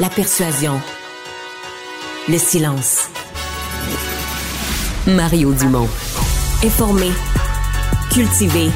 [0.00, 0.80] la persuasion,
[2.28, 3.08] le silence.
[5.06, 5.88] Mario Dumont.
[6.64, 7.10] Informé,
[8.10, 8.70] cultivé,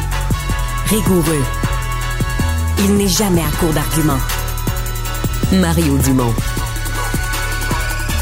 [0.87, 1.45] rigoureux.
[2.81, 4.19] Il n'est jamais à court d'arguments.
[5.53, 6.35] Mario Dumont.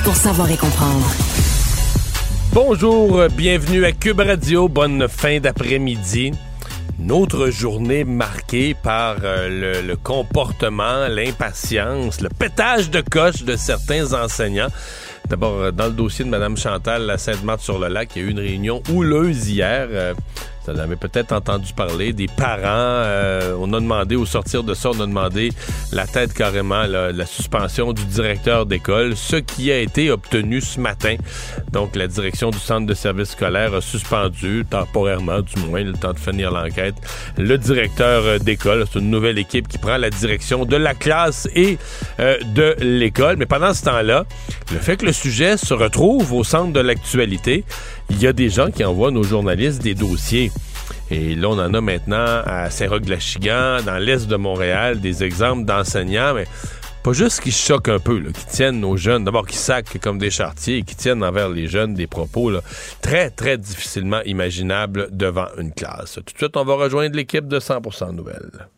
[0.05, 1.11] Pour savoir et comprendre.
[2.53, 4.69] Bonjour, bienvenue à Cube Radio.
[4.69, 6.33] Bonne fin d'après-midi.
[7.03, 14.13] Une autre journée marquée par euh, le, comportement, l'impatience, le pétage de coche de certains
[14.13, 14.69] enseignants.
[15.27, 18.39] D'abord, euh, dans le dossier de Mme Chantal à Sainte-Marthe-sur-le-Lac, il y a eu une
[18.39, 19.89] réunion houleuse hier.
[19.91, 20.13] Euh,
[20.67, 22.13] vous avez peut-être entendu parler.
[22.13, 25.51] Des parents, euh, on a demandé, au sortir de ça, on a demandé
[25.93, 30.81] la tête carrément, là, la suspension du directeur d'école, ce qui a été obtenu ce
[30.81, 31.17] matin.
[31.73, 36.13] Donc, la direction du centre de service scolaire a suspendu, temporairement du moins, le temps
[36.13, 36.95] de finir l'enquête,
[37.37, 38.85] le directeur euh, d'école.
[38.93, 41.79] C'est une nouvelle équipe qui prend la direction de la classe et
[42.21, 43.37] euh, de l'école.
[43.37, 44.25] Mais pendant ce temps-là,
[44.73, 47.65] le fait que le sujet se retrouve au centre de l'actualité,
[48.11, 50.51] il y a des gens qui envoient nos journalistes des dossiers.
[51.11, 56.35] Et là, on en a maintenant à Saint-Roch-de-la-Chigan, dans l'est de Montréal, des exemples d'enseignants,
[56.35, 56.47] mais
[57.03, 60.19] pas juste qui choquent un peu, là, qui tiennent nos jeunes, d'abord qui sacent comme
[60.19, 62.61] des chartiers et qui tiennent envers les jeunes des propos là,
[63.01, 66.15] très, très difficilement imaginables devant une classe.
[66.15, 68.69] Tout de suite, on va rejoindre l'équipe de 100% Nouvelles.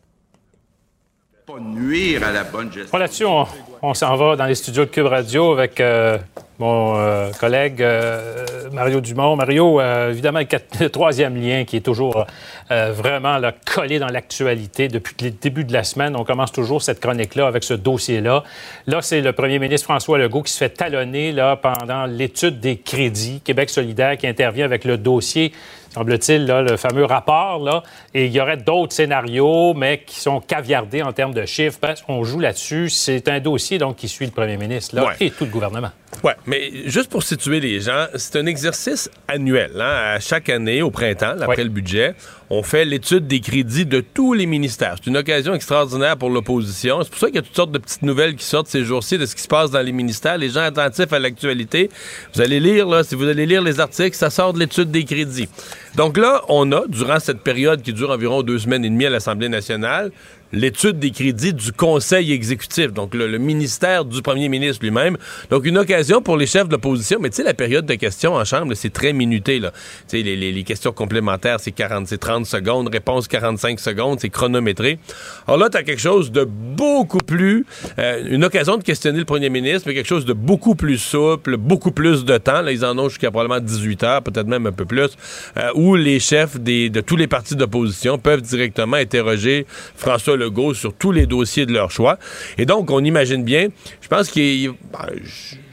[1.45, 2.89] Pas nuire à la bonne gestion.
[2.93, 3.45] Bon, là-dessus, on,
[3.81, 6.17] on s'en va dans les studios de Cube Radio avec euh,
[6.59, 9.35] mon euh, collègue euh, Mario Dumont.
[9.35, 10.39] Mario, euh, évidemment,
[10.79, 12.25] le, troisième lien qui est toujours
[12.69, 16.15] vraiment collé dans l'actualité depuis le début de la semaine.
[16.15, 18.43] On commence toujours cette chronique-là avec ce dossier-là.
[18.87, 22.77] Là, c'est le premier ministre François Legault qui se fait talonner là, pendant l'étude des
[22.77, 23.41] crédits.
[23.43, 25.53] Québec solidaire qui intervient avec le dossier
[25.93, 27.59] semble-t-il, le fameux rapport.
[27.63, 27.83] Là,
[28.13, 31.77] et il y aurait d'autres scénarios, mais qui sont caviardés en termes de chiffres.
[31.79, 32.89] Parce qu'on joue là-dessus.
[32.89, 35.13] C'est un dossier donc, qui suit le premier ministre là, Ouais.
[35.19, 35.91] et tout le gouvernement.
[36.23, 39.71] Ouais, mais juste pour situer les gens, c'est un exercice annuel.
[39.79, 40.13] Hein?
[40.15, 41.63] À chaque année, au printemps, après Ouais.
[41.63, 42.13] le budget,
[42.55, 44.95] on fait l'étude des crédits de tous les ministères.
[44.99, 46.99] C'est une occasion extraordinaire pour l'opposition.
[47.01, 49.17] C'est pour ça qu'il y a toutes sortes de petites nouvelles qui sortent ces jours-ci
[49.17, 50.37] de ce qui se passe dans les ministères.
[50.37, 51.89] Les gens attentifs à l'actualité,
[52.35, 55.03] vous allez lire, là, si vous allez lire les articles, ça sort de l'étude des
[55.03, 55.49] crédits.
[55.95, 59.09] Donc là, on a, durant cette période qui dure environ deux semaines et demie à
[59.09, 60.11] l'Assemblée nationale,
[60.53, 65.17] l'étude des crédits du Conseil exécutif, donc le, ministère du premier ministre lui-même.
[65.49, 68.35] Donc une occasion pour les chefs de l'opposition, mais tu sais, la période de questions
[68.35, 69.59] en Chambre, c'est très minuté.
[69.59, 69.71] Là.
[70.11, 74.99] Les, les- les questions complémentaires, c'est 40, c'est 30 secondes, réponse 45 secondes, c'est chronométré.
[75.47, 77.65] Alors là, tu as quelque chose de beaucoup plus...
[77.97, 81.57] euh, une occasion de questionner le premier ministre, mais quelque chose de beaucoup plus souple,
[81.57, 82.61] beaucoup plus de temps.
[82.61, 85.09] Là, ils en ont jusqu'à probablement 18 heures, peut-être même un peu plus,
[85.57, 89.65] euh, où les chefs de tous les partis d'opposition peuvent directement interroger
[89.95, 90.42] François Legault
[90.73, 92.17] sur tous les dossiers de leur choix.
[92.57, 93.67] Et donc, on imagine bien,
[94.01, 95.07] je pense qu'il ben,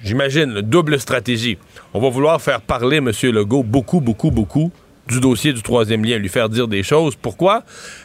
[0.03, 1.59] j'imagine, double stratégie.
[1.95, 3.11] On va vouloir faire parler M.
[3.23, 4.73] Legault beaucoup, beaucoup, beaucoup
[5.09, 7.17] du dossier du troisième lien, lui faire dire des choses.
[7.17, 7.65] Pourquoi?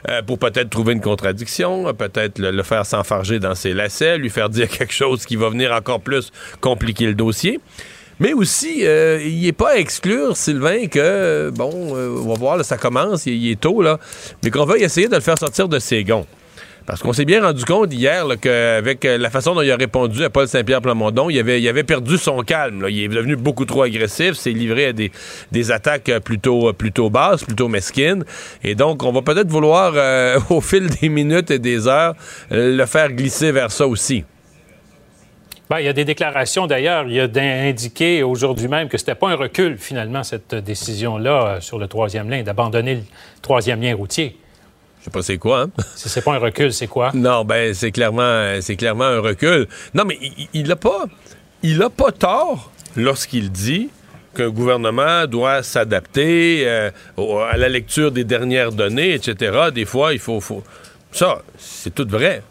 [0.10, 4.32] Euh, pour peut-être trouver une contradiction, euh, peut-être le, faire s'enfarger dans ses lacets, lui
[4.32, 7.60] faire dire quelque chose qui va venir encore plus compliquer le dossier.
[8.20, 12.36] Mais aussi, euh, il n'est pas à exclure, Sylvain, que, euh, bon, euh, on va
[12.36, 14.00] voir, là, ça commence, il, il est tôt, là,
[14.42, 16.26] mais qu'on va essayer de le faire sortir de ses gonds.
[16.86, 20.24] Parce qu'on s'est bien rendu compte hier qu'avec euh, la façon dont il a répondu
[20.24, 22.86] à Paul Saint-Pierre Plamondon, il avait, avait perdu son calme.
[22.88, 27.10] Il est devenu beaucoup trop agressif, s'est livré à des, attaques euh, plutôt, euh, plutôt
[27.10, 28.24] basses, plutôt mesquines.
[28.64, 29.94] Et donc, on va peut-être vouloir,
[30.52, 32.14] au fil des minutes et des heures,
[32.52, 34.24] le faire glisser vers ça aussi.
[35.68, 37.08] Ben, il y a des déclarations d'ailleurs.
[37.08, 41.88] Il a indiqué aujourd'hui même que c'était pas un recul, finalement, cette décision-là sur le
[41.88, 43.04] troisième lien, d'abandonner le
[43.42, 44.38] troisième lien routier.
[45.06, 45.70] Je sais pas c'est quoi, hein?
[45.96, 47.12] Si c'est pas un recul, c'est quoi?
[47.14, 49.68] Non, ben c'est clairement, c'est clairement un recul.
[49.94, 50.18] Non, mais
[50.54, 51.06] il- n'a pas,
[51.62, 53.90] il a pas tort lorsqu'il dit
[54.36, 56.90] qu'un gouvernement doit s'adapter euh,
[57.52, 59.70] à la lecture des dernières données, etc.
[59.74, 60.42] Des fois, il faut...
[60.42, 60.64] faut...
[61.12, 62.42] Ça, c'est tout vrai.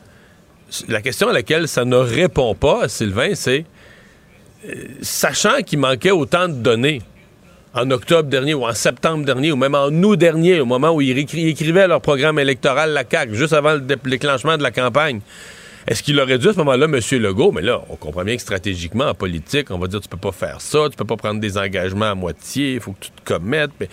[0.86, 3.64] La question à laquelle ça ne répond pas, Sylvain, c'est
[4.68, 7.02] euh, sachant qu'il manquait autant de données
[7.74, 11.00] en octobre dernier ou en septembre dernier ou même en août dernier, au moment où
[11.00, 15.20] ils, écrivaient leur programme électoral, la CAQ, juste avant le déclenchement de la campagne,
[15.86, 16.98] est-ce qu'il aurait dû à ce moment-là, M.
[17.20, 20.16] Legault, mais là, on comprend bien que stratégiquement, en politique, on va dire tu peux
[20.16, 23.10] pas faire ça, tu peux pas prendre des engagements à moitié, il faut que tu
[23.10, 23.72] te commettes.
[23.78, 23.88] Mais,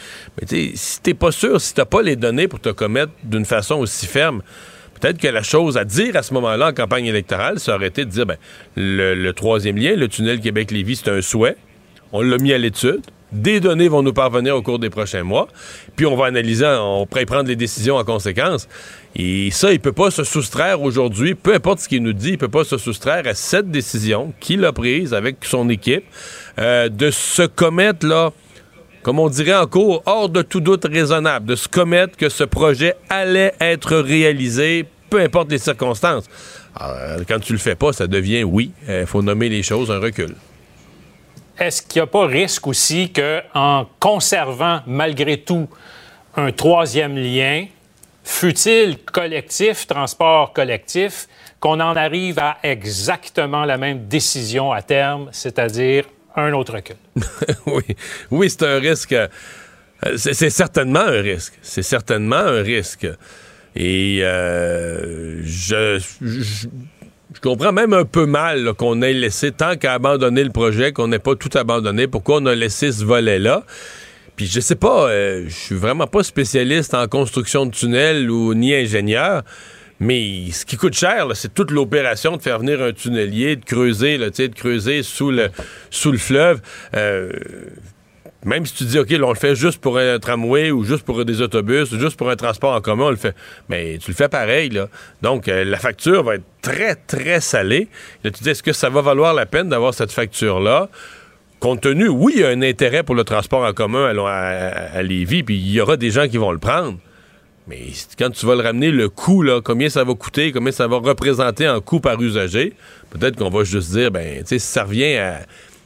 [0.48, 3.44] tu sais, si t'es pas sûr, si t'as pas les données pour te commettre d'une
[3.44, 4.42] façon aussi ferme,
[5.00, 8.06] peut-être que la chose à dire à ce moment-là en campagne électorale, ça aurait été
[8.06, 8.38] de dire, ben,
[8.78, 11.58] le, troisième lien, le tunnel Québec-Lévis, c'est un souhait.
[12.14, 13.02] On l'a mis à l'étude.
[13.32, 15.48] Des données vont nous parvenir au cours des prochains mois.
[15.96, 18.68] Puis on va analyser, on pourrait prendre les décisions en conséquence.
[19.16, 22.38] Et ça, il peut pas se soustraire aujourd'hui, peu importe ce qu'il nous dit, il
[22.38, 26.04] peut pas se soustraire à cette décision qu'il a prise avec son équipe
[26.60, 28.32] euh, de se commettre là
[29.04, 32.44] comme on dirait en cours, hors de tout doute raisonnable, de se commettre que ce
[32.44, 36.26] projet allait être réalisé, peu importe les circonstances.
[37.28, 40.00] quand tu le fais pas, ça devient, oui, il euh, faut nommer les choses, un
[40.00, 40.36] recul.
[41.62, 45.70] Est-ce qu'il n'y a pas risque aussi qu'en conservant malgré tout
[46.36, 47.68] un troisième lien,
[48.24, 51.28] fut-il collectif, transport collectif,
[51.60, 56.06] qu'on en arrive à exactement la même décision à terme, c'est-à-dire
[56.36, 56.96] un autre recul?
[57.68, 57.96] oui,
[58.32, 59.14] oui c'est un risque.
[59.14, 59.28] Euh,
[60.18, 61.60] c'est certainement un risque.
[61.62, 63.06] C'est certainement un risque.
[63.76, 66.68] Et euh, je, je,
[67.42, 71.20] comprends même un peu mal qu'on ait laissé, tant qu'à abandonner le projet, qu'on n'ait
[71.20, 72.08] pas tout abandonné.
[72.08, 73.64] Pourquoi on a laissé ce volet-là?
[74.36, 78.54] Puis je sais pas, euh, je suis vraiment pas spécialiste en construction de tunnels ou
[78.54, 79.44] ni ingénieur.
[80.00, 84.18] Mais ce qui coûte cher, c'est toute l'opération de faire venir un tunnelier, de creuser,
[84.18, 85.50] de creuser sous le,
[85.92, 86.60] sous le fleuve.
[86.96, 87.32] Euh,
[88.44, 91.24] même si tu dis, OK, on le fait juste pour un tramway ou juste pour
[91.24, 93.36] des autobus ou juste pour un transport en commun, on le fait.
[93.70, 94.88] Mais tu le fais pareil, là.
[95.22, 97.88] Donc, euh, la facture va être très, très salée.
[98.24, 100.90] Là, tu dis, est-ce que ça va valoir la peine d'avoir cette facture-là?
[101.60, 105.04] Compte tenu, oui, il y a un intérêt pour le transport en commun à, à,
[105.04, 106.98] Lévis, puis il y aura des gens qui vont le prendre.
[107.68, 110.88] Mais quand tu vas le ramener, le coût, là, combien ça va coûter, combien ça
[110.88, 112.74] va représenter en coût par usager,
[113.12, 115.42] peut-être qu'on va juste dire, ben, tu sais, ça revient à.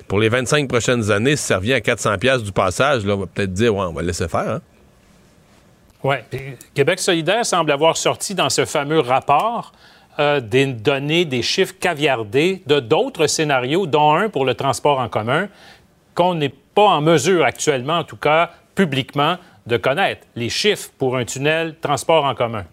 [0.07, 3.25] Pour les 25 prochaines années, si ça revient à 400$ du passage, là, on va
[3.25, 4.49] peut-être dire, ouais, on va le laisser faire.
[4.49, 4.61] Hein?
[6.03, 6.15] Oui.
[6.75, 9.71] Québec solidaire semble avoir sorti dans ce fameux rapport
[10.19, 15.09] euh, des données, des chiffres caviardés de d'autres scénarios, dont un pour le transport en
[15.09, 15.49] commun,
[16.13, 21.17] qu'on n'est pas en mesure actuellement, en tout cas publiquement, de connaître les chiffres pour
[21.17, 22.65] un tunnel transport en commun.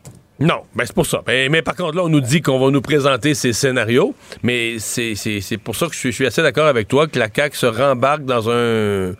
[0.43, 1.23] Non, ben c'est pour ça.
[1.27, 5.59] Mais par contre, là, on nous dit qu'on va nous présenter ces scénarios, mais c'est
[5.63, 8.51] pour ça que je suis, assez d'accord avec toi que la CAQ se rembarque dans
[8.51, 9.13] un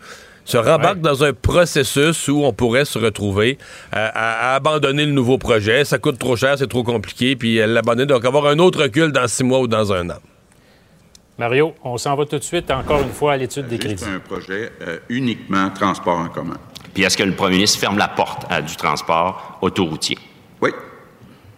[0.45, 3.59] se rembarque dans un processus où on pourrait se retrouver
[3.93, 5.85] à, abandonner le nouveau projet.
[5.85, 8.09] Ça coûte trop cher, c'est trop compliqué, puis elle l'abandonne.
[8.09, 10.19] Donc, avoir un autre recul dans six mois ou dans un an.
[11.39, 14.03] Mario, on s'en va tout de suite, encore une fois, à l'étude des crédits.
[14.05, 16.59] C'est un projet euh, uniquement transport en commun.
[16.93, 20.19] Puis est-ce que le premier ministre ferme la porte à du transport autoroutier?
[20.61, 20.71] Oui.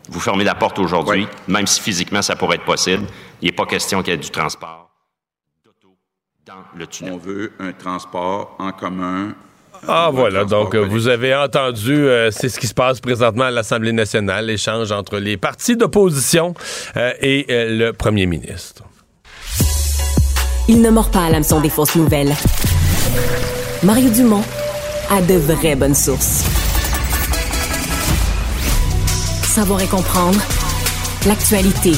[0.08, 3.04] Vous fermez la porte aujourd'hui, même si physiquement ça pourrait être possible.
[3.40, 4.90] Il n'est pas question qu'il y ait du transport
[5.64, 5.96] d'auto
[6.46, 7.14] dans le tunnel.
[7.14, 9.34] On veut un transport en commun
[9.88, 13.92] ah voilà, donc vous avez entendu, euh, c'est ce qui se passe présentement à l'Assemblée
[13.92, 16.54] nationale, l'échange entre les partis d'opposition
[16.96, 18.82] euh, et euh, le premier ministre.
[20.68, 22.34] Il ne mord pas à l'hameçon des fausses nouvelles.
[23.82, 24.44] Mario Dumont
[25.10, 26.63] à de vraies bonnes sources.
[29.54, 30.40] Savoir et comprendre
[31.28, 31.92] l'actualité.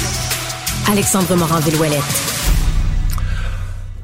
[0.93, 2.27] Alexandre Morin-Villouellette.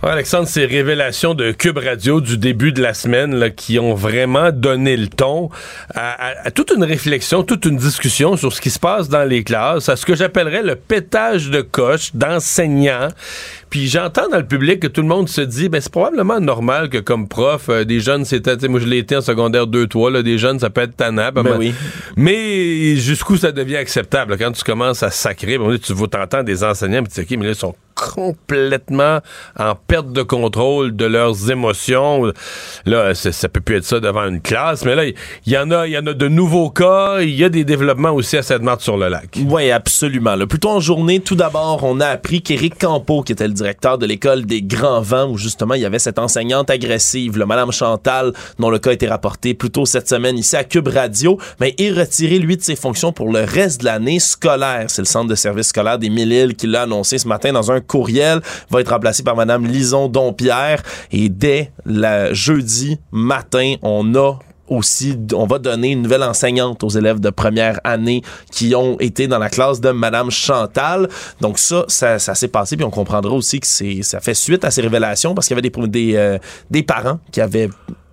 [0.03, 4.97] Alexandre, ces révélations de Cube Radio du début de la semaine qui ont vraiment donné
[4.97, 5.51] le ton
[5.95, 9.91] à, toute une réflexion, toute une discussion sur ce qui se passe dans les classes,
[9.91, 13.09] à ce que j'appellerais le pétage de coche d'enseignants
[13.73, 16.91] puis j'entends dans le public que tout le monde se dit, ben c'est probablement normal
[16.91, 20.23] que comme prof, euh, des jeunes, c'était, moi je l'ai été en secondaire 2-3, là,
[20.23, 21.31] des jeunes, ça peut être tannant.
[21.33, 21.73] Ben oui.
[22.15, 24.37] Mais jusqu'où ça devient acceptable?
[24.37, 27.47] quand tu commences à sacrer, ben, tu vas t'entendre des enseignants, tu dis, OK, mais
[27.47, 29.21] là, ils sont complètement
[29.59, 32.33] en perte de contrôle de leurs émotions.
[32.87, 35.15] Là, ça peut plus être ça devant une classe, mais là, il
[35.47, 37.21] y, en a, il y en a de nouveaux cas.
[37.21, 39.39] Il y a des développements aussi à cette marque sur le lac.
[39.47, 40.35] Oui, absolument.
[40.35, 43.97] Là, plutôt en journée, tout d'abord, on a appris qu'Éric Campo, qui était le directeur
[43.97, 47.71] de l'école des Grands Vents, où justement il y avait cette enseignante agressive, le Madame
[47.71, 51.39] Chantal, dont le cas a été rapporté plus tôt cette semaine ici à Cube Radio,
[51.61, 54.87] mais est retiré, lui, de ses fonctions pour le reste de l'année scolaire.
[54.89, 57.81] C'est le centre de service scolaire des Mille-Îles qui l'a annoncé ce matin dans un
[57.81, 58.41] courriel.
[58.71, 60.83] Va être remplacé par Madame Lison Dompierre.
[61.13, 64.39] Et dès le jeudi matin, on a
[64.69, 69.27] aussi, on va donner une nouvelle enseignante aux élèves de première année qui ont été
[69.27, 71.09] dans la classe de Madame Chantal.
[71.41, 74.65] Donc ça, ça, ça s'est passé, puis on comprendra aussi que c'est, ça fait suite
[74.65, 76.39] à ces révélations parce qu'il y avait des, des, euh,
[76.71, 77.69] des parents qui avaient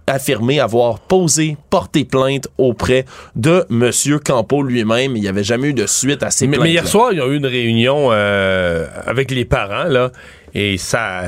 [0.10, 5.16] affirmé avoir posé, porté plainte auprès de Monsieur Campo lui-même.
[5.16, 6.64] Il n'y avait jamais eu de suite à ces mais, plaintes.
[6.64, 10.12] mais hier soir, il y a eu une réunion euh, avec les parents, là,
[10.54, 11.26] et ça,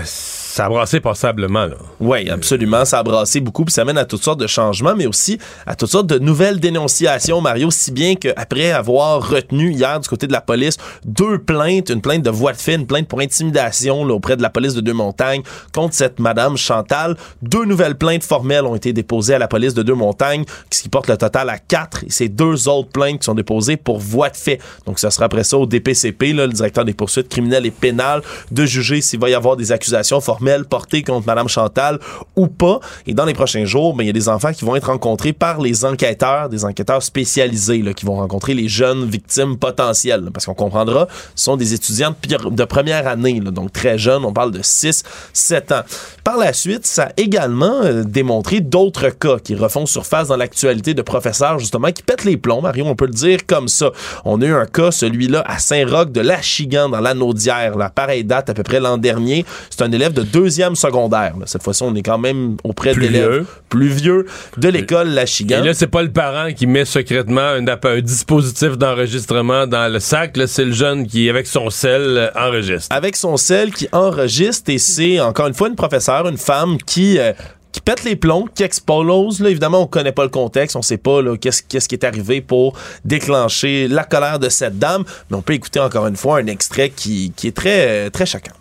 [0.52, 1.66] ça a brassé passablement.
[1.66, 1.76] Là.
[2.02, 2.84] Oui, absolument.
[2.84, 5.76] Ça a brassé beaucoup, puis ça mène à toutes sortes de changements, mais aussi à
[5.76, 10.34] toutes sortes de nouvelles dénonciations, Mario, si bien qu'après avoir retenu hier du côté de
[10.34, 14.36] la police deux plaintes, une plainte de voie de fait, une plainte pour intimidation auprès
[14.36, 15.44] de la police de Deux-Montagnes
[15.74, 19.84] contre cette Madame Chantal, deux nouvelles plaintes formelles ont été déposées à la police de
[19.84, 23.36] Deux-Montagnes, ce qui porte le total à quatre, et c'est deux autres plaintes qui sont
[23.36, 24.60] déposées pour voie de fait.
[24.86, 28.66] Donc, ça sera après ça au DPCP, le directeur des poursuites criminelles et pénales, de
[28.66, 32.00] juger s'il va y avoir des accusations formelles portées contre Madame Chantal
[32.36, 32.80] ou pas.
[33.08, 35.34] Et dans les prochains jours, ben, il y a des enfants qui vont être rencontrés
[35.34, 40.30] par les enquêteurs, des enquêteurs spécialisés, là, qui vont rencontrer les jeunes victimes potentielles.
[40.34, 44.52] Parce qu'on comprendra, ce sont des étudiants de première année, donc très jeunes, on parle
[44.52, 45.82] de 6, 7 ans.
[46.24, 50.94] Par la suite, ça a également euh, démontré d'autres cas qui refont surface dans l'actualité
[50.94, 53.92] de professeurs, justement, qui pètent les plombs, Mario, on peut le dire comme ça.
[54.26, 58.50] On a eu un cas, celui-là, à Saint-Roch de l'Achigan, dans l'Anaudière, la pareille date
[58.50, 59.46] à peu près l'an dernier.
[59.70, 61.36] C'est un élève de deuxième secondaire.
[61.38, 61.46] là.
[61.46, 64.26] Cette fois-ci, on est quand même auprès d'élèves plus vieux
[64.58, 65.62] de l'école L'Achigan.
[65.62, 70.38] Et là, c'est pas le parent qui met secrètement un, dispositif d'enregistrement dans le sac.
[70.38, 72.96] Là, c'est le jeune qui, avec son sel, euh, enregistre.
[72.96, 77.18] avec son sel qui enregistre et c'est encore une fois une professeure, une femme qui
[77.18, 77.34] euh,
[77.72, 79.40] qui pète les plombs, qui explose.
[79.40, 82.04] Là, évidemment, on connaît pas le contexte, on sait pas là, qu'est-ce, qu'est-ce qui est
[82.04, 86.40] arrivé pour déclencher la colère de cette dame, mais on peut écouter encore une fois
[86.40, 88.52] un extrait qui, qui est très, euh, très choquant.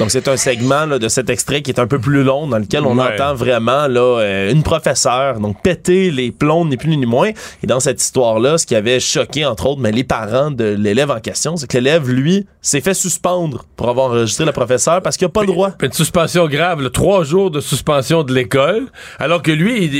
[0.00, 2.58] Donc, c'est un segment là, de cet extrait qui est un peu plus long, dans
[2.58, 3.14] lequel on Ouais.
[3.14, 7.30] entend vraiment là, euh, une professeure donc péter les plombs, ni plus ni moins.
[7.62, 11.10] Et dans cette histoire-là, ce qui avait choqué, entre autres, mais les parents de l'élève
[11.10, 15.16] en question, c'est que l'élève, lui, s'est fait suspendre pour avoir enregistré le professeur parce
[15.16, 15.70] qu'il n'a pas le droit.
[15.82, 18.86] Une suspension grave, là, trois jours de suspension de l'école,
[19.18, 19.94] alors que lui, il,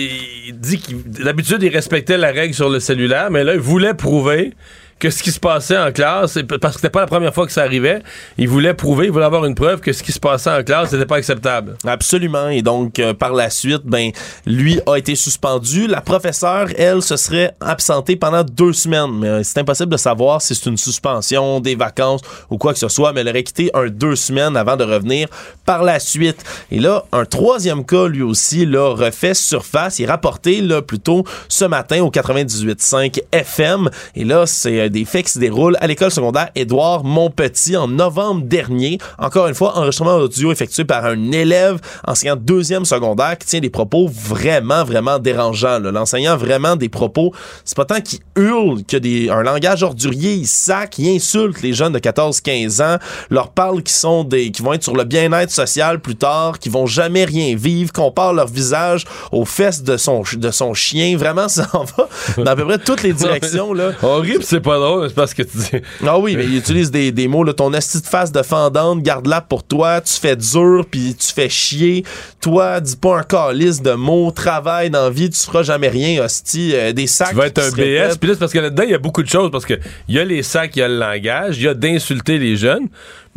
[0.49, 3.95] il dit qu'il d'habitude il respectait la règle sur le cellulaire, mais là, il voulait
[3.95, 4.54] prouver
[5.00, 7.52] que ce qui se passait en classe, parce que c'était pas la première fois que
[7.52, 8.02] ça arrivait,
[8.37, 10.92] il voulait prouver, il voulait avoir une preuve que ce qui se passait en classe
[10.92, 11.76] n'était pas acceptable.
[11.87, 12.49] Absolument.
[12.50, 14.11] Et donc, euh, par la suite, ben,
[14.47, 15.87] lui a été suspendu.
[15.87, 19.19] La professeure, elle, se serait absentée pendant deux semaines.
[19.19, 22.78] Mais euh, c'est impossible de savoir si c'est une suspension, des vacances ou quoi que
[22.78, 23.14] ce soit.
[23.14, 25.28] Mais elle aurait quitté un deux semaines avant de revenir
[25.64, 26.45] par la suite.
[26.71, 29.99] Et là, un troisième cas, lui aussi, là, refait surface.
[29.99, 33.88] Il est rapporté, là, plutôt ce matin au 98.5 FM.
[34.14, 37.88] Et là, c'est euh, des faits qui se déroulent à l'école secondaire Édouard Montpetit en
[37.88, 38.99] novembre dernier.
[39.18, 43.70] Encore une fois, enregistrement audio effectué par un élève enseignant deuxième secondaire qui tient des
[43.70, 45.78] propos vraiment, vraiment dérangeants.
[45.78, 47.32] L'enseignant vraiment des propos,
[47.64, 51.73] c'est pas tant qu'il hurle a des, un langage ordurier, il sac, il insulte les
[51.73, 52.99] jeunes de 14-15 ans,
[53.30, 56.68] leur parle qui sont des, qui vont être sur le bien-être social plus tard, qui
[56.68, 61.16] vont jamais rien vivre, compare leur visage aux fesses de son, de son chien.
[61.16, 63.92] Vraiment, ça en va dans à peu près toutes les directions, là.
[64.02, 65.70] Horrible, c'est pas drôle, c'est parce que tu dis.
[66.06, 69.02] Ah oui, mais il utilise des, des mots, là, ton esti de face de fendante,
[69.02, 72.04] garde-la pour toi, tu fais dur, puis tu fais chier.
[72.40, 76.72] Toi, dis pas un calice de mots, travaille dans vie, tu feras jamais rien, hostie,
[76.75, 78.16] euh, des sacs Tu vas être un BS.
[78.18, 79.50] Puis là, c'est parce que là-dedans, il y a beaucoup de choses.
[79.50, 79.75] Parce que
[80.08, 82.56] il y a les sacs, il y a le langage, il y a d'insulter les
[82.56, 82.88] jeunes.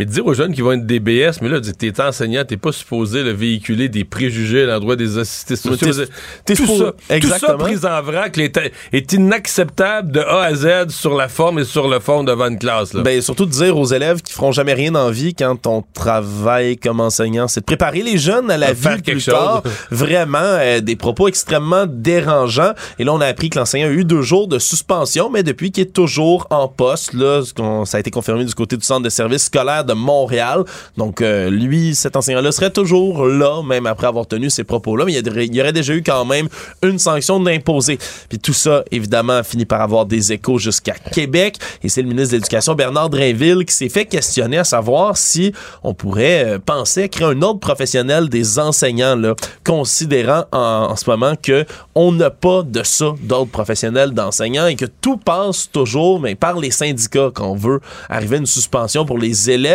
[0.03, 2.57] Mais de dire aux jeunes qui vont être des BS, mais là, t'es enseignant, t'es
[2.57, 5.77] pas supposé le véhiculer des préjugés à l'endroit des assistés sociaux.
[5.77, 7.57] tout, supposé- ça, tout ça exactement.
[7.59, 8.59] pris en vrac est,
[8.91, 12.59] est inacceptable de A à Z sur la forme et sur le fond devant une
[12.59, 12.93] classe.
[12.93, 13.01] Là.
[13.01, 16.75] Ben, surtout de dire aux élèves qui feront jamais rien la vie quand ton travail
[16.75, 19.61] comme enseignant, c'est de préparer les jeunes à la À vie faire plus tard.
[19.63, 19.71] chose.
[19.91, 22.73] Vraiment, euh, des propos extrêmement dérangeants.
[22.99, 25.71] Et là, on a appris que l'enseignant a eu deux jours de suspension, mais depuis
[25.71, 27.41] qu'il est toujours en poste, là,
[27.85, 30.63] ça a été confirmé du côté du centre de service scolaire de Montréal.
[30.97, 35.13] Donc, euh, lui, cet enseignant-là serait toujours là, même après avoir tenu ces propos-là, mais
[35.13, 36.47] il y, aurait, déjà eu quand même
[36.81, 37.97] une sanction d'imposer.
[38.29, 41.57] Puis tout ça, évidemment, a fini par avoir des échos jusqu'à Québec.
[41.83, 45.53] Et c'est le ministre de l'Éducation, Bernard Drainville, qui s'est fait questionner à savoir si
[45.83, 51.09] on pourrait euh, penser à créer un ordre professionnel des enseignants, là, considérant en, ce
[51.09, 56.19] moment que on n'a pas de ça d'ordre professionnel d'enseignants et que tout passe toujours
[56.19, 59.72] mais par les syndicats quand on veut arriver à une suspension pour les élèves.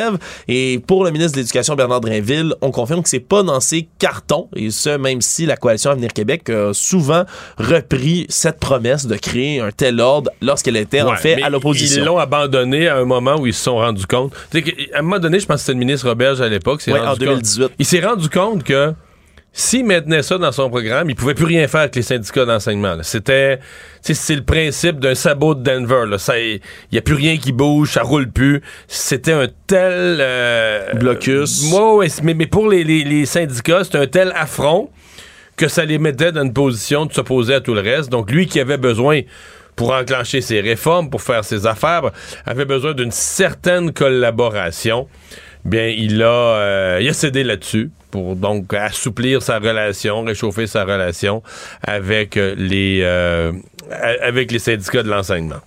[0.49, 3.89] Et pour le ministre de l'Éducation, Bernard Drainville, on confirme que c'est pas dans ses
[3.99, 7.25] cartons, et ce, même si la Coalition Avenir Québec a souvent
[7.59, 12.03] repris cette promesse de créer un tel ordre lorsqu'elle était en fait à l'opposition.
[12.03, 14.33] Ils l'ont abandonné à un moment où ils se sont rendus compte.
[14.95, 16.83] À un moment donné, je pense que c'était le ministre Roberge à l'époque.
[16.87, 17.71] Ouais, en compte- 2018.
[17.79, 18.93] il s'est rendu compte que
[19.53, 22.97] s'il maintenait ça dans son programme, il pouvait plus rien faire avec les syndicats d'enseignement.
[23.03, 23.59] C'était,
[24.03, 26.05] c'est le principe d'un sabot de Denver.
[26.09, 26.19] là.
[26.19, 26.61] Ça, il
[26.93, 28.63] y a plus rien qui bouge, ça roule plus.
[28.87, 31.71] C'était un tel euh, Blocus.
[31.71, 34.91] Moi, ouais, mais, mais pour les, les- les syndicats, c'était un tel affront
[35.57, 38.11] que ça les mettait dans une position de s'opposer à tout le reste.
[38.11, 39.23] Donc lui qui avait besoin
[39.75, 42.03] pour enclencher ses réformes, pour faire ses affaires,
[42.47, 45.09] avait besoin d'une certaine collaboration.
[45.65, 50.85] Bien, il a, euh, il a cédé là-dessus pour donc assouplir sa relation, réchauffer sa
[50.85, 51.43] relation
[51.83, 53.53] avec euh, les, euh,
[54.23, 55.61] avec les syndicats de l'enseignement.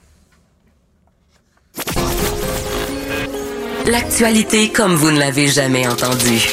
[3.87, 6.47] L'actualité comme vous ne l'avez jamais entendue.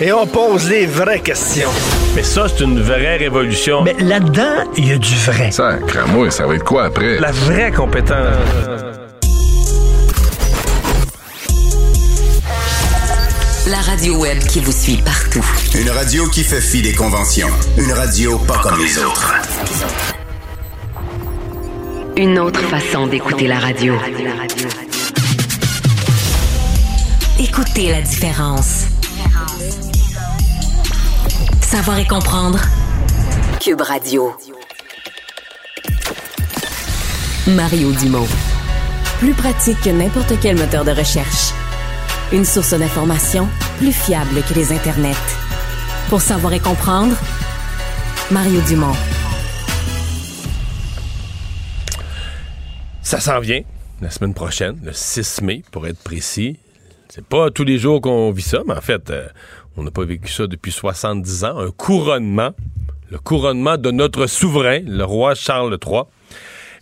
[0.00, 1.70] Et on pose les vraies questions.
[2.14, 3.82] Mais ça, c'est une vraie révolution.
[3.82, 5.50] Mais là-dedans, il y a du vrai.
[5.50, 7.18] Ça, cramouille, ça va être quoi après?
[7.20, 8.16] la vraie compétence.
[13.72, 15.42] La radio web qui vous suit partout.
[15.74, 17.48] Une radio qui fait fi des conventions.
[17.78, 19.32] Une radio pas comme les autres.
[22.18, 23.94] Une autre façon d'écouter la radio.
[27.40, 28.88] Écoutez la différence.
[31.62, 32.60] Savoir et comprendre.
[33.58, 34.36] Cube Radio.
[37.46, 38.28] Mario Dumont.
[39.18, 41.54] Plus pratique que n'importe quel moteur de recherche.
[42.32, 43.46] Une source d'information
[43.76, 45.12] plus fiable que les internets.
[46.08, 47.14] Pour savoir et comprendre,
[48.30, 48.94] Mario Dumont.
[53.02, 53.60] Ça s'en vient
[54.00, 56.58] la semaine prochaine, le 6 mai, pour être précis.
[57.10, 59.28] C'est pas tous les jours qu'on vit ça, mais en fait, euh,
[59.76, 61.58] on n'a pas vécu ça depuis 70 ans.
[61.58, 62.52] Un couronnement,
[63.10, 66.04] le couronnement de notre souverain, le roi Charles III.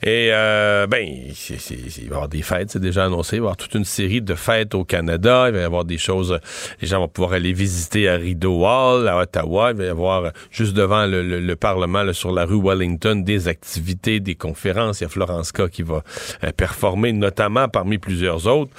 [0.03, 3.37] Et, euh, ben, il va y avoir des fêtes, c'est déjà annoncé.
[3.37, 5.47] Il va y avoir toute une série de fêtes au Canada.
[5.49, 6.39] Il va y avoir des choses,
[6.81, 9.73] les gens vont pouvoir aller visiter à Rideau Hall, à Ottawa.
[9.73, 12.61] Il va y avoir, euh, juste devant le, le- le Parlement, là, sur la rue
[12.63, 15.01] Wellington, des activités, des conférences.
[15.01, 16.03] Il y a Florence K qui va
[16.45, 18.71] euh, performer, notamment parmi plusieurs autres.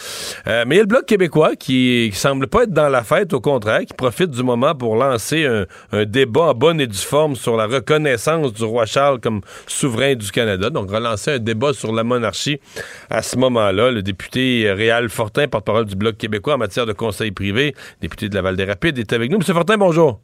[0.47, 3.03] Euh, mais il y a le Bloc québécois qui, qui semble pas être dans la
[3.03, 6.87] fête, au contraire, qui profite du moment pour lancer un, un débat en bonne et
[6.87, 10.69] due forme sur la reconnaissance du roi Charles comme souverain du Canada.
[10.69, 12.59] Donc, relancer un débat sur la monarchie
[13.09, 13.91] à ce moment-là.
[13.91, 18.35] Le député Réal Fortin, porte-parole du Bloc québécois en matière de conseil privé, député de
[18.35, 19.37] la Val-des-Rapides, est avec nous.
[19.39, 20.19] Monsieur Fortin, bonjour.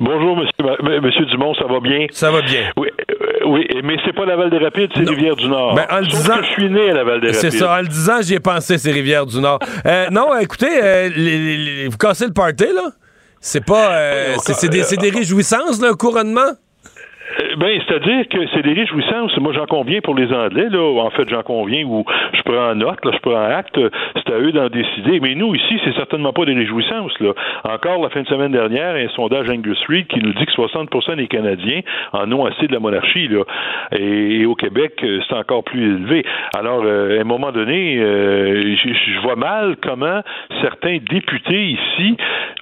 [0.00, 2.06] Bonjour, monsieur, Dumont, ça va bien?
[2.12, 2.70] Ça va bien.
[2.76, 5.74] Oui, euh, oui mais c'est pas la Val-des-Rapides, c'est Rivière-du-Nord.
[5.74, 7.40] Ben, en le disant- que je suis né à la Val-des-Rapides.
[7.40, 9.58] C'est ça, en le disant, j'y ai pensé, ces rivières du Nord.
[9.86, 12.90] Euh, non, écoutez, euh, les- les- les- vous cassez le party, là?
[13.40, 13.92] C'est pas.
[13.96, 16.52] euh, c'est c'est des, c'est des réjouissances, là, un couronnement?
[17.58, 19.36] Ben, c'est-à-dire que c'est des réjouissances.
[19.38, 21.02] Moi, j'en conviens pour les Anglais, là.
[21.02, 23.80] En fait, j'en conviens ou je prends note, là, je prends acte.
[24.14, 25.18] C'est à eux d'en décider.
[25.18, 27.32] Mais nous, ici, c'est certainement pas des réjouissances, là.
[27.64, 31.16] Encore la fin de semaine dernière, un sondage Angus Reid qui nous dit que 60
[31.16, 31.80] des Canadiens
[32.12, 33.42] en ont assez de la monarchie, là.
[33.90, 36.24] Et, au Québec, euh, c'est encore plus élevé.
[36.56, 40.20] Alors, euh, à un moment donné, euh, je vois mal comment
[40.62, 42.16] certains députés ici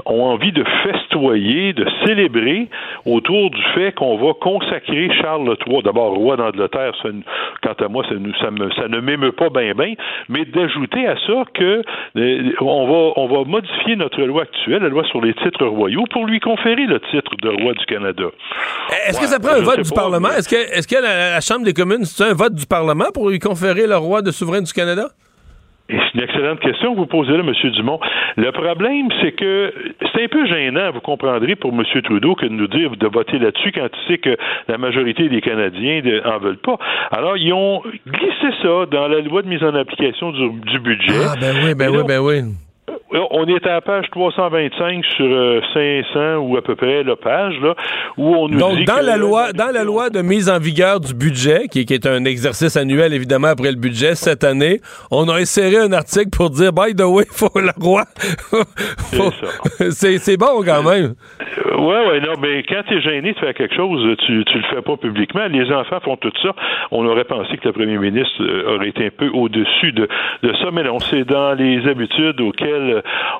[0.06, 2.68] ont envie de festoyer, de célébrer
[3.04, 4.85] autour du fait qu'on va consacrer
[5.20, 7.08] Charles III, d'abord roi d'Angleterre, ça,
[7.62, 9.94] quant à moi, ça, nous- ça, me- ça ne m'émeut pas bien bien,
[10.28, 11.82] mais d'ajouter à ça que
[12.16, 16.04] euh, on va on va modifier notre loi actuelle, la loi sur les titres royaux,
[16.10, 18.24] pour lui conférer le titre de roi du Canada.
[19.08, 20.28] Est-ce que ça prend un vote du pas, Parlement?
[20.32, 23.06] mais- Est-ce que, est-ce que la, la Chambre des communes, c'est un vote du Parlement
[23.12, 25.08] pour lui conférer le roi de souverain du Canada?
[25.88, 27.70] C'est une excellente question que vous posez là, M.
[27.72, 28.00] Dumont.
[28.36, 29.72] Le problème, c'est que
[30.12, 31.84] c'est un peu gênant, vous comprendrez, pour M.
[32.02, 34.36] Trudeau que de nous dire de voter là-dessus quand il sait que
[34.68, 36.76] la majorité des Canadiens de- en veulent pas.
[37.12, 41.12] Alors, ils ont glissé ça dans la loi de mise en application du, du budget.
[41.30, 42.40] Ah, ben oui, ben oui, ben oui.
[43.30, 47.54] On est à la page 325 sur euh, 500 ou à peu près la page
[47.62, 47.74] là
[48.16, 50.58] où on nous Donc, dit dans que la loi, dans la loi de mise en
[50.58, 54.80] vigueur du budget, qui, qui est un exercice annuel évidemment après le budget cette année,
[55.10, 58.04] on a inséré un article pour dire by the way, faut le roi.
[59.12, 59.32] Faut-
[59.90, 61.14] c'est c'est bon quand même.
[61.66, 64.58] Euh, ouais, ouais, non, mais quand tu es gêné de faire quelque chose, tu, tu
[64.58, 65.46] le fais pas publiquement.
[65.48, 66.50] Les enfants font tout ça.
[66.90, 70.08] On aurait pensé que le premier ministre euh, aurait été un peu au-dessus de,
[70.42, 72.85] de ça, mais non, c'est dans les habitudes auxquelles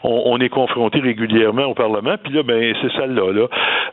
[0.03, 2.17] on, on est confronté régulièrement au Parlement.
[2.23, 3.33] Puis là, ben, c'est celle-là.
[3.33, 3.47] Là.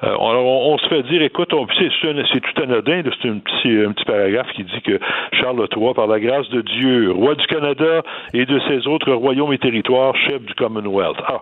[0.04, 4.06] Euh, alors, on, se fait dire, écoute, c'est, tout anodin, c'est un petit, un petit
[4.06, 5.00] paragraphe qui dit que
[5.34, 8.02] Charles III, par la grâce de Dieu, roi du Canada
[8.34, 11.18] et de ses autres royaumes et territoires, chef du Commonwealth.
[11.28, 11.42] Ah,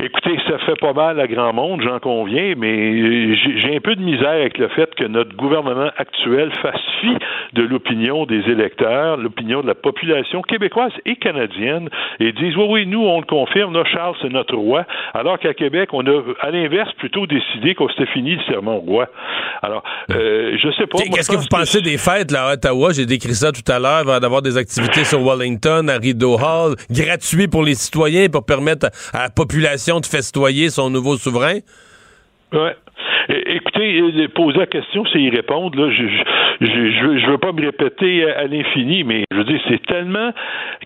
[0.00, 3.94] Écoutez, ça fait pas mal à grand monde, j'en conviens, mais j'ai j'ai un peu
[3.94, 7.16] de misère avec le fait que notre gouvernement actuel fasse fi
[7.52, 12.86] de l'opinion des électeurs, l'opinion de la population québécoise et canadienne, et dise oui, oui,
[12.86, 16.50] nous, on le confirme, là, Charles, c'est notre roi, alors qu'à Québec, on a, à
[16.50, 19.06] l'inverse, plutôt décidé qu'on s'était fini le serment au roi.
[19.62, 20.98] Alors, euh, je sais pas.
[20.98, 22.92] Qu'est-ce que vous pense pensez des fêtes là, à Ottawa?
[22.92, 24.00] J'ai décrit ça tout à l'heure.
[24.02, 28.28] Il va y avoir des activités sur Wellington, à Rideau Hall, gratuits pour les citoyens
[28.28, 31.58] pour permettre à la population de festoyer son nouveau souverain?
[32.52, 32.76] Ouais.
[33.28, 35.78] É- Écoutez, euh, poser la question, c'est y répondre.
[35.80, 36.04] Là, je,
[36.60, 40.30] je, je, veux- pas me répéter à, l'infini, mais je veux dire, c'est tellement,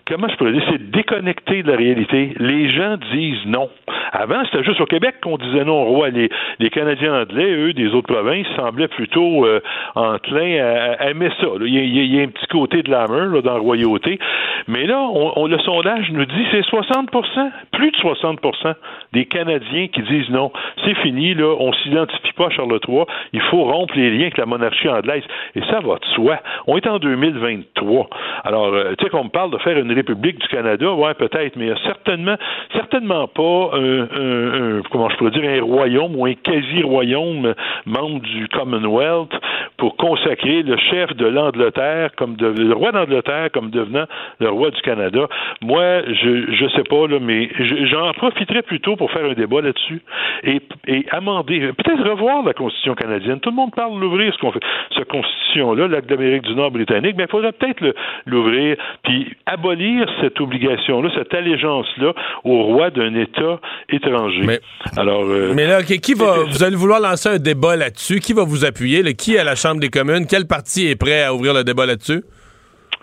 [0.07, 2.33] comment je pourrais dire, c'est déconnecté de la réalité.
[2.39, 3.69] Les gens disent non.
[4.11, 6.09] Avant, c'était juste au Québec qu'on disait non au roi.
[6.09, 9.59] Les, les Canadiens anglais, eux, des autres provinces, semblaient plutôt euh,
[9.95, 10.57] enclins
[10.99, 11.47] à, aimer ça.
[11.61, 11.73] Il
[12.13, 14.19] y, a, un petit côté de l'amour là, dans la royauté.
[14.67, 18.73] Mais là, on- le sondage nous dit c'est 60% plus de 60%
[19.13, 20.51] des Canadiens qui disent non.
[20.85, 23.03] C'est fini, là, on s'identifie pas à Charles III.
[23.33, 25.23] Il faut rompre les liens avec la monarchie anglaise.
[25.55, 26.39] Et ça va de soi.
[26.67, 28.07] On est en 2023.
[28.43, 31.55] Alors, euh, tu sais qu'on me parle de faire une République du Canada, ouais, peut-être,
[31.55, 32.35] mais certainement,
[32.73, 37.53] certainement pas un, comment je pourrais dire, un royaume ou un quasi-royaume
[37.85, 39.33] membre du Commonwealth
[39.77, 44.05] pour consacrer le chef de l'Angleterre comme de- le roi d'Angleterre comme devenant
[44.39, 45.27] le roi du Canada.
[45.61, 49.61] Moi, je je sais pas là, mais je- j'en profiterai plutôt pour faire un débat
[49.61, 50.01] là-dessus
[50.43, 53.39] et, et amender, peut-être revoir la Constitution canadienne.
[53.39, 54.59] Tout le monde parle de l'ouvrir ce qu'on fait,
[54.95, 60.39] cette Constitution-là, l'acte d'Amérique du Nord britannique, mais il faudrait peut-être l'ouvrir puis abolir cette
[60.39, 64.59] obligation-là, cette allégeance-là au roi d'un État étranger.
[64.97, 68.19] Alors, euh, Mais là, qui va, vous allez vouloir lancer un débat là-dessus.
[68.19, 69.03] Qui va vous appuyer?
[69.03, 69.13] là?
[69.13, 70.25] Qui à la Chambre des communes?
[70.29, 72.23] Quel parti est prêt à ouvrir le débat là-dessus?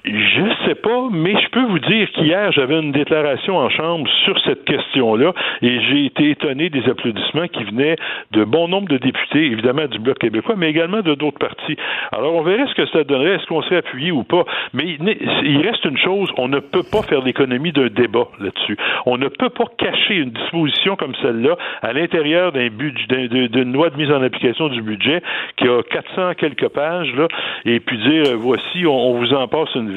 [0.07, 4.39] Je sais pas, mais je peux vous dire qu'hier, j'avais une déclaration en chambre sur
[4.45, 7.97] cette question-là et j'ai été étonné des applaudissements qui venaient
[8.31, 11.77] de bon nombre de députés, évidemment du Bloc québécois, mais également de d'autres partis.
[12.13, 14.45] Alors, on verrait ce que ça donnerait, est-ce qu'on serait appuyé ou pas.
[14.75, 14.97] Mais
[15.43, 18.77] il reste une chose, on ne peut pas faire l'économie d'un débat là-dessus.
[19.07, 23.47] On ne peut pas cacher une disposition comme celle-là à l'intérieur d'un budget, d'un- d'un-
[23.49, 25.21] d'une loi de mise en application du budget
[25.57, 27.27] qui a 400 quelques pages, là,
[27.65, 29.96] et puis dire, euh, voici, on, on vous en passe une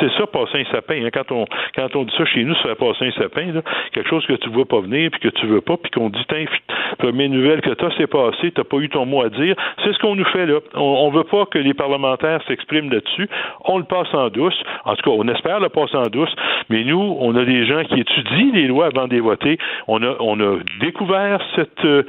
[0.00, 1.04] C'est, ça, passer un sapin.
[1.04, 1.10] hein.
[1.12, 3.60] Quand, on, dit ça chez nous, ça fait passer un sapin.
[3.92, 6.24] Quelque chose que tu vois pas venir, puis que tu veux pas, puis qu'on dit,
[6.28, 6.44] tiens,
[6.98, 9.54] première nouvelle que t'as, c'est passé, t'as pas eu ton mot à dire.
[9.84, 10.58] C'est ce qu'on nous fait là.
[10.74, 13.28] On, on veut pas que les parlementaires s'expriment là-dessus.
[13.64, 14.58] On le passe en douce.
[14.84, 16.34] En tout cas, on espère le passer en douce.
[16.68, 19.58] Mais nous, on a des gens qui étudient les lois avant de les voter.
[19.88, 20.10] On a,
[20.80, 22.02] découvert cette, euh,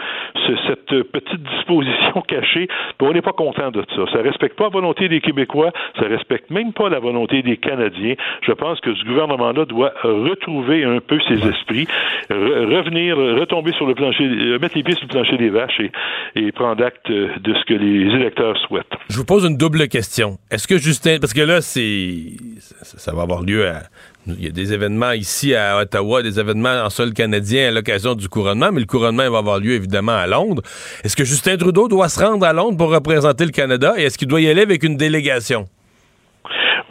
[0.47, 4.01] ce- cette petite disposition cachée, puis on n'est pas content de ça.
[4.13, 8.15] Ça respecte pas la volonté des Québécois, ça respecte même pas la volonté des Canadiens.
[8.46, 11.88] Je pense que ce gouvernement-là doit retrouver un peu ses esprits,
[12.30, 15.80] re- revenir, retomber sur le plancher, euh, mettre les pieds sur le plancher des vaches
[15.80, 15.91] et,
[16.36, 18.86] et prendre acte euh, de ce que les électeurs souhaitent.
[19.10, 20.38] Je vous pose une double question.
[20.52, 23.84] Est-ce que Justin, parce que là, c'est, ça, va avoir lieu à,
[24.28, 28.13] il y a des événements ici à Ottawa, des événements en sol canadien à l'occasion
[28.15, 30.62] du couronnement, mais le couronnement va avoir lieu évidemment à Londres.
[31.04, 34.17] Est-ce que Justin Trudeau doit se rendre à Londres pour représenter le Canada et est-ce
[34.17, 35.65] qu'il doit y aller avec une délégation?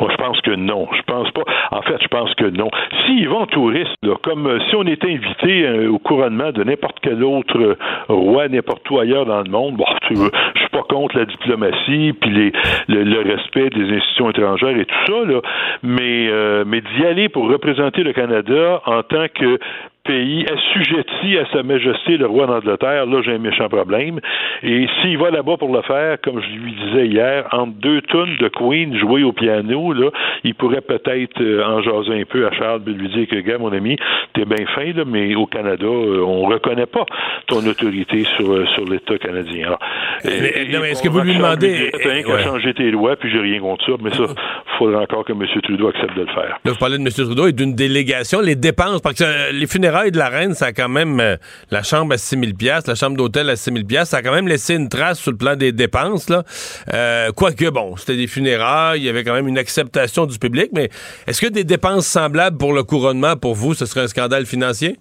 [0.09, 0.89] Je pense que non.
[0.93, 1.43] Je pense pas.
[1.71, 2.71] En fait, je pense que non.
[3.05, 6.65] S'ils vont en touriste, là, comme euh, si on était invité euh, au couronnement de
[6.65, 7.77] n'importe quel autre euh,
[8.09, 11.25] roi, n'importe où ailleurs dans le monde, bon, tu veux, je suis pas contre la
[11.25, 12.53] diplomatie puis les,
[12.89, 15.41] le, le respect des institutions étrangères et tout ça, là,
[15.83, 19.59] mais, euh, mais d'y aller pour représenter le Canada en tant que
[20.05, 24.21] pays assujetti à Sa Majesté le roi d'Angleterre, là j'ai un méchant problème.
[24.63, 28.37] Et s'il va là-bas pour le faire, comme je lui disais hier, entre deux tonnes
[28.39, 30.11] de Queen jouées au piano, là,
[30.45, 33.59] il pourrait peut-être euh, en jaser un peu à Charles et lui dire que, gars,
[33.59, 33.97] mon ami,
[34.35, 37.05] t'es bien fin, là, mais au Canada, euh, on reconnaît pas
[37.47, 39.67] ton autorité sur, euh, sur l'État canadien.
[39.67, 39.79] Alors,
[40.25, 43.31] Mais- non, mais est-ce que vous lui demandez- T'as rien qu'à changer tes lois, puis
[43.31, 44.25] j'ai rien contre ça, mais ça,
[44.79, 45.45] faudra encore que M.
[45.63, 46.59] Trudeau accepte de le faire.
[46.65, 47.09] Là, vous parlez de M.
[47.11, 48.41] Trudeau et d'une délégation.
[48.41, 51.19] Les dépenses, parce que euh, les funérailles funérailles de la reine, ça a quand même,
[51.21, 51.37] euh,
[51.71, 52.53] la chambre à 6 000
[52.87, 55.37] la chambre d'hôtel à 6 000 ça a quand même laissé une trace sur le
[55.37, 56.29] plan des dépenses.
[56.29, 56.45] Là.
[56.95, 60.71] Euh, quoique, bon, c'était des funérailles, il y avait quand même une acceptation du public,
[60.73, 60.91] mais
[61.27, 64.97] est-ce que des dépenses semblables pour le couronnement, pour vous, ce serait un scandale financier?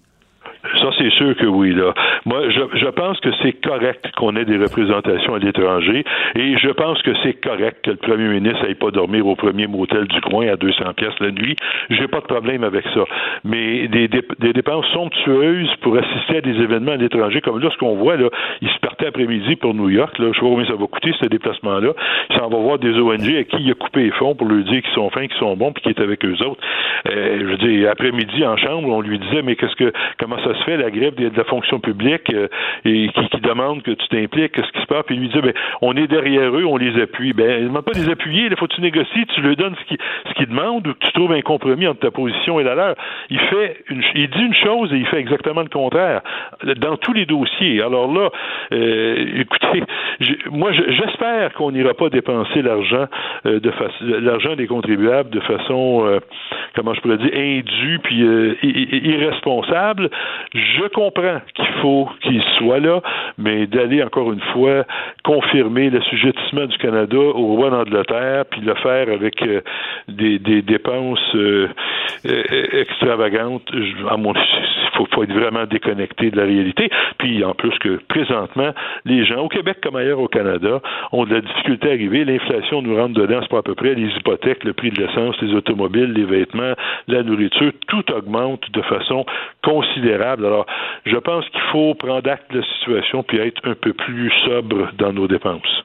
[0.62, 1.72] Ça, c'est sûr que oui.
[1.72, 1.94] Là.
[2.26, 6.04] Moi, je, je pense que c'est correct qu'on ait des représentations à l'étranger
[6.34, 9.66] et je pense que c'est correct que le premier ministre n'aille pas dormir au premier
[9.66, 11.56] motel du coin à 200 pièces la nuit.
[11.90, 13.04] J'ai pas de problème avec ça.
[13.44, 17.78] Mais des, des, dépenses somptueuses pour assister à des événements à l'étranger, comme là, ce
[17.78, 18.28] qu'on voit, là,
[18.60, 20.18] il se partait après-midi pour New York.
[20.18, 21.92] Là, je sais pas combien ça va coûter, ce déplacement-là.
[22.30, 24.64] Il s'en va voir des ONG à qui il a coupé les fonds pour leur
[24.64, 26.60] dire qu'ils sont fins, qu'ils sont bons, puis qu'il est avec eux autres.
[27.10, 30.54] Euh, je veux dire, après-midi, en chambre, on lui disait, mais qu'est-ce que comment ça
[30.54, 32.09] se fait, la grève de la fonction publique?
[32.32, 32.48] Euh,
[32.84, 35.52] et qui, qui, demande que tu t'impliques, qu'est-ce qui se passe, puis lui dit, ben,
[35.80, 37.32] on est derrière eux, on les appuie.
[37.32, 39.74] Ben, ne demande pas de les appuyer, il faut que tu négocies, tu lui donnes
[39.80, 39.98] ce qu'ils
[40.38, 42.94] ce demandent ou que tu trouves un compromis entre ta position et la leur.
[43.28, 46.22] Il fait il dit une chose et il fait exactement le contraire
[46.76, 47.82] dans tous les dossiers.
[47.82, 48.30] Alors là,
[48.72, 49.82] euh, écoutez,
[50.50, 53.06] moi, j'espère qu'on n'ira pas dépenser l'argent
[53.46, 53.70] euh, de
[54.20, 56.20] l'argent des contribuables de façon,
[56.74, 60.10] comment je pourrais dire, indue puis irresponsable.
[60.54, 63.00] Je comprends qu'il faut qu'il soit là,
[63.38, 64.84] mais d'aller encore une fois
[65.24, 69.60] confirmer l'assujettissement du Canada au roi d'Angleterre, puis le faire avec euh,
[70.08, 71.68] des, dépenses euh,
[72.26, 73.70] euh, extravagantes,
[74.08, 74.34] à mon
[75.00, 76.90] faut, faut, être vraiment déconnecté de la réalité.
[77.18, 78.72] Puis en plus que présentement,
[79.04, 80.80] les gens au Québec comme ailleurs au Canada
[81.12, 82.24] ont de la difficulté à arriver.
[82.24, 85.40] L'inflation nous rentre dedans, c'est pas à peu près les hypothèques, le prix de l'essence,
[85.40, 86.74] les automobiles, les vêtements,
[87.08, 89.24] la nourriture, tout augmente de façon
[89.62, 90.46] considérable.
[90.46, 90.66] Alors,
[91.04, 94.90] je pense qu'il faut prendre acte de la situation puis être un peu plus sobre
[94.98, 95.79] dans nos dépenses.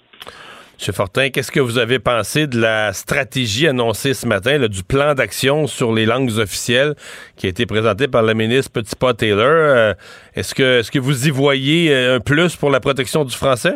[0.76, 0.94] M.
[0.94, 5.68] Fortin, qu'est-ce que vous avez pensé de la stratégie annoncée ce matin, du plan d'action
[5.68, 6.96] sur les langues officielles
[7.38, 9.46] qui a été présenté par la ministre Petitpas-Taylor?
[9.46, 9.94] Euh,
[10.36, 13.76] est-ce que, est-ce que vous y voyez euh, un plus pour la protection du français?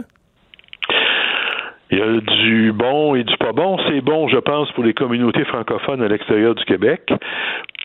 [1.91, 3.79] Il y a du bon et du pas bon.
[3.87, 7.11] C'est bon, je pense, pour les communautés francophones à l'extérieur du Québec.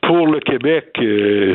[0.03, 1.55] Pour le Québec, euh,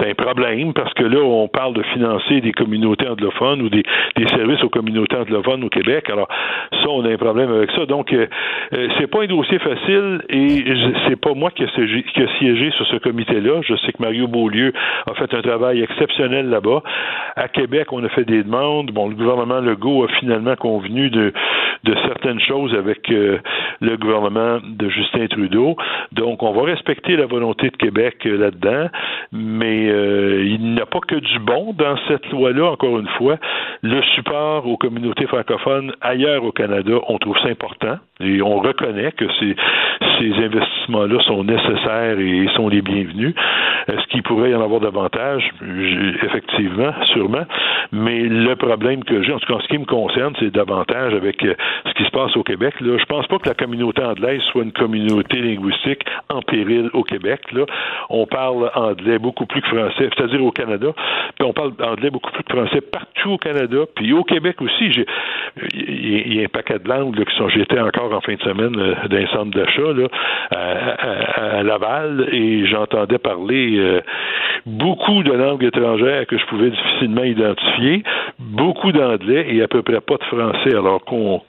[0.00, 3.82] c'est un problème parce que là, on parle de financer des communautés anglophones ou des,
[4.28, 6.08] services aux communautés anglophones au Québec.
[6.10, 6.28] Alors,
[6.72, 7.84] ça, on a un problème avec ça.
[7.86, 8.26] Donc, euh,
[8.72, 10.64] euh c'est pas un dossier facile et
[11.08, 13.60] c'est pas moi qui ai, siégé sur ce comité-là.
[13.62, 14.72] Je sais que Mario Beaulieu
[15.10, 16.82] a fait un travail exceptionnel là-bas.
[17.36, 18.90] À Québec, on a fait des demandes.
[18.92, 21.32] Bon, le gouvernement Legault a finalement convenu de,
[22.06, 23.38] certaines choses avec euh,
[23.80, 25.76] le gouvernement de Justin Trudeau.
[26.12, 28.88] Donc, on va respecter la volonté de Québec là-dedans,
[29.32, 33.36] mais euh, il n'y a pas que du bon dans cette loi-là, encore une fois.
[33.82, 39.12] Le support aux communautés francophones ailleurs au Canada, on trouve ça important et on reconnaît
[39.12, 39.56] que ces,
[40.20, 43.34] investissements-là sont nécessaires et sont les bienvenus.
[43.88, 45.50] Est-ce qu'il pourrait y en avoir davantage?
[46.22, 47.46] Effectivement, sûrement.
[47.92, 51.14] Mais le problème que j'ai, en tout cas en ce qui me concerne, c'est davantage
[51.14, 51.54] avec euh,
[51.86, 52.74] ce qui se passe au Québec.
[52.80, 52.98] Là.
[52.98, 57.40] Je pense pas que la communauté anglaise soit une communauté linguistique en péril au Québec.
[57.52, 57.64] Là.
[58.10, 60.92] On parle anglais beaucoup plus que français, c'est-à-dire au Canada.
[61.38, 63.78] Puis on parle anglais beaucoup plus que français partout au Canada.
[63.94, 64.90] Puis au Québec aussi,
[65.72, 67.48] il y, a un paquet de langues qui sont.
[67.48, 70.08] J'étais encore en fin de semaine euh, d'un centre d'achat là,
[70.50, 74.00] à, à, Laval et j'entendais parler euh,
[74.66, 78.02] beaucoup de langues étrangères que je pouvais difficilement identifier,
[78.38, 80.74] beaucoup d'anglais et à peu près pas de français.
[80.74, 81.42] Alors qu'on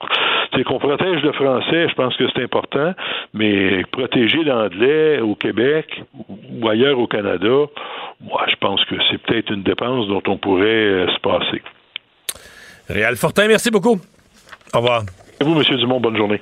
[0.66, 2.92] qu'on protège le français, je pense que c'est important,
[3.32, 6.02] mais protéger l'anglais au Québec
[6.60, 7.66] ou ailleurs au Canada,
[8.20, 11.62] moi, je pense que c'est peut-être une dépense dont on pourrait euh, se passer.
[12.88, 13.98] Réal Fortin, merci beaucoup.
[14.74, 15.02] Au revoir.
[15.40, 15.76] Et vous, M.
[15.76, 16.40] Dumont, bonne journée.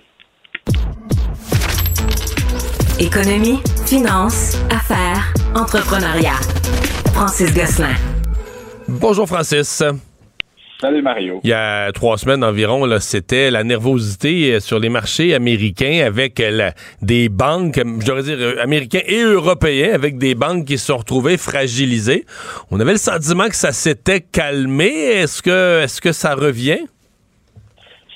[2.99, 6.39] Économie, finance, affaires, entrepreneuriat.
[7.15, 7.95] Francis Gosselin.
[8.89, 9.83] Bonjour, Francis.
[10.81, 11.41] Salut Mario.
[11.45, 16.41] Il y a trois semaines environ, c'était la nervosité euh, sur les marchés américains avec
[16.41, 16.71] euh,
[17.03, 20.97] des banques, je devrais dire euh, américains et européens, avec des banques qui se sont
[20.97, 22.25] retrouvées fragilisées.
[22.71, 24.89] On avait le sentiment que ça s'était calmé.
[24.89, 26.81] Est-ce que, est-ce que ça revient?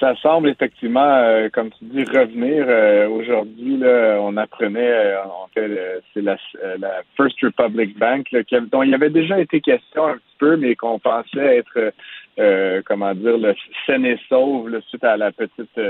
[0.04, 2.66] Ça semble effectivement, comme tu dis, revenir.
[3.10, 3.80] Aujourd'hui,
[4.20, 6.36] on apprenait, en fait, c'est la,
[7.16, 8.26] First Republic Bank,
[8.70, 11.94] dont il y avait déjà été question un petit peu, mais qu'on pensait être
[12.38, 13.54] euh, comment dire, le
[13.86, 15.80] sain et sauve suite à la petite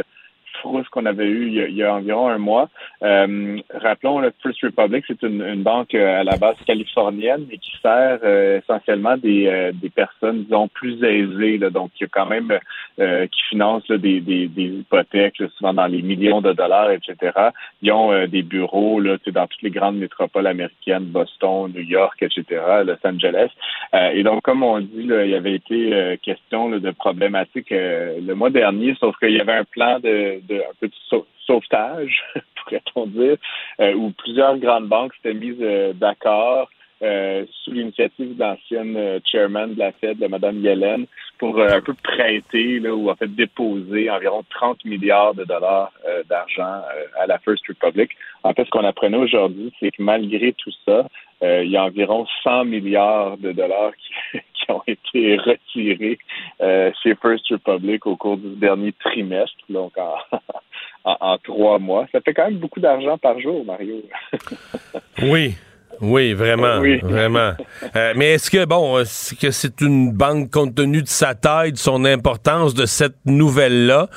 [0.64, 2.68] frousse qu'on avait eue il y a, environ un mois.
[3.03, 7.72] Euh, rappelons, le First Republic, c'est une, banque euh, à la base californienne et qui
[7.83, 11.59] sert euh, essentiellement des, des personnes, disons, plus aisées.
[11.59, 12.59] Là, donc, y a quand même
[12.96, 17.33] qui financent des, des, hypothèques, souvent dans les millions de dollars, etc.
[17.83, 22.44] Ils ont des bureaux là, dans toutes les grandes métropoles américaines, Boston, New York, etc.,
[22.85, 23.50] Los Angeles.
[23.92, 28.94] et donc, comme on dit, il y avait été question de problématiques le mois dernier,
[29.00, 32.25] sauf qu'il y avait un plan de un peu de sauvetage,
[32.57, 33.37] pourrait-on dire,
[33.81, 36.69] euh, où plusieurs grandes banques s'étaient mises euh, d'accord
[37.03, 41.07] euh, sous l'initiative d'ancienne euh, chairman de la Fed, de Mme Yellen,
[41.38, 45.93] pour un peu prêter là, ou en fait déposer environ 30 milliards de dollars
[46.31, 46.83] d'argent
[47.19, 48.12] à la First Republic.
[48.45, 51.07] En fait, ce qu'on apprenait aujourd'hui, c'est que malgré tout ça,
[51.43, 56.19] il y a environ 100 milliards de dollars qui ont été retirés
[56.61, 59.93] chez First Republic au cours du dernier trimestre, donc
[61.05, 62.07] en, en, trois mois.
[62.12, 64.03] Ça fait quand même beaucoup d'argent par jour, Mario.
[65.23, 65.55] oui.
[66.01, 66.99] Oui, vraiment, oui.
[67.03, 67.53] vraiment.
[67.97, 71.73] Euh, mais est-ce que bon, est-ce que c'est une banque compte tenu de sa taille,
[71.73, 74.09] de son importance, de cette nouvelle-là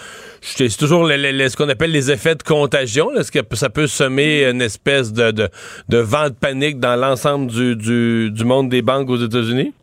[0.42, 3.14] C'est toujours ce qu'on appelle les effets de contagion.
[3.14, 5.50] Est-ce que ça peut semer une espèce de, de,
[5.90, 9.74] de vent de panique dans l'ensemble du, du, du monde des banques aux États-Unis?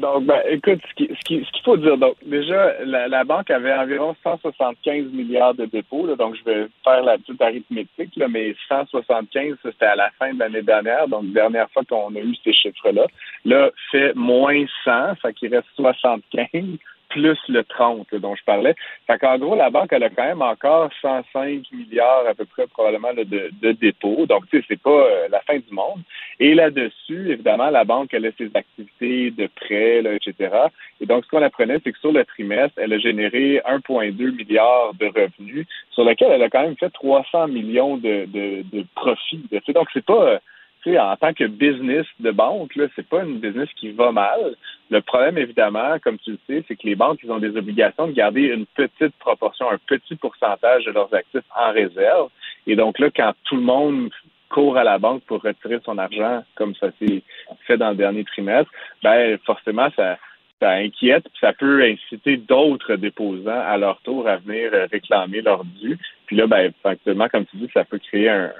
[0.00, 3.24] Donc, ben, écoute, ce qu'il ce qui, ce qu'il faut dire, donc, déjà, la, la,
[3.24, 8.14] banque avait environ 175 milliards de dépôts, là, donc je vais faire la petite arithmétique,
[8.16, 12.20] là, mais 175, c'était à la fin de l'année dernière, donc dernière fois qu'on a
[12.20, 13.06] eu ces chiffres-là.
[13.44, 16.78] Là, fait moins 100, ça qui reste 75
[17.14, 18.74] plus le 30 dont je parlais.
[19.06, 22.66] Fait qu'en gros, la banque, elle a quand même encore 105 milliards à peu près
[22.66, 23.24] probablement de,
[23.62, 24.26] de dépôts.
[24.26, 26.00] Donc, tu sais, c'est pas euh, la fin du monde.
[26.40, 30.56] Et là-dessus, évidemment, la banque, elle a ses activités de prêt, là, etc.
[31.00, 34.92] Et donc, ce qu'on apprenait, c'est que sur le trimestre, elle a généré 1,2 milliard
[34.94, 39.48] de revenus, sur lequel elle a quand même fait 300 millions de, de, de profits.
[39.68, 40.40] Donc, c'est pas
[40.86, 44.56] en tant que business de banque, là, c'est pas une business qui va mal.
[44.90, 48.06] Le problème, évidemment, comme tu le sais, c'est que les banques, ils ont des obligations
[48.06, 52.28] de garder une petite proportion, un petit pourcentage de leurs actifs en réserve.
[52.66, 54.10] Et donc là, quand tout le monde
[54.50, 57.22] court à la banque pour retirer son argent, comme ça s'est
[57.66, 58.70] fait dans le dernier trimestre,
[59.02, 60.18] ben forcément, ça,
[60.60, 65.98] ça inquiète, ça peut inciter d'autres déposants à leur tour à venir réclamer leur dû.
[66.26, 68.50] Puis là, ben, actuellement, comme tu dis, ça peut créer un,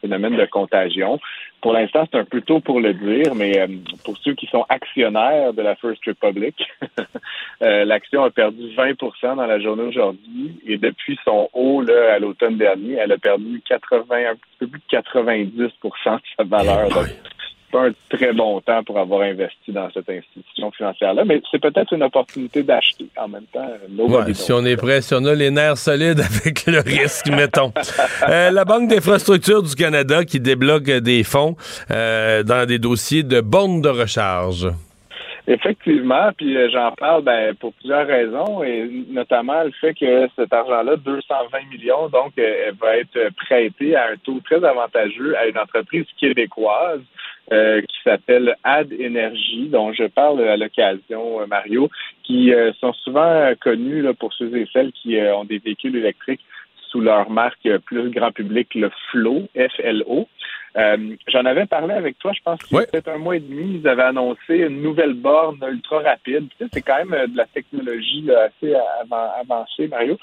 [0.00, 1.18] phénomène de contagion.
[1.62, 3.66] Pour l'instant, c'est un peu tôt pour le dire, mais euh,
[4.04, 6.54] pour ceux qui sont actionnaires de la First Republic,
[7.62, 12.18] euh, l'action a perdu 20% dans la journée aujourd'hui et depuis son haut là, à
[12.18, 16.88] l'automne dernier, elle a perdu 80, un peu plus de 90% de sa valeur.
[17.76, 22.04] Un très bon temps pour avoir investi dans cette institution financière-là, mais c'est peut-être une
[22.04, 23.66] opportunité d'acheter en même temps.
[23.98, 27.72] Ouais, si on est prêt, si on a les nerfs solides avec le risque, mettons.
[28.28, 31.56] Euh, la Banque d'infrastructure du Canada qui débloque des fonds
[31.90, 34.68] euh, dans des dossiers de bornes de recharge.
[35.46, 40.52] Effectivement, puis euh, j'en parle ben, pour plusieurs raisons, et notamment le fait que cet
[40.52, 42.32] argent-là, 220 millions, donc,
[42.80, 47.02] va être prêté à un taux très avantageux à une entreprise québécoise
[47.52, 51.90] euh, qui s'appelle Ad Energy, dont je parle à l'occasion, euh, Mario,
[52.22, 56.40] qui euh, sont souvent connus là, pour ceux et celles qui ont des véhicules électriques
[56.88, 60.26] sous leur marque plus grand public, le Flow, F-L-O.
[61.28, 63.80] J'en avais parlé avec toi, je pense qu'il y a peut-être un mois et demi,
[63.82, 66.48] ils avaient annoncé une nouvelle borne ultra rapide.
[66.48, 68.74] Tu sais, c'est quand même de la technologie assez
[69.38, 70.16] avancée, Mario.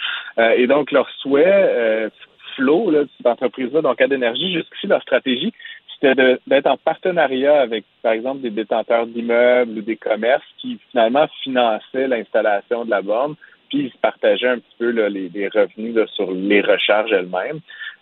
[0.56, 2.10] et donc, leur souhait,
[2.56, 5.54] Flow, là, cette entreprise-là, donc Ad Energy, jusqu'ici, leur stratégie,
[6.02, 11.28] c'était d'être en partenariat avec, par exemple, des détenteurs d'immeubles ou des commerces qui finalement
[11.44, 13.36] finançaient l'installation de la borne,
[13.70, 17.60] puis ils partageaient un petit peu les, revenus sur les recharges elles-mêmes.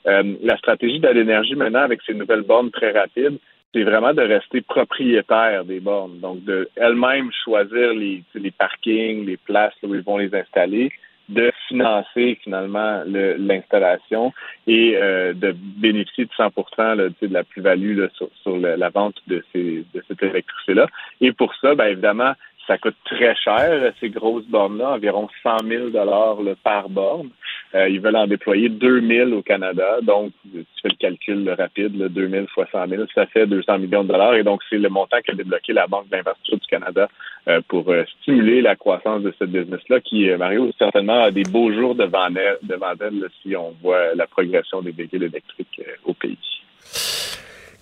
[0.08, 3.38] Euh, la stratégie de l'énergie maintenant avec ces nouvelles bornes très rapides,
[3.74, 9.38] c'est vraiment de rester propriétaire des bornes, donc de elles-mêmes choisir les, les parkings, les
[9.38, 10.92] places où ils vont les installer,
[11.30, 14.34] de financer finalement l'installation
[14.68, 19.44] et euh, de bénéficier de 100 là, de la plus-value sur, sur la vente de,
[19.54, 20.88] ces, de cette électricité-là.
[21.22, 22.34] Et pour ça, bien évidemment,
[22.70, 27.30] ça coûte très cher, ces grosses bornes-là, environ 100 000 dollars par borne.
[27.74, 29.98] Euh, ils veulent en déployer 2 000 au Canada.
[30.04, 33.80] Donc, tu fais le calcul rapide, là, 2 000 fois 100 000, ça fait 200
[33.80, 34.36] millions de dollars.
[34.36, 37.10] Et donc, c'est le montant qu'a débloqué la Banque d'investissement du Canada
[37.48, 41.72] euh, pour euh, stimuler la croissance de cette business-là, qui, Mario, certainement a des beaux
[41.72, 46.38] jours devant elle, devant elle si on voit la progression des véhicules électriques au pays.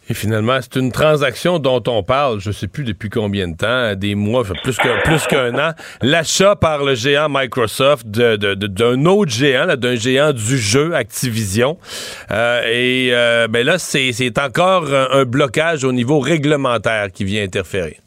[0.09, 3.95] Et finalement, c'est une transaction dont on parle, je sais plus depuis combien de temps,
[3.95, 5.73] des mois, plus qu'un plus qu'un an.
[6.01, 11.77] L'achat par le géant Microsoft d'un de, d'un autre géant, d'un géant du jeu Activision.
[12.31, 17.97] Euh, et euh, ben là, c'est encore un blocage au niveau réglementaire qui vient interférer.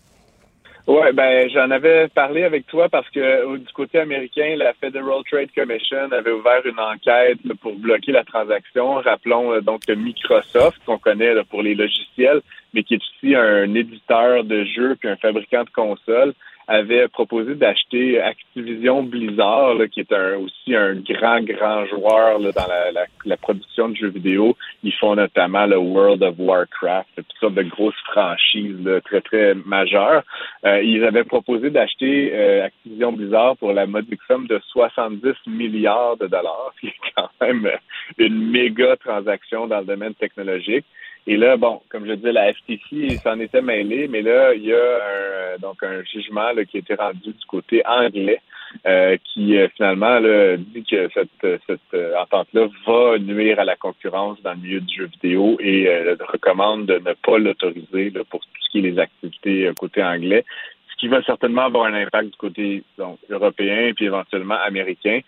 [0.93, 5.51] Oui, ben j'en avais parlé avec toi parce que du côté américain, la Federal Trade
[5.55, 8.95] Commission avait ouvert une enquête pour bloquer la transaction.
[8.95, 12.41] Rappelons euh, donc Microsoft, qu'on connaît pour les logiciels,
[12.75, 16.35] mais qui est aussi un éditeur de jeux puis un fabricant de consoles
[16.71, 22.67] avait proposé d'acheter Activision Blizzard, qui est un, aussi un grand, grand joueur là, dans
[22.69, 24.57] la, la, production de jeux vidéo.
[24.85, 30.23] Ils font notamment le World of Warcraft, toutes sortes de grosses franchises très, très majeures.
[30.65, 36.19] Euh, ils avaient proposé d'acheter euh, Activision Blizzard pour la modique somme de 70 milliards
[36.19, 37.69] de dollars, ce qui est quand même
[38.17, 40.87] une méga transaction dans le domaine technologique.
[41.27, 44.73] Et là, bon, comme je disais, la FTC s'en était mêlée, mais là, il y
[44.73, 48.41] a un, donc un jugement qui a été rendu du côté anglais
[48.87, 53.75] euh, qui euh, finalement là, dit que cette, cette euh, entente-là va nuire à la
[53.75, 55.89] concurrence dans le milieu du jeu vidéo et
[56.21, 60.45] recommande de ne pas l'autoriser pour tout ce qui est les activités côté anglais
[60.89, 65.19] ce qui va certainement avoir un impact du côté donc, européen puis éventuellement américain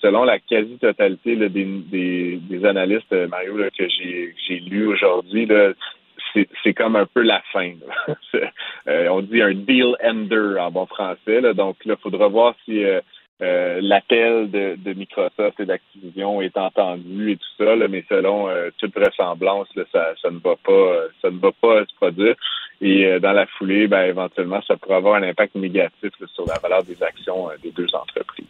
[0.00, 5.48] selon la quasi-totalité des, des, analystes, euh, Mario, que j'ai lu aujourd'hui,
[6.62, 7.72] c'est comme un peu la fin.
[8.88, 11.42] Euh, on dit un deal ender en bon français.
[11.54, 17.36] donc là, il faudra voir si euh, l'appel de, Microsoft et d'Activision est entendu et
[17.36, 18.48] tout ça, mais selon
[18.78, 22.34] toute vraisemblance, ça, ça, ne va pas ça ne va pas se produire.
[22.80, 26.82] Et dans la foulée, ben, éventuellement, ça pourrait avoir un impact négatif sur la valeur
[26.82, 28.46] des actions des deux entreprises.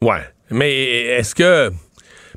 [0.00, 0.22] Ouais.
[0.50, 0.72] Mais
[1.18, 1.70] est-ce que.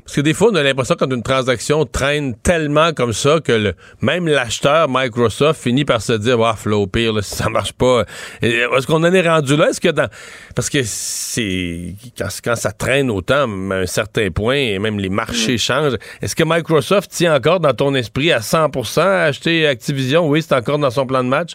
[0.04, 3.52] Parce que des fois, on a l'impression quand une transaction traîne tellement comme ça que
[3.52, 7.72] le, même l'acheteur Microsoft finit par se dire, ah, au pire, là, si ça marche
[7.72, 8.04] pas.
[8.42, 9.70] Est-ce qu'on en est rendu là?
[9.70, 10.08] Est-ce que dans.
[10.56, 11.94] Parce que c'est.
[12.44, 15.58] Quand, ça traîne autant, à un certain point, et même les marchés mm.
[15.58, 20.28] changent, est-ce que Microsoft tient encore dans ton esprit à 100% à acheter Activision?
[20.28, 21.52] Oui, c'est encore dans son plan de match?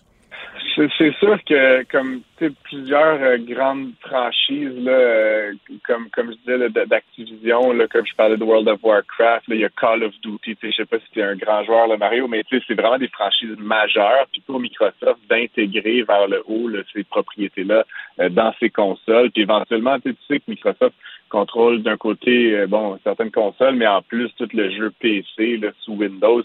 [0.77, 2.21] C'est sûr que comme
[2.63, 5.53] plusieurs euh, grandes franchises là, euh,
[5.87, 9.65] comme comme je disais d'Activision, là, comme je parlais de World of Warcraft, il y
[9.65, 12.27] a Call of Duty, je sais pas si tu es un grand joueur le Mario,
[12.27, 14.27] mais c'est vraiment des franchises majeures.
[14.31, 17.83] Puis pour Microsoft d'intégrer vers le haut ces propriétés-là
[18.19, 19.31] euh, dans ses consoles.
[19.31, 20.95] Puis éventuellement, tu sais que Microsoft
[21.29, 25.93] contrôle d'un côté bon certaines consoles, mais en plus tout le jeu PC là, sous
[25.93, 26.43] Windows.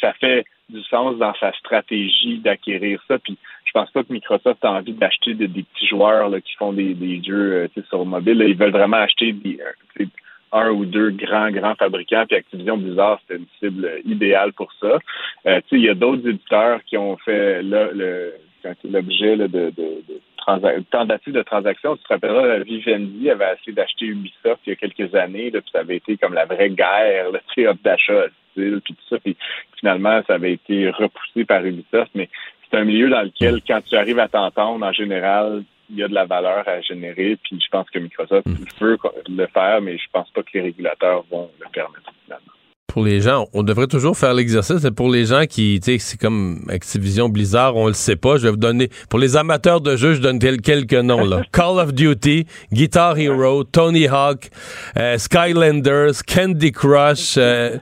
[0.00, 3.18] Ça fait du sens dans sa stratégie d'acquérir ça.
[3.18, 3.36] Puis
[3.74, 7.68] pense pas que Microsoft a envie d'acheter des, petits joueurs là, qui font des, jeux
[7.76, 8.42] euh, sur mobile.
[8.46, 9.58] Ils veulent vraiment acheter des,
[10.52, 12.24] un ou deux grands, grands fabricants.
[12.26, 14.98] Puis Activision Blizzard, c'était une cible idéale pour ça.
[15.46, 21.42] Euh, il y a d'autres éditeurs qui ont fait l'objet de, de, de tentative de
[21.42, 21.96] transaction.
[21.96, 25.70] Tu te rappelleras, Vivendi avait essayé d'acheter Ubisoft il y a quelques années, là, puis
[25.72, 27.32] ça avait été comme la vraie guerre
[27.82, 29.18] d'achat puis tout ça.
[29.18, 29.36] Puis
[29.78, 32.28] finalement, ça avait été repoussé par Ubisoft, mais
[32.70, 36.08] c'est un milieu dans lequel, quand tu arrives à t'entendre, en général, il y a
[36.08, 37.36] de la valeur à générer.
[37.42, 38.46] Puis je pense que Microsoft
[38.80, 38.98] veut
[39.28, 42.52] le faire, mais je pense pas que les régulateurs vont le permettre finalement
[42.94, 44.88] pour les gens, on devrait toujours faire l'exercice.
[44.96, 48.36] Pour les gens qui, tu sais, c'est comme Activision Blizzard, on le sait pas.
[48.36, 51.42] Je vais vous donner, pour les amateurs de jeux, je donne quelques noms là.
[51.52, 54.48] Call of Duty, Guitar Hero, Tony Hawk,
[54.96, 57.34] euh, Skylanders, Candy Crush.
[57.36, 57.78] Euh,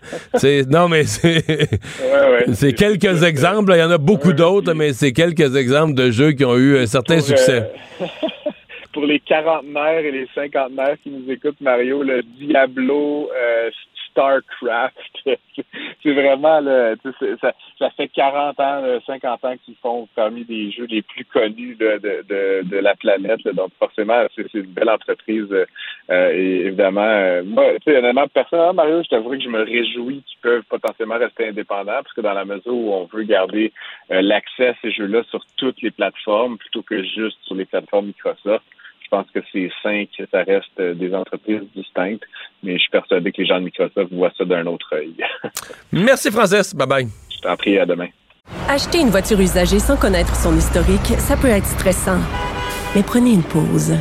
[0.70, 3.72] non mais c'est quelques exemples.
[3.74, 6.78] Il y en a beaucoup d'autres, mais c'est quelques exemples de jeux qui ont eu
[6.78, 7.70] un certain succès.
[8.92, 13.70] pour les quarantenaires et les cinquantenaires qui nous écoutent, Mario, le Diablo, euh,
[14.12, 14.96] StarCraft.
[16.02, 16.94] c'est vraiment, là,
[17.40, 21.74] ça, ça fait 40 ans, 50 ans qu'ils font parmi des jeux les plus connus
[21.74, 23.42] de, de, de, la planète.
[23.54, 25.48] donc, forcément, c'est une belle entreprise.
[26.10, 30.40] Euh, et évidemment, euh, moi, honnêtement, personnellement, Mario, je t'avoue que je me réjouis qu'ils
[30.40, 33.72] peuvent potentiellement rester indépendants, parce que dans la mesure où on veut garder
[34.10, 38.06] euh, l'accès à ces jeux-là sur toutes les plateformes, plutôt que juste sur les plateformes
[38.06, 38.64] Microsoft,
[39.12, 42.24] pense que c'est cinq, ça reste des entreprises distinctes,
[42.62, 45.14] mais je suis persuadé que les gens de Microsoft voient ça d'un autre œil.
[45.92, 46.74] Merci, Francis.
[46.74, 47.08] Bye bye.
[47.30, 48.08] Je t'en prie, à demain.
[48.68, 52.20] Acheter une voiture usagée sans connaître son historique, ça peut être stressant.
[52.94, 53.92] Mais prenez une pause.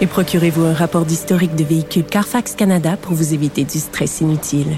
[0.00, 4.72] Et procurez-vous un rapport d'historique de véhicule Carfax Canada pour vous éviter du stress inutile.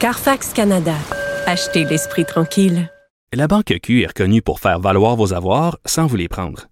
[0.00, 0.94] Carfax Canada.
[1.46, 2.88] Achetez l'esprit tranquille.
[3.34, 6.71] La Banque Q est reconnue pour faire valoir vos avoirs sans vous les prendre.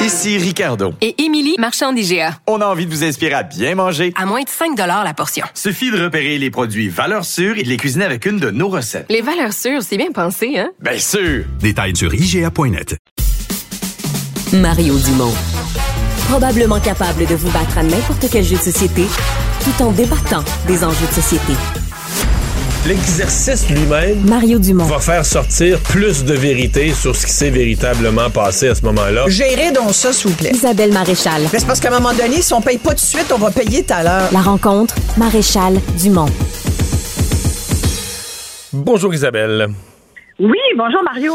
[0.00, 0.94] Ici Ricardo.
[1.00, 2.38] Et Émilie, marchand d'IGA.
[2.46, 4.12] On a envie de vous inspirer à bien manger.
[4.16, 5.44] À moins de 5 la portion.
[5.54, 8.68] Suffit de repérer les produits valeurs sûres et de les cuisiner avec une de nos
[8.68, 9.06] recettes.
[9.10, 10.70] Les valeurs sûres, c'est bien pensé, hein?
[10.80, 11.44] Bien sûr!
[11.60, 12.96] Détails sur IGA.net.
[14.52, 15.34] Mario Dumont.
[16.28, 19.04] Probablement capable de vous battre à n'importe quel jeu de société
[19.64, 21.54] tout en débattant des enjeux de société.
[22.88, 24.86] L'exercice lui-même Mario Dumont.
[24.86, 29.24] va faire sortir plus de vérité sur ce qui s'est véritablement passé à ce moment-là.
[29.28, 30.52] Gérez donc ça, s'il vous plaît.
[30.54, 31.42] Isabelle Maréchal.
[31.52, 33.36] Mais c'est parce qu'à un moment donné, si on paye pas tout de suite, on
[33.36, 34.28] va payer tout à l'heure.
[34.32, 36.30] La rencontre, Maréchal Dumont.
[38.72, 39.68] Bonjour Isabelle.
[40.40, 41.34] Oui, bonjour Mario.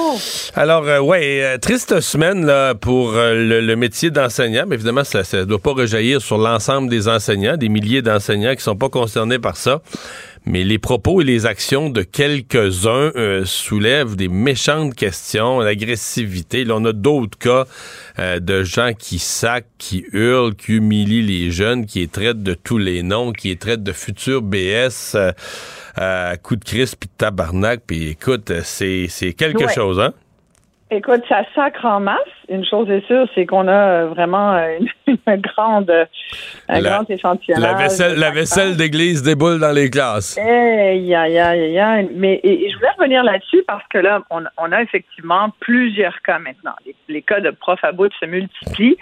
[0.55, 4.63] Alors, euh, ouais, euh, triste semaine là, pour euh, le, le métier d'enseignant.
[4.65, 8.63] Mais évidemment, ça ne doit pas rejaillir sur l'ensemble des enseignants, des milliers d'enseignants qui
[8.63, 9.81] sont pas concernés par ça.
[10.45, 16.65] Mais les propos et les actions de quelques-uns euh, soulèvent des méchantes questions, l'agressivité.
[16.65, 17.65] Là, on a d'autres cas
[18.19, 22.55] euh, de gens qui sacent, qui hurlent, qui humilient les jeunes, qui les traitent de
[22.55, 25.15] tous les noms, qui les traitent de futurs BS.
[25.15, 25.31] Euh,
[25.95, 29.73] à coup de crise puis de tabarnak puis écoute c'est c'est quelque Ouais.
[29.75, 30.11] chose hein?
[30.95, 32.19] Écoute, ça sacre en masse.
[32.49, 34.77] Une chose est sûre, c'est qu'on a euh, vraiment euh,
[35.07, 36.05] une, une grande, euh,
[36.69, 37.63] un La- grand échantillonnage.
[37.71, 42.09] la vaisselle la vaisselle d'église déboule dans les classes Aïe, aïe, aïe, aïe.
[42.13, 46.21] Mais et, et je voulais revenir là-dessus parce que là, on, on a effectivement plusieurs
[46.21, 46.75] cas maintenant.
[46.85, 48.97] Les, les cas de profs à bout se multiplient.